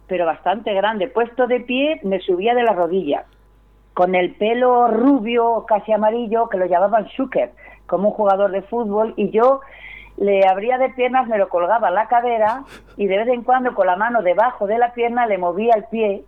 pero 0.06 0.26
bastante 0.26 0.72
grande, 0.74 1.08
puesto 1.08 1.46
de 1.46 1.60
pie, 1.60 2.00
me 2.02 2.20
subía 2.20 2.54
de 2.54 2.62
las 2.62 2.76
rodillas, 2.76 3.24
con 3.94 4.14
el 4.14 4.34
pelo 4.34 4.88
rubio, 4.88 5.64
casi 5.66 5.92
amarillo, 5.92 6.48
que 6.48 6.58
lo 6.58 6.66
llamaban 6.66 7.06
Schuker, 7.06 7.52
como 7.86 8.08
un 8.08 8.14
jugador 8.14 8.50
de 8.50 8.62
fútbol, 8.62 9.14
y 9.16 9.30
yo 9.30 9.60
le 10.16 10.46
abría 10.46 10.78
de 10.78 10.90
piernas, 10.90 11.26
me 11.26 11.38
lo 11.38 11.48
colgaba 11.48 11.90
la 11.90 12.06
cadera 12.06 12.64
y 12.96 13.06
de 13.06 13.18
vez 13.18 13.28
en 13.28 13.42
cuando 13.42 13.74
con 13.74 13.86
la 13.86 13.96
mano 13.96 14.22
debajo 14.22 14.66
de 14.66 14.78
la 14.78 14.92
pierna 14.92 15.26
le 15.26 15.38
movía 15.38 15.74
el 15.74 15.84
pie 15.84 16.24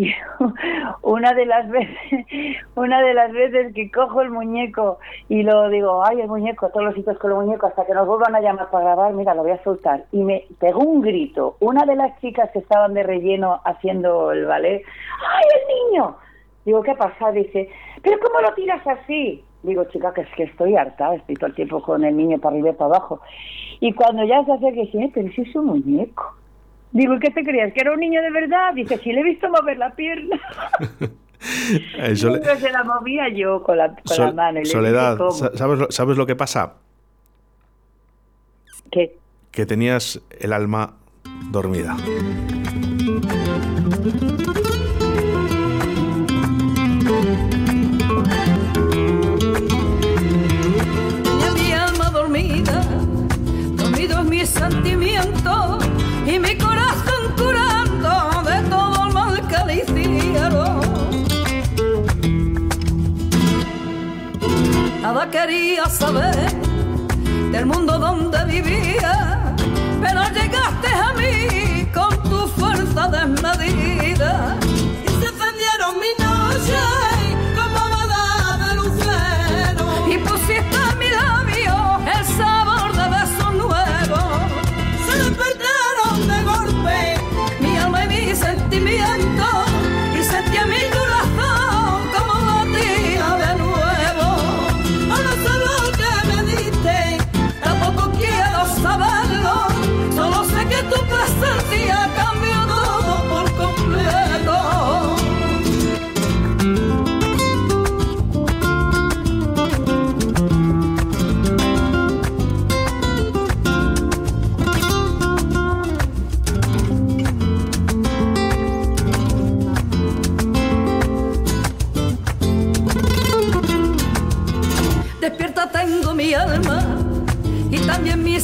y 0.00 0.14
una 1.02 1.34
de 1.34 1.44
las 1.44 1.68
veces 1.68 1.96
una 2.74 3.02
de 3.02 3.12
las 3.12 3.32
veces 3.32 3.74
que 3.74 3.90
cojo 3.90 4.22
el 4.22 4.30
muñeco 4.30 4.98
y 5.28 5.42
lo 5.42 5.68
digo 5.68 6.02
ay 6.04 6.22
el 6.22 6.28
muñeco 6.28 6.70
todos 6.70 6.86
los 6.86 6.94
sitios 6.94 7.18
con 7.18 7.32
el 7.32 7.36
muñeco 7.36 7.66
hasta 7.66 7.84
que 7.84 7.92
nos 7.92 8.06
vuelvan 8.06 8.34
a 8.34 8.40
llamar 8.40 8.70
para 8.70 8.84
grabar 8.84 9.12
mira 9.12 9.34
lo 9.34 9.42
voy 9.42 9.52
a 9.52 9.62
soltar 9.62 10.04
y 10.12 10.22
me 10.22 10.44
pegó 10.58 10.80
un 10.80 11.02
grito. 11.02 11.56
Una 11.60 11.84
de 11.84 11.96
las 11.96 12.18
chicas 12.20 12.50
que 12.52 12.60
estaban 12.60 12.94
de 12.94 13.02
relleno 13.02 13.60
haciendo 13.64 14.32
el 14.32 14.46
ballet 14.46 14.82
ay 14.82 15.44
el 15.54 15.92
niño 15.92 16.16
digo 16.64 16.82
qué 16.82 16.94
pasa 16.94 17.30
dice 17.32 17.68
pero 18.02 18.18
cómo 18.20 18.40
lo 18.40 18.54
tiras 18.54 18.86
así 18.86 19.44
digo 19.62 19.84
chica 19.84 20.14
que 20.14 20.22
es 20.22 20.30
que 20.34 20.44
estoy 20.44 20.76
harta 20.76 21.14
estoy 21.14 21.34
todo 21.34 21.48
el 21.48 21.54
tiempo 21.54 21.82
con 21.82 22.04
el 22.04 22.16
niño 22.16 22.38
para 22.38 22.54
arriba 22.54 22.70
y 22.70 22.74
para 22.74 22.96
abajo 22.96 23.20
y 23.80 23.92
cuando 23.92 24.24
ya 24.24 24.42
se 24.44 24.52
hace 24.52 24.72
que 24.72 24.82
dice 24.82 25.10
pero 25.12 25.30
si 25.32 25.42
es 25.42 25.54
un 25.54 25.66
muñeco 25.66 26.39
Digo, 26.92 27.18
¿qué 27.20 27.30
te 27.30 27.42
creías? 27.42 27.72
¿Que 27.72 27.80
era 27.80 27.92
un 27.92 28.00
niño 28.00 28.20
de 28.20 28.30
verdad? 28.30 28.74
Dice, 28.74 28.98
sí 28.98 29.12
le 29.12 29.20
he 29.20 29.24
visto 29.24 29.48
mover 29.48 29.78
la 29.78 29.94
pierna. 29.94 30.40
Eso 31.98 32.36
se 32.36 32.70
la 32.70 32.84
movía 32.84 33.28
yo 33.28 33.62
con 33.62 33.78
la, 33.78 33.94
con 33.94 34.18
la 34.18 34.32
mano. 34.32 34.60
Soledad, 34.64 35.18
¿sabes 35.54 35.78
lo, 35.78 35.90
¿sabes 35.90 36.16
lo 36.18 36.26
que 36.26 36.36
pasa? 36.36 36.74
¿Qué? 38.90 39.16
Que 39.50 39.64
tenías 39.64 40.20
el 40.38 40.52
alma 40.52 40.96
dormida. 41.50 41.96
Del 67.60 67.66
mundo 67.66 67.98
donde 67.98 68.42
vivía, 68.46 69.29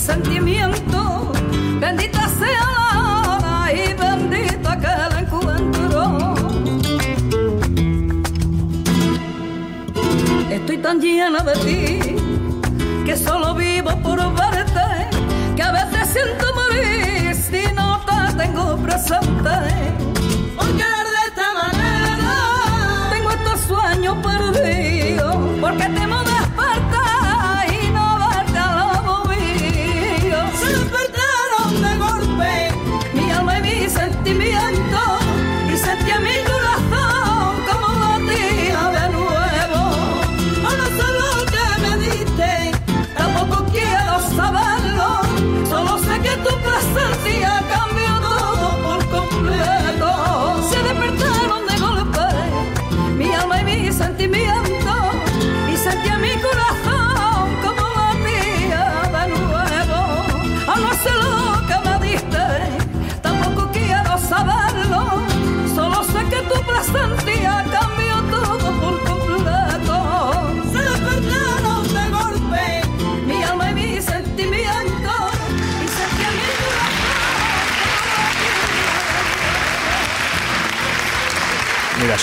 sentimiento. 0.06 1.32
Bendita 1.80 2.28
sea 2.38 2.64
la 2.78 2.88
hora 3.36 3.72
y 3.72 3.92
bendita 3.94 4.78
que 4.78 4.86
la 4.86 5.20
encuentro. 5.20 6.34
Estoy 10.48 10.78
tan 10.78 11.00
llena 11.00 11.42
de 11.42 11.54
ti 11.64 11.95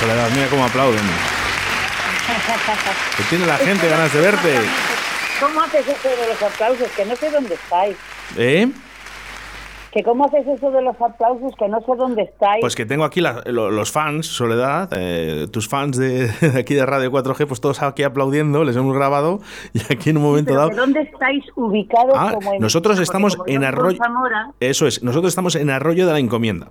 Soledad, 0.04 0.30
mira 0.36 0.48
cómo 0.50 0.66
aplauden. 0.66 1.00
Que 3.18 3.24
tiene 3.30 3.46
la 3.46 3.56
gente 3.58 3.88
ganas 3.88 4.14
de 4.14 4.20
verte. 4.22 4.56
¿Cómo 5.40 5.62
haces 5.62 5.88
eso 5.88 6.10
de 6.10 6.28
los 6.28 6.42
aplausos? 6.44 6.88
Que 6.92 7.06
no 7.06 7.16
sé 7.16 7.32
dónde 7.32 7.54
estáis. 7.56 7.96
¿Eh? 8.38 8.70
¿Que 9.94 10.04
¿Cómo 10.04 10.26
haces 10.26 10.46
eso 10.48 10.72
de 10.72 10.82
los 10.82 10.96
aplausos? 11.00 11.54
Que 11.58 11.68
no 11.70 11.80
sé 11.82 11.96
dónde 11.96 12.24
estáis. 12.24 12.60
Pues 12.62 12.76
que 12.76 12.86
tengo 12.86 13.04
aquí 13.06 13.22
la- 13.22 13.44
lo- 13.46 13.70
los 13.72 13.92
fans, 13.92 14.26
Soledad, 14.28 14.90
eh, 14.92 15.48
tus 15.52 15.70
fans 15.70 15.98
de, 15.98 16.28
de 16.28 16.60
aquí 16.60 16.74
de 16.74 16.86
Radio 16.86 17.12
4G, 17.12 17.46
pues 17.48 17.62
todos 17.62 17.82
aquí 17.82 18.04
aplaudiendo, 18.04 18.64
les 18.64 18.76
hemos 18.76 18.94
grabado 18.96 19.40
y 19.74 19.80
aquí 19.94 20.10
en 20.10 20.18
un 20.18 20.24
momento 20.24 20.48
¿Pero 20.50 20.58
dado... 20.60 20.70
¿de 20.72 20.76
¿Dónde 20.76 21.02
estáis 21.02 21.44
ubicados? 21.56 22.14
Ah, 22.18 22.32
como 22.34 22.54
en- 22.56 22.60
nosotros 22.62 23.00
estamos 23.00 23.36
como 23.38 23.48
en 23.50 23.64
Arroyo... 23.64 23.98
Zamora, 24.04 24.48
Eso 24.60 24.88
es, 24.88 25.02
nosotros 25.04 25.30
estamos 25.32 25.56
en 25.56 25.70
Arroyo 25.70 26.08
de 26.08 26.14
la 26.14 26.20
Encomienda. 26.20 26.68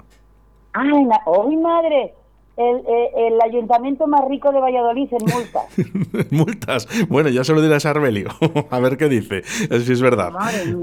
Ah, 0.75 0.83
en 0.85 1.09
la- 1.09 1.21
¡Ay, 1.27 1.57
madre! 1.57 2.15
El, 2.55 2.77
eh, 2.87 3.11
el 3.29 3.41
ayuntamiento 3.41 4.07
más 4.07 4.29
rico 4.29 4.53
de 4.53 4.61
Valladolid 4.61 5.09
en 5.11 5.25
multas. 5.35 5.65
Multas. 6.31 6.89
Bueno, 7.09 7.31
ya 7.31 7.45
se 7.45 7.55
lo 7.55 7.63
dirás 7.63 7.87
a 7.87 7.91
Arbelio. 7.91 8.29
a 8.71 8.79
ver 8.79 8.99
qué 8.99 9.09
dice. 9.09 9.43
Si 9.45 9.93
es 9.93 10.03
verdad. 10.03 10.31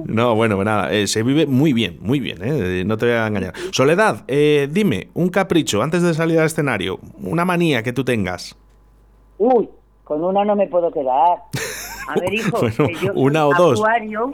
No, 0.05 0.34
bueno, 0.36 0.55
pues 0.55 0.65
nada. 0.65 0.91
eh, 0.91 1.05
se 1.05 1.22
vive 1.22 1.45
muy 1.45 1.74
bien, 1.74 1.97
muy 2.01 2.20
bien. 2.20 2.39
eh, 2.41 2.84
no 2.88 2.97
te 2.97 3.05
voy 3.05 3.15
a 3.15 3.28
engañar. 3.28 3.53
Soledad, 3.72 4.24
eh, 4.28 4.67
dime, 4.72 5.09
un 5.13 5.30
capricho 5.30 5.84
antes 5.84 6.01
de 6.01 6.13
salir 6.15 6.39
al 6.39 6.47
escenario. 6.47 6.99
Una 7.22 7.45
manía 7.45 7.84
que 7.84 7.93
tú 7.93 8.03
tengas. 8.03 8.57
Uy, 9.38 9.70
con 10.03 10.24
una 10.24 10.43
no 10.43 10.55
me 10.55 10.65
puedo 10.67 10.91
quedar. 10.91 11.43
A 12.07 12.15
ver, 12.20 12.34
hijo, 12.34 12.57
Bueno, 12.59 12.88
que 12.88 12.93
yo 12.95 13.13
soy 13.13 13.24
una 13.24 13.45
o 13.47 13.53
dos. 13.53 13.80
Acuario, 13.80 14.34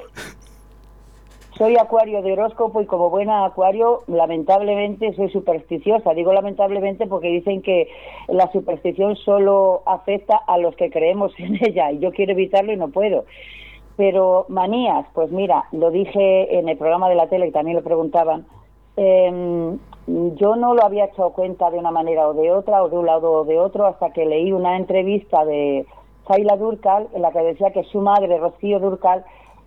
soy 1.57 1.77
acuario 1.77 2.21
de 2.21 2.33
horóscopo 2.33 2.81
y 2.81 2.85
como 2.85 3.09
buena 3.09 3.45
acuario, 3.45 4.03
lamentablemente 4.07 5.13
soy 5.15 5.29
supersticiosa. 5.29 6.13
Digo 6.13 6.33
lamentablemente 6.33 7.07
porque 7.07 7.29
dicen 7.29 7.61
que 7.61 7.87
la 8.27 8.51
superstición 8.51 9.15
solo 9.15 9.83
afecta 9.85 10.35
a 10.35 10.57
los 10.57 10.75
que 10.75 10.89
creemos 10.89 11.33
en 11.39 11.55
ella 11.63 11.91
y 11.91 11.99
yo 11.99 12.11
quiero 12.11 12.33
evitarlo 12.33 12.73
y 12.73 12.77
no 12.77 12.89
puedo. 12.89 13.25
Pero 13.97 14.45
manías, 14.49 15.05
pues 15.13 15.31
mira, 15.31 15.65
lo 15.71 15.89
dije 15.89 16.59
en 16.59 16.67
el 16.67 16.77
programa 16.77 17.07
de 17.07 17.15
la 17.15 17.29
tele 17.29 17.47
y 17.47 17.51
también 17.51 17.77
lo 17.77 17.83
preguntaban. 17.83 18.45
eh, 18.97 19.77
yo 20.07 20.55
no 20.55 20.75
lo 20.75 20.85
había 20.85 21.05
echado 21.05 21.31
cuenta 21.31 21.71
de 21.71 21.79
una 21.79 21.91
manera 21.91 22.27
o 22.27 22.33
de 22.33 22.51
otra, 22.51 22.83
o 22.83 22.89
de 22.89 22.97
un 22.97 23.07
lado 23.07 23.31
o 23.31 23.45
de 23.45 23.59
otro, 23.59 23.85
hasta 23.85 24.11
que 24.11 24.25
leí 24.25 24.51
una 24.51 24.77
entrevista 24.77 25.43
de 25.45 25.85
Zaila 26.27 26.57
Durcal, 26.57 27.07
en 27.13 27.23
la 27.23 27.31
que 27.31 27.39
decía 27.39 27.71
que 27.71 27.83
su 27.85 28.01
madre, 28.01 28.37
Rocío 28.37 28.79
Durcal, 28.79 29.25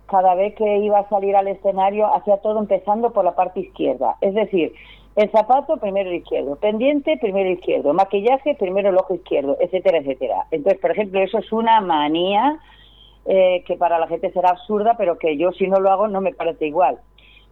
cada 0.09 0.35
vez 0.35 0.55
que 0.55 0.77
iba 0.79 0.99
a 0.99 1.09
salir 1.09 1.35
al 1.35 1.47
escenario, 1.47 2.13
hacía 2.13 2.37
todo 2.37 2.59
empezando 2.59 3.11
por 3.11 3.23
la 3.23 3.35
parte 3.35 3.61
izquierda. 3.61 4.15
Es 4.21 4.33
decir, 4.33 4.73
el 5.15 5.29
zapato 5.31 5.77
primero 5.77 6.11
izquierdo, 6.13 6.55
pendiente 6.55 7.17
primero 7.17 7.49
izquierdo, 7.49 7.93
maquillaje 7.93 8.55
primero 8.55 8.89
el 8.89 8.97
ojo 8.97 9.15
izquierdo, 9.15 9.57
etcétera, 9.59 9.97
etcétera. 9.99 10.45
Entonces, 10.51 10.79
por 10.79 10.91
ejemplo, 10.91 11.19
eso 11.19 11.39
es 11.39 11.51
una 11.51 11.81
manía 11.81 12.59
eh, 13.25 13.63
que 13.65 13.75
para 13.75 13.99
la 13.99 14.07
gente 14.07 14.31
será 14.31 14.51
absurda, 14.51 14.95
pero 14.97 15.17
que 15.17 15.37
yo 15.37 15.51
si 15.51 15.67
no 15.67 15.79
lo 15.79 15.91
hago 15.91 16.07
no 16.07 16.21
me 16.21 16.33
parece 16.33 16.67
igual. 16.67 16.99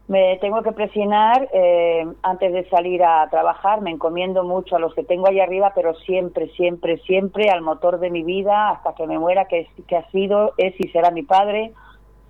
Me 0.07 0.37
tengo 0.37 0.61
que 0.61 0.71
presionar 0.71 1.49
eh, 1.51 2.07
antes 2.23 2.53
de 2.53 2.69
salir 2.69 3.03
a 3.03 3.27
trabajar, 3.29 3.81
me 3.81 3.91
encomiendo 3.91 4.45
mucho 4.45 4.77
a 4.77 4.79
los 4.79 4.95
que 4.95 5.03
tengo 5.03 5.27
ahí 5.27 5.41
arriba, 5.41 5.73
pero 5.75 5.93
siempre, 5.95 6.47
siempre, 6.51 6.97
siempre 6.99 7.49
al 7.49 7.61
motor 7.61 7.99
de 7.99 8.09
mi 8.09 8.23
vida 8.23 8.69
hasta 8.69 8.95
que 8.95 9.05
me 9.05 9.19
muera, 9.19 9.49
que, 9.49 9.67
que 9.85 9.97
ha 9.97 10.09
sido, 10.11 10.53
es 10.57 10.73
y 10.79 10.87
será 10.87 11.11
mi 11.11 11.23
padre, 11.23 11.73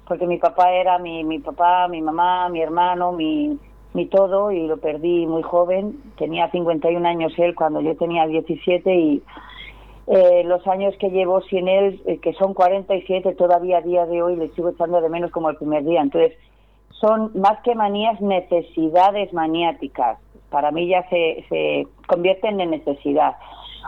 porque 0.07 0.25
mi 0.25 0.37
papá 0.37 0.71
era 0.71 0.97
mi, 0.97 1.23
mi 1.23 1.39
papá, 1.39 1.87
mi 1.87 2.01
mamá, 2.01 2.49
mi 2.49 2.61
hermano, 2.61 3.11
mi, 3.11 3.57
mi 3.93 4.05
todo, 4.05 4.51
y 4.51 4.65
lo 4.67 4.77
perdí 4.77 5.25
muy 5.25 5.43
joven. 5.43 6.01
Tenía 6.17 6.49
51 6.49 7.07
años 7.07 7.33
él 7.37 7.55
cuando 7.55 7.81
yo 7.81 7.95
tenía 7.97 8.25
17 8.25 8.95
y 8.95 9.23
eh, 10.07 10.43
los 10.45 10.65
años 10.67 10.95
que 10.99 11.09
llevo 11.09 11.41
sin 11.41 11.67
él, 11.67 12.01
eh, 12.05 12.19
que 12.19 12.33
son 12.33 12.53
47, 12.53 13.35
todavía 13.35 13.79
a 13.79 13.81
día 13.81 14.05
de 14.05 14.21
hoy 14.21 14.37
le 14.37 14.49
sigo 14.49 14.69
echando 14.69 15.01
de 15.01 15.09
menos 15.09 15.31
como 15.31 15.49
el 15.49 15.57
primer 15.57 15.83
día. 15.83 16.01
Entonces, 16.01 16.37
son 16.91 17.31
más 17.35 17.59
que 17.63 17.75
manías, 17.75 18.19
necesidades 18.21 19.33
maniáticas. 19.33 20.19
Para 20.49 20.71
mí 20.71 20.87
ya 20.87 21.07
se, 21.09 21.45
se 21.49 21.87
convierten 22.07 22.61
en 22.61 22.71
necesidad. 22.71 23.35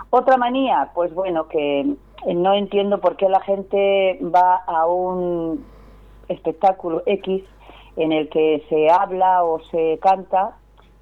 Otra 0.09 0.36
manía, 0.36 0.91
pues 0.93 1.13
bueno, 1.13 1.47
que 1.47 1.95
no 2.26 2.53
entiendo 2.53 2.99
por 2.99 3.15
qué 3.15 3.30
la 3.30 3.39
gente 3.39 4.20
va 4.22 4.57
a 4.67 4.86
un 4.86 5.63
espectáculo 6.30 7.03
X 7.05 7.43
en 7.97 8.11
el 8.13 8.30
que 8.30 8.63
se 8.69 8.89
habla 8.89 9.43
o 9.43 9.59
se 9.71 9.99
canta 10.01 10.55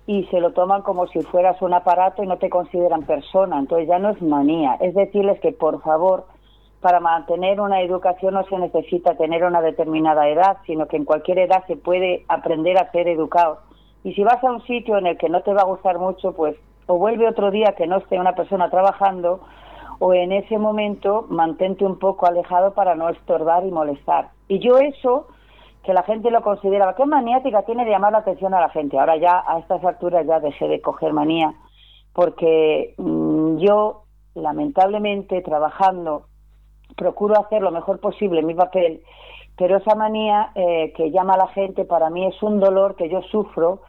y 0.07 0.23
se 0.25 0.39
lo 0.39 0.53
toman 0.53 0.81
como 0.81 1.05
si 1.07 1.21
fueras 1.21 1.61
un 1.61 1.73
aparato 1.73 2.23
y 2.23 2.27
no 2.27 2.37
te 2.37 2.49
consideran 2.49 3.03
persona. 3.03 3.59
Entonces 3.59 3.87
ya 3.87 3.99
no 3.99 4.09
es 4.09 4.21
manía. 4.21 4.75
Es 4.79 4.95
decirles 4.95 5.39
que 5.41 5.51
por 5.51 5.81
favor, 5.81 6.25
para 6.81 6.99
mantener 6.99 7.59
una 7.59 7.81
educación 7.81 8.33
no 8.33 8.43
se 8.45 8.57
necesita 8.57 9.15
tener 9.15 9.43
una 9.43 9.61
determinada 9.61 10.27
edad, 10.29 10.57
sino 10.65 10.87
que 10.87 10.97
en 10.97 11.05
cualquier 11.05 11.39
edad 11.39 11.63
se 11.67 11.75
puede 11.75 12.25
aprender 12.29 12.77
a 12.77 12.89
ser 12.91 13.07
educado. 13.07 13.59
Y 14.03 14.13
si 14.13 14.23
vas 14.23 14.43
a 14.43 14.51
un 14.51 14.61
sitio 14.65 14.97
en 14.97 15.07
el 15.07 15.17
que 15.17 15.29
no 15.29 15.41
te 15.41 15.53
va 15.53 15.61
a 15.61 15.65
gustar 15.65 15.99
mucho, 15.99 16.33
pues 16.33 16.55
o 16.87 16.97
vuelve 16.97 17.27
otro 17.27 17.51
día 17.51 17.75
que 17.77 17.85
no 17.85 17.97
esté 17.97 18.17
una 18.19 18.33
persona 18.33 18.69
trabajando, 18.69 19.41
o 19.99 20.13
en 20.13 20.31
ese 20.31 20.57
momento 20.57 21.25
mantente 21.29 21.85
un 21.85 21.99
poco 21.99 22.27
alejado 22.27 22.73
para 22.73 22.95
no 22.95 23.09
estorbar 23.09 23.65
y 23.65 23.71
molestar. 23.71 24.29
Y 24.47 24.59
yo 24.59 24.77
eso, 24.77 25.27
que 25.83 25.93
la 25.93 26.03
gente 26.03 26.31
lo 26.31 26.41
considera, 26.41 26.93
¿qué 26.95 27.05
maniática 27.05 27.63
tiene 27.63 27.85
de 27.85 27.91
llamar 27.91 28.11
la 28.11 28.19
atención 28.19 28.53
a 28.53 28.61
la 28.61 28.69
gente? 28.69 28.99
Ahora 28.99 29.17
ya 29.17 29.43
a 29.45 29.59
estas 29.59 29.83
alturas 29.83 30.25
ya 30.27 30.39
dejé 30.39 30.67
de 30.67 30.81
coger 30.81 31.13
manía, 31.13 31.53
porque 32.13 32.93
mm, 32.97 33.57
yo, 33.57 34.03
lamentablemente, 34.35 35.41
trabajando, 35.41 36.27
procuro 36.95 37.39
hacer 37.39 37.61
lo 37.61 37.71
mejor 37.71 37.99
posible 37.99 38.43
mi 38.43 38.53
papel, 38.53 39.01
pero 39.57 39.77
esa 39.77 39.95
manía 39.95 40.51
eh, 40.55 40.93
que 40.95 41.11
llama 41.11 41.33
a 41.33 41.37
la 41.37 41.47
gente 41.47 41.85
para 41.85 42.09
mí 42.09 42.25
es 42.25 42.41
un 42.43 42.59
dolor 42.59 42.95
que 42.95 43.09
yo 43.09 43.21
sufro 43.23 43.81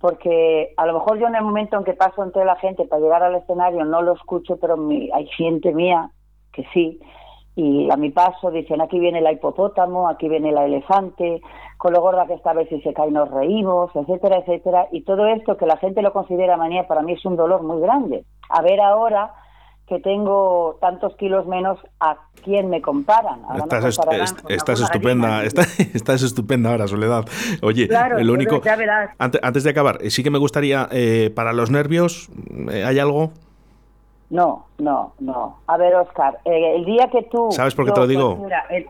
porque 0.00 0.72
a 0.76 0.86
lo 0.86 0.94
mejor 0.94 1.18
yo 1.18 1.26
en 1.26 1.34
el 1.36 1.42
momento 1.44 1.76
en 1.76 1.84
que 1.84 1.94
paso 1.94 2.22
entre 2.22 2.44
la 2.44 2.56
gente 2.56 2.84
para 2.84 3.02
llegar 3.02 3.22
al 3.22 3.34
escenario 3.36 3.84
no 3.84 4.02
lo 4.02 4.12
escucho, 4.14 4.56
pero 4.58 4.76
mi- 4.76 5.10
hay 5.12 5.26
gente 5.28 5.72
mía 5.72 6.10
que 6.52 6.64
sí, 6.72 7.00
y 7.54 7.90
a 7.90 7.96
mi 7.96 8.10
paso 8.10 8.50
dicen 8.50 8.82
aquí 8.82 8.98
viene 8.98 9.20
la 9.22 9.32
hipopótamo, 9.32 10.08
aquí 10.08 10.28
viene 10.28 10.52
la 10.52 10.66
elefante, 10.66 11.40
con 11.78 11.92
lo 11.94 12.00
gorda 12.02 12.26
que 12.26 12.34
esta 12.34 12.52
vez 12.52 12.68
si 12.68 12.80
se 12.82 12.92
cae 12.92 13.10
nos 13.10 13.30
reímos, 13.30 13.90
etcétera, 13.94 14.38
etcétera, 14.38 14.88
y 14.92 15.02
todo 15.02 15.26
esto 15.26 15.56
que 15.56 15.66
la 15.66 15.76
gente 15.78 16.02
lo 16.02 16.12
considera 16.12 16.56
manía 16.58 16.86
para 16.86 17.02
mí 17.02 17.12
es 17.12 17.24
un 17.24 17.36
dolor 17.36 17.62
muy 17.62 17.80
grande. 17.80 18.24
A 18.50 18.60
ver 18.62 18.80
ahora 18.80 19.32
que 19.86 20.00
tengo 20.00 20.76
tantos 20.80 21.14
kilos 21.16 21.46
menos, 21.46 21.78
¿a 22.00 22.16
quién 22.42 22.68
me 22.70 22.82
comparan? 22.82 23.40
Ahora 23.44 23.62
Estás, 23.64 23.84
est- 23.84 24.50
est- 24.50 24.68
estupenda, 24.80 25.44
está- 25.44 25.62
estás 25.94 26.22
estupenda 26.22 26.70
ahora, 26.72 26.88
Soledad. 26.88 27.24
Oye, 27.62 27.86
Claro, 27.86 28.18
el 28.18 28.28
único. 28.28 28.60
Antes, 29.18 29.40
antes 29.44 29.62
de 29.64 29.70
acabar, 29.70 29.98
eh, 30.00 30.10
sí 30.10 30.24
que 30.24 30.30
me 30.30 30.38
gustaría, 30.38 30.88
eh, 30.90 31.30
para 31.34 31.52
los 31.52 31.70
nervios, 31.70 32.28
eh, 32.72 32.84
¿hay 32.84 32.98
algo? 32.98 33.30
No, 34.28 34.66
no, 34.78 35.12
no. 35.20 35.58
A 35.68 35.76
ver, 35.76 35.94
Oscar, 35.94 36.38
eh, 36.44 36.74
el 36.76 36.84
día 36.84 37.08
que 37.12 37.22
tú... 37.22 37.48
¿Sabes 37.52 37.76
por 37.76 37.84
qué 37.84 37.90
yo, 37.90 37.94
te 37.94 38.00
lo 38.00 38.06
digo? 38.08 38.36
mira, 38.42 38.64
el, 38.70 38.88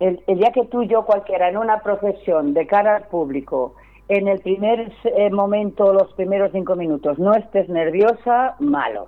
el- 0.00 0.20
el 0.26 0.38
día 0.38 0.50
que 0.50 0.64
tú, 0.64 0.82
yo, 0.82 1.04
cualquiera, 1.04 1.48
en 1.48 1.56
una 1.58 1.78
profesión 1.80 2.54
de 2.54 2.66
cara 2.66 2.96
al 2.96 3.04
público, 3.06 3.76
en 4.08 4.26
el 4.26 4.40
primer 4.40 4.92
eh, 5.04 5.30
momento, 5.30 5.92
los 5.92 6.12
primeros 6.14 6.50
cinco 6.50 6.74
minutos, 6.74 7.20
no 7.20 7.34
estés 7.34 7.68
nerviosa, 7.68 8.56
malo, 8.58 9.06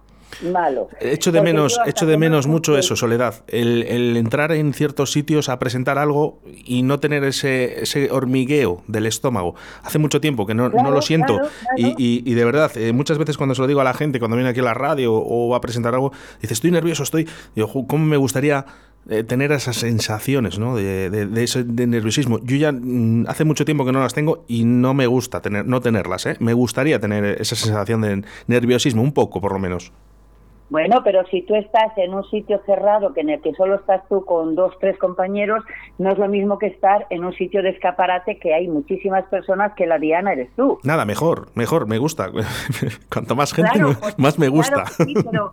malo. 0.53 0.89
Echo 1.01 1.33
de 1.33 1.39
Porque 1.39 1.53
menos, 1.53 1.79
echo 1.87 2.07
de 2.07 2.13
que 2.13 2.17
no 2.17 2.21
menos 2.21 2.47
mucho 2.47 2.73
cumple- 2.73 2.79
eso, 2.81 2.97
Soledad. 2.97 3.45
El, 3.49 3.83
el 3.85 4.17
entrar 4.17 4.53
en 4.53 4.73
ciertos 4.75 5.13
sitios 5.13 5.49
a 5.49 5.59
presentar 5.59 5.99
algo 5.99 6.41
y 6.65 6.83
no 6.83 7.01
tener 7.01 7.25
ese, 7.25 7.83
ese 7.83 8.11
hormigueo 8.11 8.83
del 8.87 9.07
estómago. 9.07 9.55
Hace 9.83 9.99
mucho 9.99 10.21
tiempo 10.21 10.47
que 10.47 10.55
no, 10.55 10.65
no 10.65 10.71
Claro, 10.73 10.91
lo 10.91 11.03
siento. 11.03 11.35
claro, 11.39 11.51
claro. 11.77 11.95
Y, 11.99 12.03
y- 12.03 12.23
y 12.25 12.35
de 12.35 12.45
verdad, 12.45 12.71
eh, 12.77 12.93
muchas 12.93 13.19
veces 13.19 13.37
cuando 13.37 13.55
se 13.55 13.61
lo 13.63 13.67
digo 13.69 13.81
a 13.81 13.85
la 13.85 13.95
gente, 13.95 14.19
cuando 14.19 14.37
viene 14.37 14.51
aquí 14.51 14.61
a 14.61 14.65
la 14.65 14.75
radio 14.75 15.13
o 15.15 15.49
va 15.51 15.59
a 15.59 15.61
presentar 15.61 15.95
algo, 15.95 16.13
dice, 16.41 16.55
estoy 16.55 16.71
nervioso, 16.71 17.03
estoy... 17.03 17.29
Digo, 17.55 17.69
"Jo, 17.69 17.87
¿cómo 17.87 18.05
me 18.05 18.17
gustaría 18.17 18.65
eh, 19.09 19.23
tener 19.23 19.53
esas 19.53 19.77
sensaciones 19.77 20.59
¿no? 20.59 20.77
de, 20.77 21.11
de- 21.11 21.27
de 21.27 21.45
ese 21.45 21.63
de 21.63 21.87
nerviosismo? 21.87 22.41
Yo 22.43 22.57
ya 22.57 22.73
mm, 22.73 23.27
hace 23.29 23.45
mucho 23.45 23.65
tiempo 23.65 23.85
que 23.85 23.93
no 23.93 24.01
las 24.01 24.15
tengo 24.15 24.45
y 24.49 24.65
no 24.65 24.95
me 24.95 25.07
gusta 25.07 25.41
tener, 25.43 25.67
no 25.67 25.81
tenerlas. 25.81 26.25
¿eh? 26.27 26.37
Me 26.41 26.55
gustaría 26.55 26.99
tener 27.01 27.25
esa 27.41 27.55
sensación 27.55 28.01
de 28.01 28.25
nerviosismo, 28.47 29.03
un 29.03 29.13
poco 29.13 29.41
por 29.41 29.53
lo 29.53 29.59
menos. 29.59 29.93
Bueno, 30.71 31.03
pero 31.05 31.25
si 31.27 31.43
tú 31.43 31.55
estás 31.55 31.97
en 31.99 32.15
un 32.15 32.25
sitio 32.31 32.61
cerrado 32.65 33.13
que 33.13 33.21
en 33.21 33.31
el 33.31 33.41
que 33.43 33.53
solo 33.55 33.77
estás 33.77 34.03
tú 34.09 34.25
con 34.25 34.55
dos, 34.55 34.73
tres 34.81 34.97
compañeros, 34.99 35.63
no 35.99 36.11
es 36.11 36.19
lo 36.19 36.27
mismo 36.27 36.59
que 36.59 36.67
estar 36.67 37.07
en 37.11 37.25
un 37.25 37.33
sitio 37.35 37.63
de 37.63 37.69
escaparate 37.71 38.39
que 38.39 38.55
hay 38.55 38.67
muchísimas 38.67 39.25
personas 39.27 39.75
que 39.75 39.87
la 39.87 39.99
Diana 39.99 40.33
eres 40.33 40.49
tú. 40.57 40.79
Nada, 40.83 41.05
mejor, 41.05 41.49
mejor, 41.55 41.87
me 41.87 41.99
gusta. 41.99 42.31
Cuanto 43.13 43.37
más 43.37 43.53
gente, 43.53 43.73
Claro, 43.75 43.93
pues, 44.01 44.19
más 44.19 44.39
me 44.39 44.49
gusta. 44.49 44.85
claro 44.85 44.91
que 44.97 45.05
sí, 45.05 45.15
pero 45.31 45.53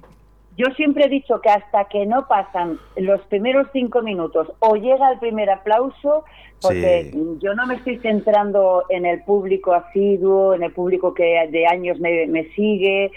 yo 0.58 0.66
siempre 0.76 1.06
he 1.06 1.10
dicho 1.10 1.40
que 1.42 1.50
hasta 1.50 1.86
que 1.86 2.06
no 2.06 2.28
pasan 2.28 2.78
los 2.96 3.22
primeros 3.28 3.68
cinco 3.74 4.02
minutos 4.02 4.52
o 4.60 4.76
llega 4.76 5.12
el 5.12 5.20
primer 5.20 5.50
aplauso, 5.50 6.24
porque 6.62 7.10
Sí. 7.12 7.38
yo 7.40 7.54
no 7.54 7.66
me 7.68 7.76
estoy 7.76 7.98
centrando 8.00 8.84
en 8.90 9.06
el 9.06 9.24
público 9.24 9.74
asiduo, 9.74 10.54
en 10.54 10.64
el 10.64 10.72
público 10.72 11.14
que 11.14 11.48
de 11.52 11.68
años 11.68 12.00
me, 12.00 12.28
me 12.28 12.46
sigue. 12.56 13.12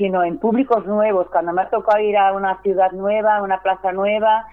Sino 0.00 0.24
en 0.24 0.38
públicos 0.38 0.86
nuevos. 0.86 1.26
Cuando 1.30 1.52
me 1.52 1.60
ha 1.60 1.68
tocado 1.68 2.00
ir 2.00 2.16
a 2.16 2.32
una 2.32 2.58
ciudad 2.62 2.90
nueva, 2.92 3.36
a 3.36 3.42
una 3.42 3.60
plaza 3.60 3.92
nueva, 3.92 4.46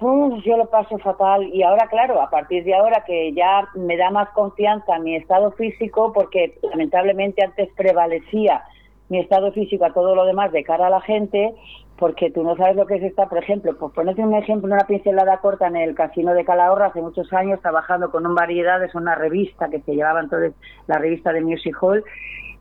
pues 0.00 0.42
yo 0.42 0.56
lo 0.56 0.66
paso 0.66 0.98
fatal. 0.98 1.44
Y 1.54 1.62
ahora, 1.62 1.86
claro, 1.86 2.20
a 2.20 2.28
partir 2.28 2.64
de 2.64 2.74
ahora 2.74 3.04
que 3.06 3.32
ya 3.32 3.68
me 3.76 3.96
da 3.96 4.10
más 4.10 4.28
confianza 4.30 4.98
mi 4.98 5.14
estado 5.14 5.52
físico, 5.52 6.12
porque 6.12 6.58
lamentablemente 6.62 7.44
antes 7.44 7.68
prevalecía 7.76 8.64
mi 9.08 9.20
estado 9.20 9.52
físico 9.52 9.84
a 9.84 9.92
todo 9.92 10.16
lo 10.16 10.24
demás 10.24 10.50
de 10.50 10.64
cara 10.64 10.88
a 10.88 10.90
la 10.90 11.00
gente, 11.00 11.54
porque 11.96 12.32
tú 12.32 12.42
no 12.42 12.56
sabes 12.56 12.74
lo 12.74 12.86
que 12.86 12.96
es 12.96 13.04
estar, 13.04 13.28
por 13.28 13.38
ejemplo, 13.38 13.76
pues 13.78 13.92
ponerte 13.92 14.22
un 14.22 14.34
ejemplo, 14.34 14.74
una 14.74 14.88
pincelada 14.88 15.36
corta 15.36 15.68
en 15.68 15.76
el 15.76 15.94
casino 15.94 16.34
de 16.34 16.44
Calahorra 16.44 16.86
hace 16.86 17.00
muchos 17.00 17.32
años 17.32 17.60
trabajando 17.60 18.10
con 18.10 18.26
un 18.26 18.34
variedades, 18.34 18.96
una 18.96 19.14
revista 19.14 19.68
que 19.68 19.80
se 19.82 19.94
llevaba 19.94 20.18
entonces, 20.18 20.54
la 20.88 20.98
revista 20.98 21.32
de 21.32 21.42
Music 21.42 21.76
Hall, 21.80 22.02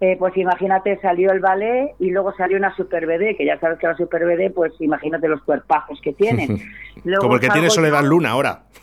eh, 0.01 0.15
pues 0.17 0.35
imagínate, 0.35 0.99
salió 0.99 1.31
el 1.31 1.39
ballet 1.41 1.93
y 1.99 2.09
luego 2.09 2.33
salió 2.33 2.57
una 2.57 2.75
super 2.75 3.05
BD, 3.05 3.37
que 3.37 3.45
ya 3.45 3.59
sabes 3.59 3.77
que 3.77 3.85
la 3.85 3.95
super 3.95 4.25
BD, 4.25 4.51
pues 4.51 4.73
imagínate 4.79 5.27
los 5.27 5.43
cuerpazos 5.43 6.01
que 6.01 6.11
tienen. 6.11 6.57
Como 7.19 7.35
el 7.35 7.39
que 7.39 7.49
tiene 7.49 7.69
Soledad 7.69 8.03
Luna 8.03 8.31
ahora. 8.31 8.63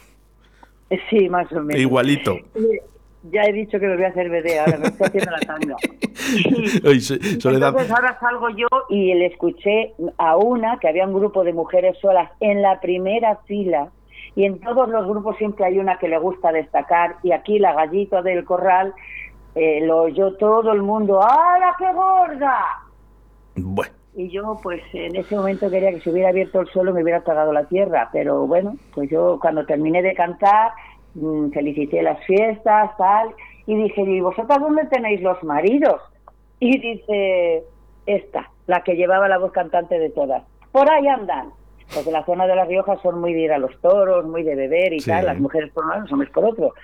Sí, 1.11 1.29
más 1.29 1.53
o 1.53 1.61
menos. 1.61 1.83
Igualito. 1.83 2.39
Ya 3.25 3.43
he 3.43 3.53
dicho 3.53 3.79
que 3.79 3.87
me 3.87 3.97
voy 3.97 4.07
a 4.07 4.09
hacer 4.09 4.31
BD, 4.31 4.59
ahora 4.59 4.79
me 4.79 4.87
estoy 4.87 5.07
haciendo 5.07 5.33
la 5.33 5.41
tanga. 5.41 5.77
Entonces 7.45 7.91
ahora 7.91 8.19
salgo 8.19 8.49
yo 8.49 8.69
y 8.89 9.13
le 9.13 9.27
escuché 9.27 9.93
a 10.17 10.39
una, 10.39 10.79
que 10.79 10.89
había 10.89 11.07
un 11.07 11.13
grupo 11.13 11.45
de 11.45 11.53
mujeres 11.53 11.99
solas 12.01 12.31
en 12.41 12.63
la 12.63 12.81
primera 12.81 13.37
fila, 13.45 13.91
y 14.35 14.47
en 14.47 14.61
todos 14.61 14.89
los 14.89 15.07
grupos 15.07 15.37
siempre 15.37 15.67
hay 15.67 15.79
una 15.79 15.99
que 15.99 16.09
le 16.09 16.17
gusta 16.17 16.53
destacar, 16.53 17.17
y 17.23 17.33
aquí 17.33 17.59
la 17.59 17.75
gallito 17.75 18.23
del 18.23 18.47
corral 18.47 18.95
eh, 19.59 19.81
lo 19.85 20.03
oyó 20.03 20.35
todo 20.37 20.71
el 20.71 20.83
mundo, 20.83 21.21
¡Hala, 21.21 21.75
qué 21.79 21.93
gorda! 21.93 22.59
Bueno. 23.57 23.93
Y 24.15 24.29
yo, 24.31 24.59
pues 24.63 24.81
en 24.93 25.17
ese 25.17 25.35
momento 25.35 25.69
quería 25.69 25.91
que 25.91 26.01
se 26.01 26.11
hubiera 26.11 26.29
abierto 26.29 26.61
el 26.61 26.69
suelo 26.69 26.93
y 26.93 26.95
me 26.95 27.03
hubiera 27.03 27.23
tragado 27.23 27.53
la 27.53 27.65
tierra, 27.65 28.09
pero 28.13 28.47
bueno, 28.47 28.77
pues 28.95 29.11
yo 29.11 29.39
cuando 29.41 29.67
terminé 29.67 30.01
de 30.03 30.15
cantar, 30.15 30.71
mm, 31.15 31.51
felicité 31.51 32.03
las 32.03 32.25
fiestas, 32.25 32.97
tal, 32.97 33.35
y 33.67 33.75
dije, 33.75 34.03
¿y 34.03 34.21
vosotras 34.21 34.61
dónde 34.61 34.87
tenéis 34.87 35.21
los 35.23 35.43
maridos? 35.43 36.01
Y 36.61 36.79
dice, 36.79 37.65
esta, 38.07 38.51
la 38.69 38.85
que 38.85 38.95
llevaba 38.95 39.29
la 39.29 39.39
voz 39.39 39.51
cantante 39.51 39.99
de 39.99 40.11
todas, 40.11 40.45
por 40.71 40.89
ahí 40.89 41.09
andan. 41.09 41.51
Porque 41.93 42.13
la 42.13 42.25
zona 42.27 42.47
de 42.47 42.55
La 42.55 42.65
Rioja 42.65 42.97
son 43.03 43.21
muy 43.21 43.33
de 43.33 43.41
ir 43.41 43.53
a 43.53 43.59
los 43.59 43.77
toros, 43.81 44.27
muy 44.27 44.43
de 44.43 44.55
beber 44.55 44.93
y 44.93 45.01
tal, 45.01 45.27
las 45.27 45.41
mujeres 45.41 45.73
por 45.73 45.85
un 45.85 45.91
lado, 45.91 46.03
los 46.03 46.13
hombres 46.13 46.31
por 46.31 46.45
otro. 46.45 46.75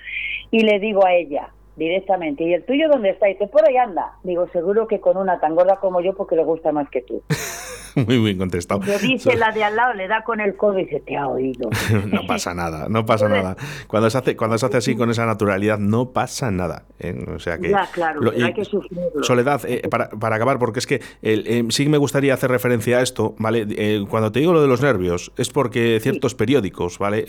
Y 0.51 0.61
le 0.61 0.79
digo 0.81 1.05
a 1.05 1.13
ella, 1.13 1.51
directamente. 1.77 2.45
¿Y 2.45 2.55
el 2.55 2.65
tuyo 2.65 2.89
dónde 2.89 3.11
está? 3.11 3.29
Y 3.29 3.35
dice, 3.35 3.49
por 3.49 3.67
ahí 3.69 3.77
anda. 3.77 4.17
Digo, 4.23 4.49
seguro 4.49 4.87
que 4.87 5.01
con 5.01 5.17
una 5.17 5.41
tan 5.41 5.55
gorda 5.55 5.77
como 5.77 6.01
yo 6.01 6.15
porque 6.15 6.37
le 6.37 6.45
gusta 6.45 6.73
más 6.73 6.89
que 6.91 7.03
tú. 7.03 7.23
Muy 8.07 8.19
bien 8.19 8.39
contestado. 8.39 8.81
Yo 8.83 8.99
dice 8.99 9.37
la 9.37 9.53
de 9.53 9.65
al 9.65 9.77
lado, 9.77 9.95
le 9.95 10.09
da 10.09 10.25
con 10.25 10.41
el 10.41 10.57
codo 10.57 10.79
y 10.79 10.85
dice, 10.85 11.01
te 11.01 11.17
ha 11.17 11.29
oído. 11.29 11.71
no 12.07 12.27
pasa 12.27 12.55
nada, 12.55 12.89
no 12.89 13.07
pasa 13.07 13.29
nada. 13.29 13.57
Cuando 13.87 14.11
se 14.11 14.19
hace, 14.19 14.37
cuando 14.37 14.59
se 14.59 14.67
hace 14.67 14.79
así 14.79 14.97
con 14.97 15.11
esa 15.11 15.27
naturalidad, 15.27 15.79
no 15.79 16.11
pasa 16.11 16.51
nada. 16.51 16.85
¿eh? 16.99 17.25
O 17.35 17.39
sea 17.39 17.59
que. 17.59 17.71
Ya, 17.71 17.89
claro, 17.93 18.33
hay 18.33 18.53
que 18.53 18.65
sufrirlo. 18.65 19.23
Soledad, 19.23 19.63
eh, 19.67 19.89
para, 19.89 20.09
para, 20.09 20.37
acabar, 20.37 20.59
porque 20.59 20.81
es 20.81 20.87
que 20.87 21.01
eh, 21.23 21.65
sí 21.71 21.89
me 21.89 21.99
gustaría 21.99 22.35
hacer 22.35 22.51
referencia 22.51 22.99
a 22.99 23.03
esto, 23.03 23.35
¿vale? 23.39 23.65
cuando 24.09 24.33
te 24.33 24.41
digo 24.41 24.53
lo 24.53 24.63
de 24.63 24.69
los 24.69 24.81
nervios, 24.81 25.33
es 25.37 25.51
porque 25.51 25.99
ciertos 26.01 26.35
periódicos, 26.35 26.99
¿vale? 26.99 27.25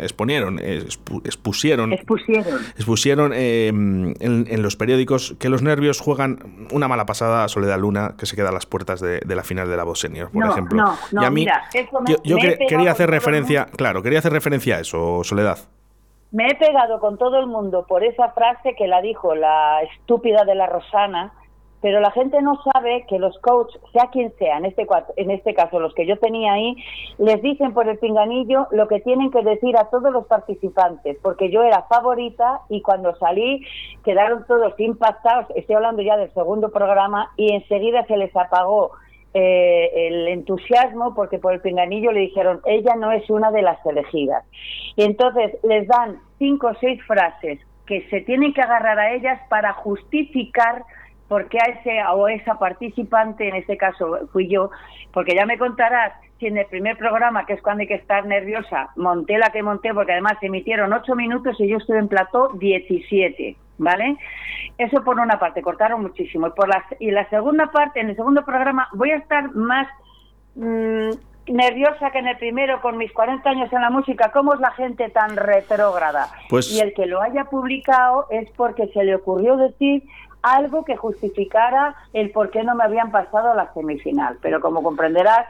exponieron, 0.00 0.58
expusieron. 0.58 1.92
Expusieron. 1.92 2.60
Expusieron 2.76 3.32
en, 3.32 4.14
en 4.20 4.62
los 4.62 4.76
periódicos 4.76 5.34
que 5.38 5.48
los 5.48 5.62
nervios 5.62 6.00
juegan 6.00 6.66
una 6.70 6.88
mala 6.88 7.06
pasada 7.06 7.44
a 7.44 7.48
Soledad 7.48 7.78
Luna, 7.78 8.14
que 8.18 8.26
se 8.26 8.36
queda 8.36 8.50
a 8.50 8.52
las 8.52 8.66
puertas 8.66 9.00
de 9.00 9.05
de, 9.06 9.34
la 9.34 9.42
final 9.42 9.68
de 9.68 9.76
la 9.76 9.84
voz 9.84 10.00
senior, 10.00 10.30
por 10.30 10.44
ejemplo. 10.44 10.76
No, 10.76 10.96
no, 11.12 11.22
y 11.22 11.24
a 11.24 11.30
mí, 11.30 11.40
mira, 11.42 11.62
yo, 12.24 12.36
quería 12.68 12.90
hacer 12.90 13.08
referencia, 13.08 13.66
claro, 13.76 14.02
quería 14.02 14.18
hacer 14.18 14.32
referencia 14.32 14.76
a 14.76 14.80
eso, 14.80 15.22
Soledad. 15.24 15.58
Me 16.32 16.48
he 16.48 16.54
pegado 16.56 17.00
con 17.00 17.16
todo 17.16 17.38
el 17.38 17.46
mundo 17.46 17.86
por 17.86 18.04
esa 18.04 18.30
frase 18.30 18.74
que 18.76 18.86
la 18.86 19.00
dijo 19.00 19.34
la 19.34 19.82
estúpida 19.82 20.44
de 20.44 20.54
la 20.54 20.66
Rosana, 20.66 21.32
pero 21.86 22.00
la 22.00 22.10
gente 22.10 22.42
no 22.42 22.60
sabe 22.72 23.06
que 23.08 23.20
los 23.20 23.38
coaches, 23.38 23.80
sea 23.92 24.10
quien 24.10 24.32
sea, 24.38 24.58
en 24.58 24.64
este, 24.64 24.88
en 25.14 25.30
este 25.30 25.54
caso 25.54 25.78
los 25.78 25.94
que 25.94 26.04
yo 26.04 26.18
tenía 26.18 26.54
ahí, 26.54 26.74
les 27.16 27.40
dicen 27.42 27.72
por 27.74 27.88
el 27.88 27.96
pinganillo 27.96 28.66
lo 28.72 28.88
que 28.88 28.98
tienen 28.98 29.30
que 29.30 29.40
decir 29.42 29.76
a 29.76 29.88
todos 29.88 30.12
los 30.12 30.26
participantes, 30.26 31.16
porque 31.22 31.48
yo 31.48 31.62
era 31.62 31.82
favorita 31.82 32.62
y 32.68 32.82
cuando 32.82 33.14
salí 33.18 33.64
quedaron 34.04 34.44
todos 34.48 34.74
impactados, 34.80 35.46
estoy 35.54 35.76
hablando 35.76 36.02
ya 36.02 36.16
del 36.16 36.34
segundo 36.34 36.72
programa, 36.72 37.30
y 37.36 37.52
enseguida 37.54 38.04
se 38.06 38.16
les 38.16 38.34
apagó 38.34 38.90
eh, 39.32 40.08
el 40.08 40.26
entusiasmo 40.26 41.14
porque 41.14 41.38
por 41.38 41.52
el 41.52 41.60
pinganillo 41.60 42.10
le 42.10 42.18
dijeron, 42.18 42.62
ella 42.64 42.96
no 42.96 43.12
es 43.12 43.30
una 43.30 43.52
de 43.52 43.62
las 43.62 43.78
elegidas. 43.86 44.44
Y 44.96 45.04
entonces 45.04 45.56
les 45.62 45.86
dan 45.86 46.18
cinco 46.40 46.66
o 46.66 46.74
seis 46.80 47.00
frases 47.04 47.60
que 47.86 48.02
se 48.10 48.22
tienen 48.22 48.52
que 48.52 48.62
agarrar 48.62 48.98
a 48.98 49.12
ellas 49.12 49.40
para 49.48 49.72
justificar 49.74 50.82
porque 51.28 51.58
a 51.58 51.70
ese 51.70 51.98
o 52.12 52.28
esa 52.28 52.58
participante, 52.58 53.48
en 53.48 53.56
este 53.56 53.76
caso 53.76 54.28
fui 54.32 54.48
yo, 54.48 54.70
porque 55.12 55.34
ya 55.34 55.46
me 55.46 55.58
contarás 55.58 56.12
si 56.38 56.46
en 56.46 56.58
el 56.58 56.66
primer 56.66 56.96
programa, 56.98 57.46
que 57.46 57.54
es 57.54 57.62
cuando 57.62 57.82
hay 57.82 57.88
que 57.88 57.94
estar 57.94 58.26
nerviosa, 58.26 58.90
monté 58.96 59.38
la 59.38 59.50
que 59.50 59.62
monté, 59.62 59.94
porque 59.94 60.12
además 60.12 60.34
se 60.40 60.46
emitieron 60.46 60.92
ocho 60.92 61.14
minutos 61.14 61.56
y 61.58 61.68
yo 61.68 61.78
estuve 61.78 61.98
en 61.98 62.08
plató 62.08 62.50
17, 62.54 63.56
¿vale? 63.78 64.16
Eso 64.76 65.02
por 65.02 65.18
una 65.18 65.38
parte, 65.38 65.62
cortaron 65.62 66.02
muchísimo. 66.02 66.48
Y, 66.48 66.50
por 66.50 66.68
la, 66.68 66.84
y 67.00 67.10
la 67.10 67.28
segunda 67.30 67.70
parte, 67.70 68.00
en 68.00 68.10
el 68.10 68.16
segundo 68.16 68.44
programa, 68.44 68.88
voy 68.92 69.12
a 69.12 69.16
estar 69.16 69.50
más 69.54 69.88
mmm, 70.54 71.10
nerviosa 71.48 72.10
que 72.10 72.18
en 72.18 72.28
el 72.28 72.36
primero, 72.36 72.80
con 72.80 72.98
mis 72.98 73.12
40 73.12 73.48
años 73.48 73.72
en 73.72 73.80
la 73.80 73.90
música. 73.90 74.30
¿Cómo 74.32 74.54
es 74.54 74.60
la 74.60 74.72
gente 74.72 75.08
tan 75.10 75.36
retrógrada? 75.36 76.28
Pues... 76.48 76.70
Y 76.70 76.80
el 76.80 76.92
que 76.94 77.06
lo 77.06 77.22
haya 77.22 77.44
publicado 77.44 78.26
es 78.30 78.50
porque 78.52 78.88
se 78.88 79.04
le 79.04 79.14
ocurrió 79.14 79.56
decir 79.56 80.02
algo 80.42 80.84
que 80.84 80.96
justificara 80.96 81.94
el 82.12 82.30
por 82.30 82.50
qué 82.50 82.62
no 82.62 82.74
me 82.74 82.84
habían 82.84 83.10
pasado 83.10 83.50
a 83.50 83.54
la 83.54 83.72
semifinal. 83.74 84.38
Pero 84.40 84.60
como 84.60 84.82
comprenderás, 84.82 85.46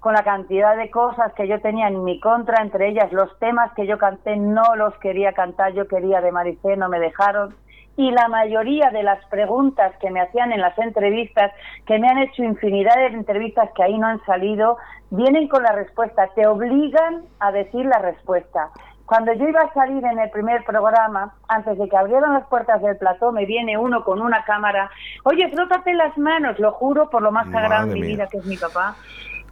con 0.00 0.14
la 0.14 0.24
cantidad 0.24 0.76
de 0.76 0.90
cosas 0.90 1.32
que 1.34 1.46
yo 1.46 1.60
tenía 1.60 1.88
en 1.88 2.02
mi 2.04 2.18
contra, 2.20 2.62
entre 2.62 2.88
ellas 2.88 3.12
los 3.12 3.38
temas 3.38 3.70
que 3.74 3.86
yo 3.86 3.98
canté 3.98 4.36
no 4.36 4.74
los 4.76 4.94
quería 4.96 5.32
cantar, 5.34 5.74
yo 5.74 5.86
quería 5.86 6.20
de 6.20 6.32
Maricé, 6.32 6.76
no 6.76 6.88
me 6.88 6.98
dejaron. 6.98 7.54
Y 7.96 8.10
la 8.12 8.28
mayoría 8.28 8.90
de 8.90 9.02
las 9.02 9.22
preguntas 9.26 9.94
que 10.00 10.10
me 10.10 10.22
hacían 10.22 10.52
en 10.52 10.62
las 10.62 10.76
entrevistas, 10.78 11.52
que 11.86 11.98
me 11.98 12.08
han 12.08 12.18
hecho 12.18 12.42
infinidad 12.42 12.94
de 12.94 13.06
entrevistas 13.08 13.68
que 13.76 13.82
ahí 13.82 13.98
no 13.98 14.06
han 14.06 14.24
salido, 14.24 14.78
vienen 15.10 15.48
con 15.48 15.62
la 15.62 15.72
respuesta, 15.72 16.28
te 16.34 16.46
obligan 16.46 17.24
a 17.38 17.52
decir 17.52 17.84
la 17.84 17.98
respuesta. 17.98 18.70
Cuando 19.10 19.32
yo 19.32 19.48
iba 19.48 19.62
a 19.62 19.74
salir 19.74 20.04
en 20.04 20.20
el 20.20 20.30
primer 20.30 20.62
programa, 20.62 21.34
antes 21.48 21.76
de 21.76 21.88
que 21.88 21.96
abrieran 21.96 22.32
las 22.32 22.46
puertas 22.46 22.80
del 22.80 22.96
plató, 22.96 23.32
me 23.32 23.44
viene 23.44 23.76
uno 23.76 24.04
con 24.04 24.22
una 24.22 24.44
cámara. 24.44 24.88
Oye, 25.24 25.50
frótate 25.50 25.94
las 25.94 26.16
manos, 26.16 26.60
lo 26.60 26.70
juro 26.70 27.10
por 27.10 27.20
lo 27.20 27.32
más 27.32 27.50
sagrado 27.50 27.88
de 27.88 27.94
mi 27.94 28.02
vida, 28.02 28.28
que 28.28 28.38
es 28.38 28.46
mi 28.46 28.56
papá. 28.56 28.94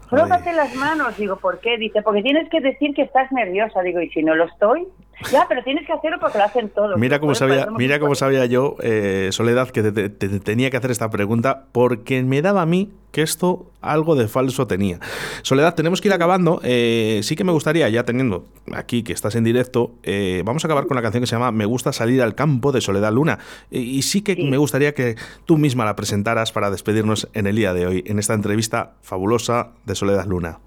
Frótate 0.09 0.52
las 0.52 0.72
manos, 0.76 1.16
digo, 1.16 1.34
¿por 1.38 1.59
qué? 1.59 1.76
Dice, 1.76 2.02
porque 2.02 2.22
tienes 2.22 2.48
que 2.50 2.61
decir 2.61 2.94
que 2.94 3.02
estás 3.02 3.32
nerviosa. 3.32 3.82
Digo, 3.82 4.00
¿y 4.00 4.09
si 4.11 4.22
no 4.22 4.36
lo 4.36 4.44
estoy? 4.44 4.86
Ya, 5.33 5.47
pero 5.49 5.62
tienes 5.64 5.87
que 5.87 5.93
hacerlo 5.93 6.19
porque 6.21 6.39
lo 6.39 6.45
hacen 6.45 6.69
todos. 6.71 6.97
Mira 6.97 7.19
cómo 7.19 7.35
sabía, 7.35 7.69
mira 7.77 7.99
cómo 7.99 8.14
sabía 8.14 8.47
yo, 8.47 8.77
eh, 8.81 9.29
Soledad, 9.33 9.69
que 9.71 9.83
te, 9.83 10.09
tenía 10.11 10.71
que 10.71 10.77
hacer 10.77 10.91
esta 10.91 11.11
pregunta, 11.11 11.66
porque 11.73 12.23
me 12.23 12.41
daba 12.41 12.62
a 12.62 12.66
mí 12.66 12.93
que 13.11 13.23
esto 13.23 13.71
algo 13.81 14.14
de 14.14 14.29
falso 14.29 14.66
tenía. 14.66 15.01
Soledad, 15.43 15.75
tenemos 15.75 16.01
que 16.01 16.09
ir 16.09 16.14
acabando. 16.14 16.61
Eh, 16.62 17.21
sí 17.23 17.37
que 17.37 17.45
me 17.45 17.53
gustaría, 17.53 17.89
ya 17.89 18.05
teniendo 18.05 18.47
aquí 18.73 19.03
que 19.03 19.12
estás 19.12 19.35
en 19.35 19.45
directo, 19.45 19.93
eh, 20.03 20.43
vamos 20.45 20.64
a 20.64 20.69
acabar 20.69 20.87
con 20.87 20.95
la 20.95 21.03
canción 21.03 21.23
que 21.23 21.27
se 21.27 21.35
llama 21.35 21.51
Me 21.51 21.64
gusta 21.64 21.93
salir 21.93 22.23
al 22.23 22.35
campo 22.35 22.71
de 22.71 22.81
Soledad 22.81 23.12
Luna. 23.12 23.39
y 23.71 24.03
sí 24.03 24.23
que 24.23 24.37
me 24.37 24.59
gustaría 24.59 24.95
que 24.95 25.16
tú 25.47 25.59
misma 25.59 25.85
la 25.85 25.97
presentaras 25.97 26.53
para 26.53 26.71
despedirnos 26.71 27.29
en 27.33 27.47
el 27.47 27.57
día 27.57 27.73
de 27.73 27.87
hoy, 27.87 28.05
en 28.07 28.19
esta 28.19 28.35
entrevista 28.35 28.93
fabulosa 29.03 29.71
de 29.85 29.95
Soledad 29.95 30.27
Luna. 30.27 30.61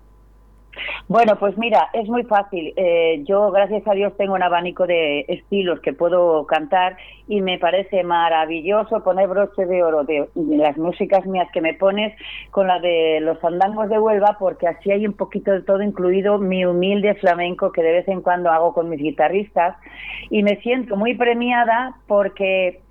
Bueno, 1.08 1.38
pues 1.38 1.58
mira, 1.58 1.90
es 1.94 2.08
muy 2.08 2.24
fácil. 2.24 2.74
Eh, 2.76 3.24
yo, 3.28 3.52
gracias 3.52 3.86
a 3.88 3.94
Dios, 3.94 4.16
tengo 4.18 4.34
un 4.34 4.44
abanico 4.44 4.88
de 4.88 5.26
estilos 5.28 5.80
que 5.82 5.94
puedo 5.94 6.46
cantar 6.46 6.98
y 7.28 7.42
me 7.42 7.58
parece 7.60 8.04
maravilloso 8.04 9.04
poner 9.04 9.28
broche 9.28 9.66
de 9.66 9.84
oro 9.84 10.04
de, 10.04 10.30
las 10.36 10.78
músicas 10.78 11.26
mías 11.26 11.50
que 11.54 11.62
me 11.62 11.74
pones 11.74 12.16
con 12.52 12.68
la 12.68 12.80
de 12.80 13.20
los 13.22 13.40
fandangos 13.40 13.90
de 13.90 14.00
Huelva, 14.00 14.38
porque 14.40 14.68
así 14.68 14.92
hay 14.92 15.06
un 15.06 15.14
poquito 15.14 15.52
de 15.52 15.62
todo 15.62 15.82
incluido 15.82 16.38
mi 16.38 16.66
humilde 16.66 17.16
flamenco 17.16 17.72
que 17.72 17.84
de 17.84 17.92
vez 17.92 18.08
en 18.08 18.22
cuando 18.22 18.50
hago 18.50 18.74
con 18.74 18.90
mis 18.90 19.02
guitarristas 19.02 19.76
y 20.30 20.44
me 20.44 20.58
siento 20.62 20.96
muy 20.96 21.16
premiada 21.16 21.96
porque 22.08 22.82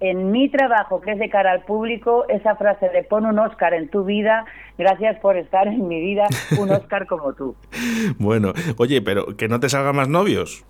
en 0.00 0.30
mi 0.30 0.48
trabajo, 0.48 1.00
que 1.00 1.12
es 1.12 1.18
de 1.18 1.28
cara 1.28 1.52
al 1.52 1.62
público, 1.62 2.24
esa 2.28 2.56
frase 2.56 2.88
de 2.88 3.02
pon 3.02 3.26
un 3.26 3.38
Oscar 3.38 3.74
en 3.74 3.88
tu 3.88 4.04
vida, 4.04 4.44
gracias 4.76 5.18
por 5.20 5.36
estar 5.36 5.66
en 5.66 5.88
mi 5.88 6.00
vida, 6.00 6.26
un 6.58 6.70
Oscar 6.70 7.06
como 7.06 7.32
tú. 7.32 7.56
bueno, 8.18 8.52
oye, 8.76 9.02
pero 9.02 9.36
que 9.36 9.48
no 9.48 9.60
te 9.60 9.68
salgan 9.68 9.96
más 9.96 10.08
novios. 10.08 10.64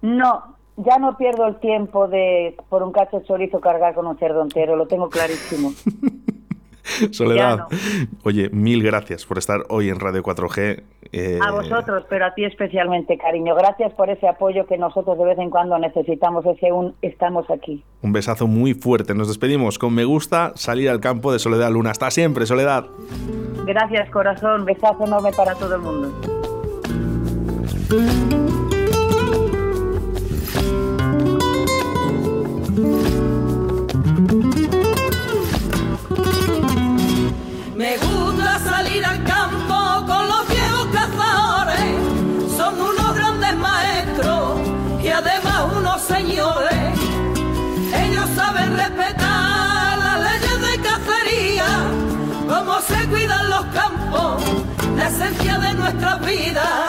No, 0.00 0.56
ya 0.76 0.98
no 0.98 1.16
pierdo 1.16 1.46
el 1.46 1.56
tiempo 1.60 2.08
de 2.08 2.56
por 2.68 2.82
un 2.82 2.92
cacho 2.92 3.20
de 3.20 3.26
chorizo 3.26 3.60
cargar 3.60 3.94
con 3.94 4.06
un 4.06 4.18
cerdo 4.18 4.42
entero, 4.42 4.76
lo 4.76 4.86
tengo 4.86 5.08
clarísimo. 5.08 5.72
Soledad, 7.12 7.66
oye, 8.22 8.50
mil 8.50 8.82
gracias 8.82 9.24
por 9.24 9.38
estar 9.38 9.64
hoy 9.68 9.88
en 9.88 10.00
Radio 10.00 10.22
4G. 10.22 10.82
Eh, 11.12 11.38
a 11.42 11.50
vosotros, 11.52 12.04
pero 12.08 12.26
a 12.26 12.34
ti 12.34 12.44
especialmente, 12.44 13.16
cariño. 13.16 13.54
Gracias 13.54 13.92
por 13.94 14.10
ese 14.10 14.28
apoyo 14.28 14.66
que 14.66 14.76
nosotros 14.76 15.16
de 15.18 15.24
vez 15.24 15.38
en 15.38 15.50
cuando 15.50 15.78
necesitamos, 15.78 16.44
ese 16.46 16.72
un 16.72 16.94
estamos 17.02 17.48
aquí. 17.50 17.82
Un 18.02 18.12
besazo 18.12 18.46
muy 18.46 18.74
fuerte. 18.74 19.14
Nos 19.14 19.28
despedimos 19.28 19.78
con 19.78 19.94
Me 19.94 20.04
gusta 20.04 20.52
salir 20.56 20.90
al 20.90 21.00
campo 21.00 21.32
de 21.32 21.38
Soledad 21.38 21.70
Luna. 21.70 21.90
Hasta 21.90 22.10
siempre, 22.10 22.46
Soledad. 22.46 22.86
Gracias, 23.66 24.10
corazón. 24.10 24.64
Besazo 24.64 25.04
enorme 25.06 25.30
para 25.32 25.54
todo 25.54 25.74
el 25.76 25.80
mundo. 25.80 26.12
Además 45.14 45.72
unos 45.76 46.02
señores. 46.02 46.74
Ellos 48.04 48.28
saben 48.34 48.76
respetar 48.76 49.98
las 49.98 50.20
leyes 50.20 50.60
de 50.60 50.82
cacería, 50.88 51.66
cómo 52.48 52.80
se 52.80 53.08
cuidan 53.08 53.50
los 53.50 53.64
campos, 53.66 54.42
la 54.96 55.08
esencia 55.08 55.58
de 55.58 55.74
nuestra 55.74 56.16
vida. 56.16 56.83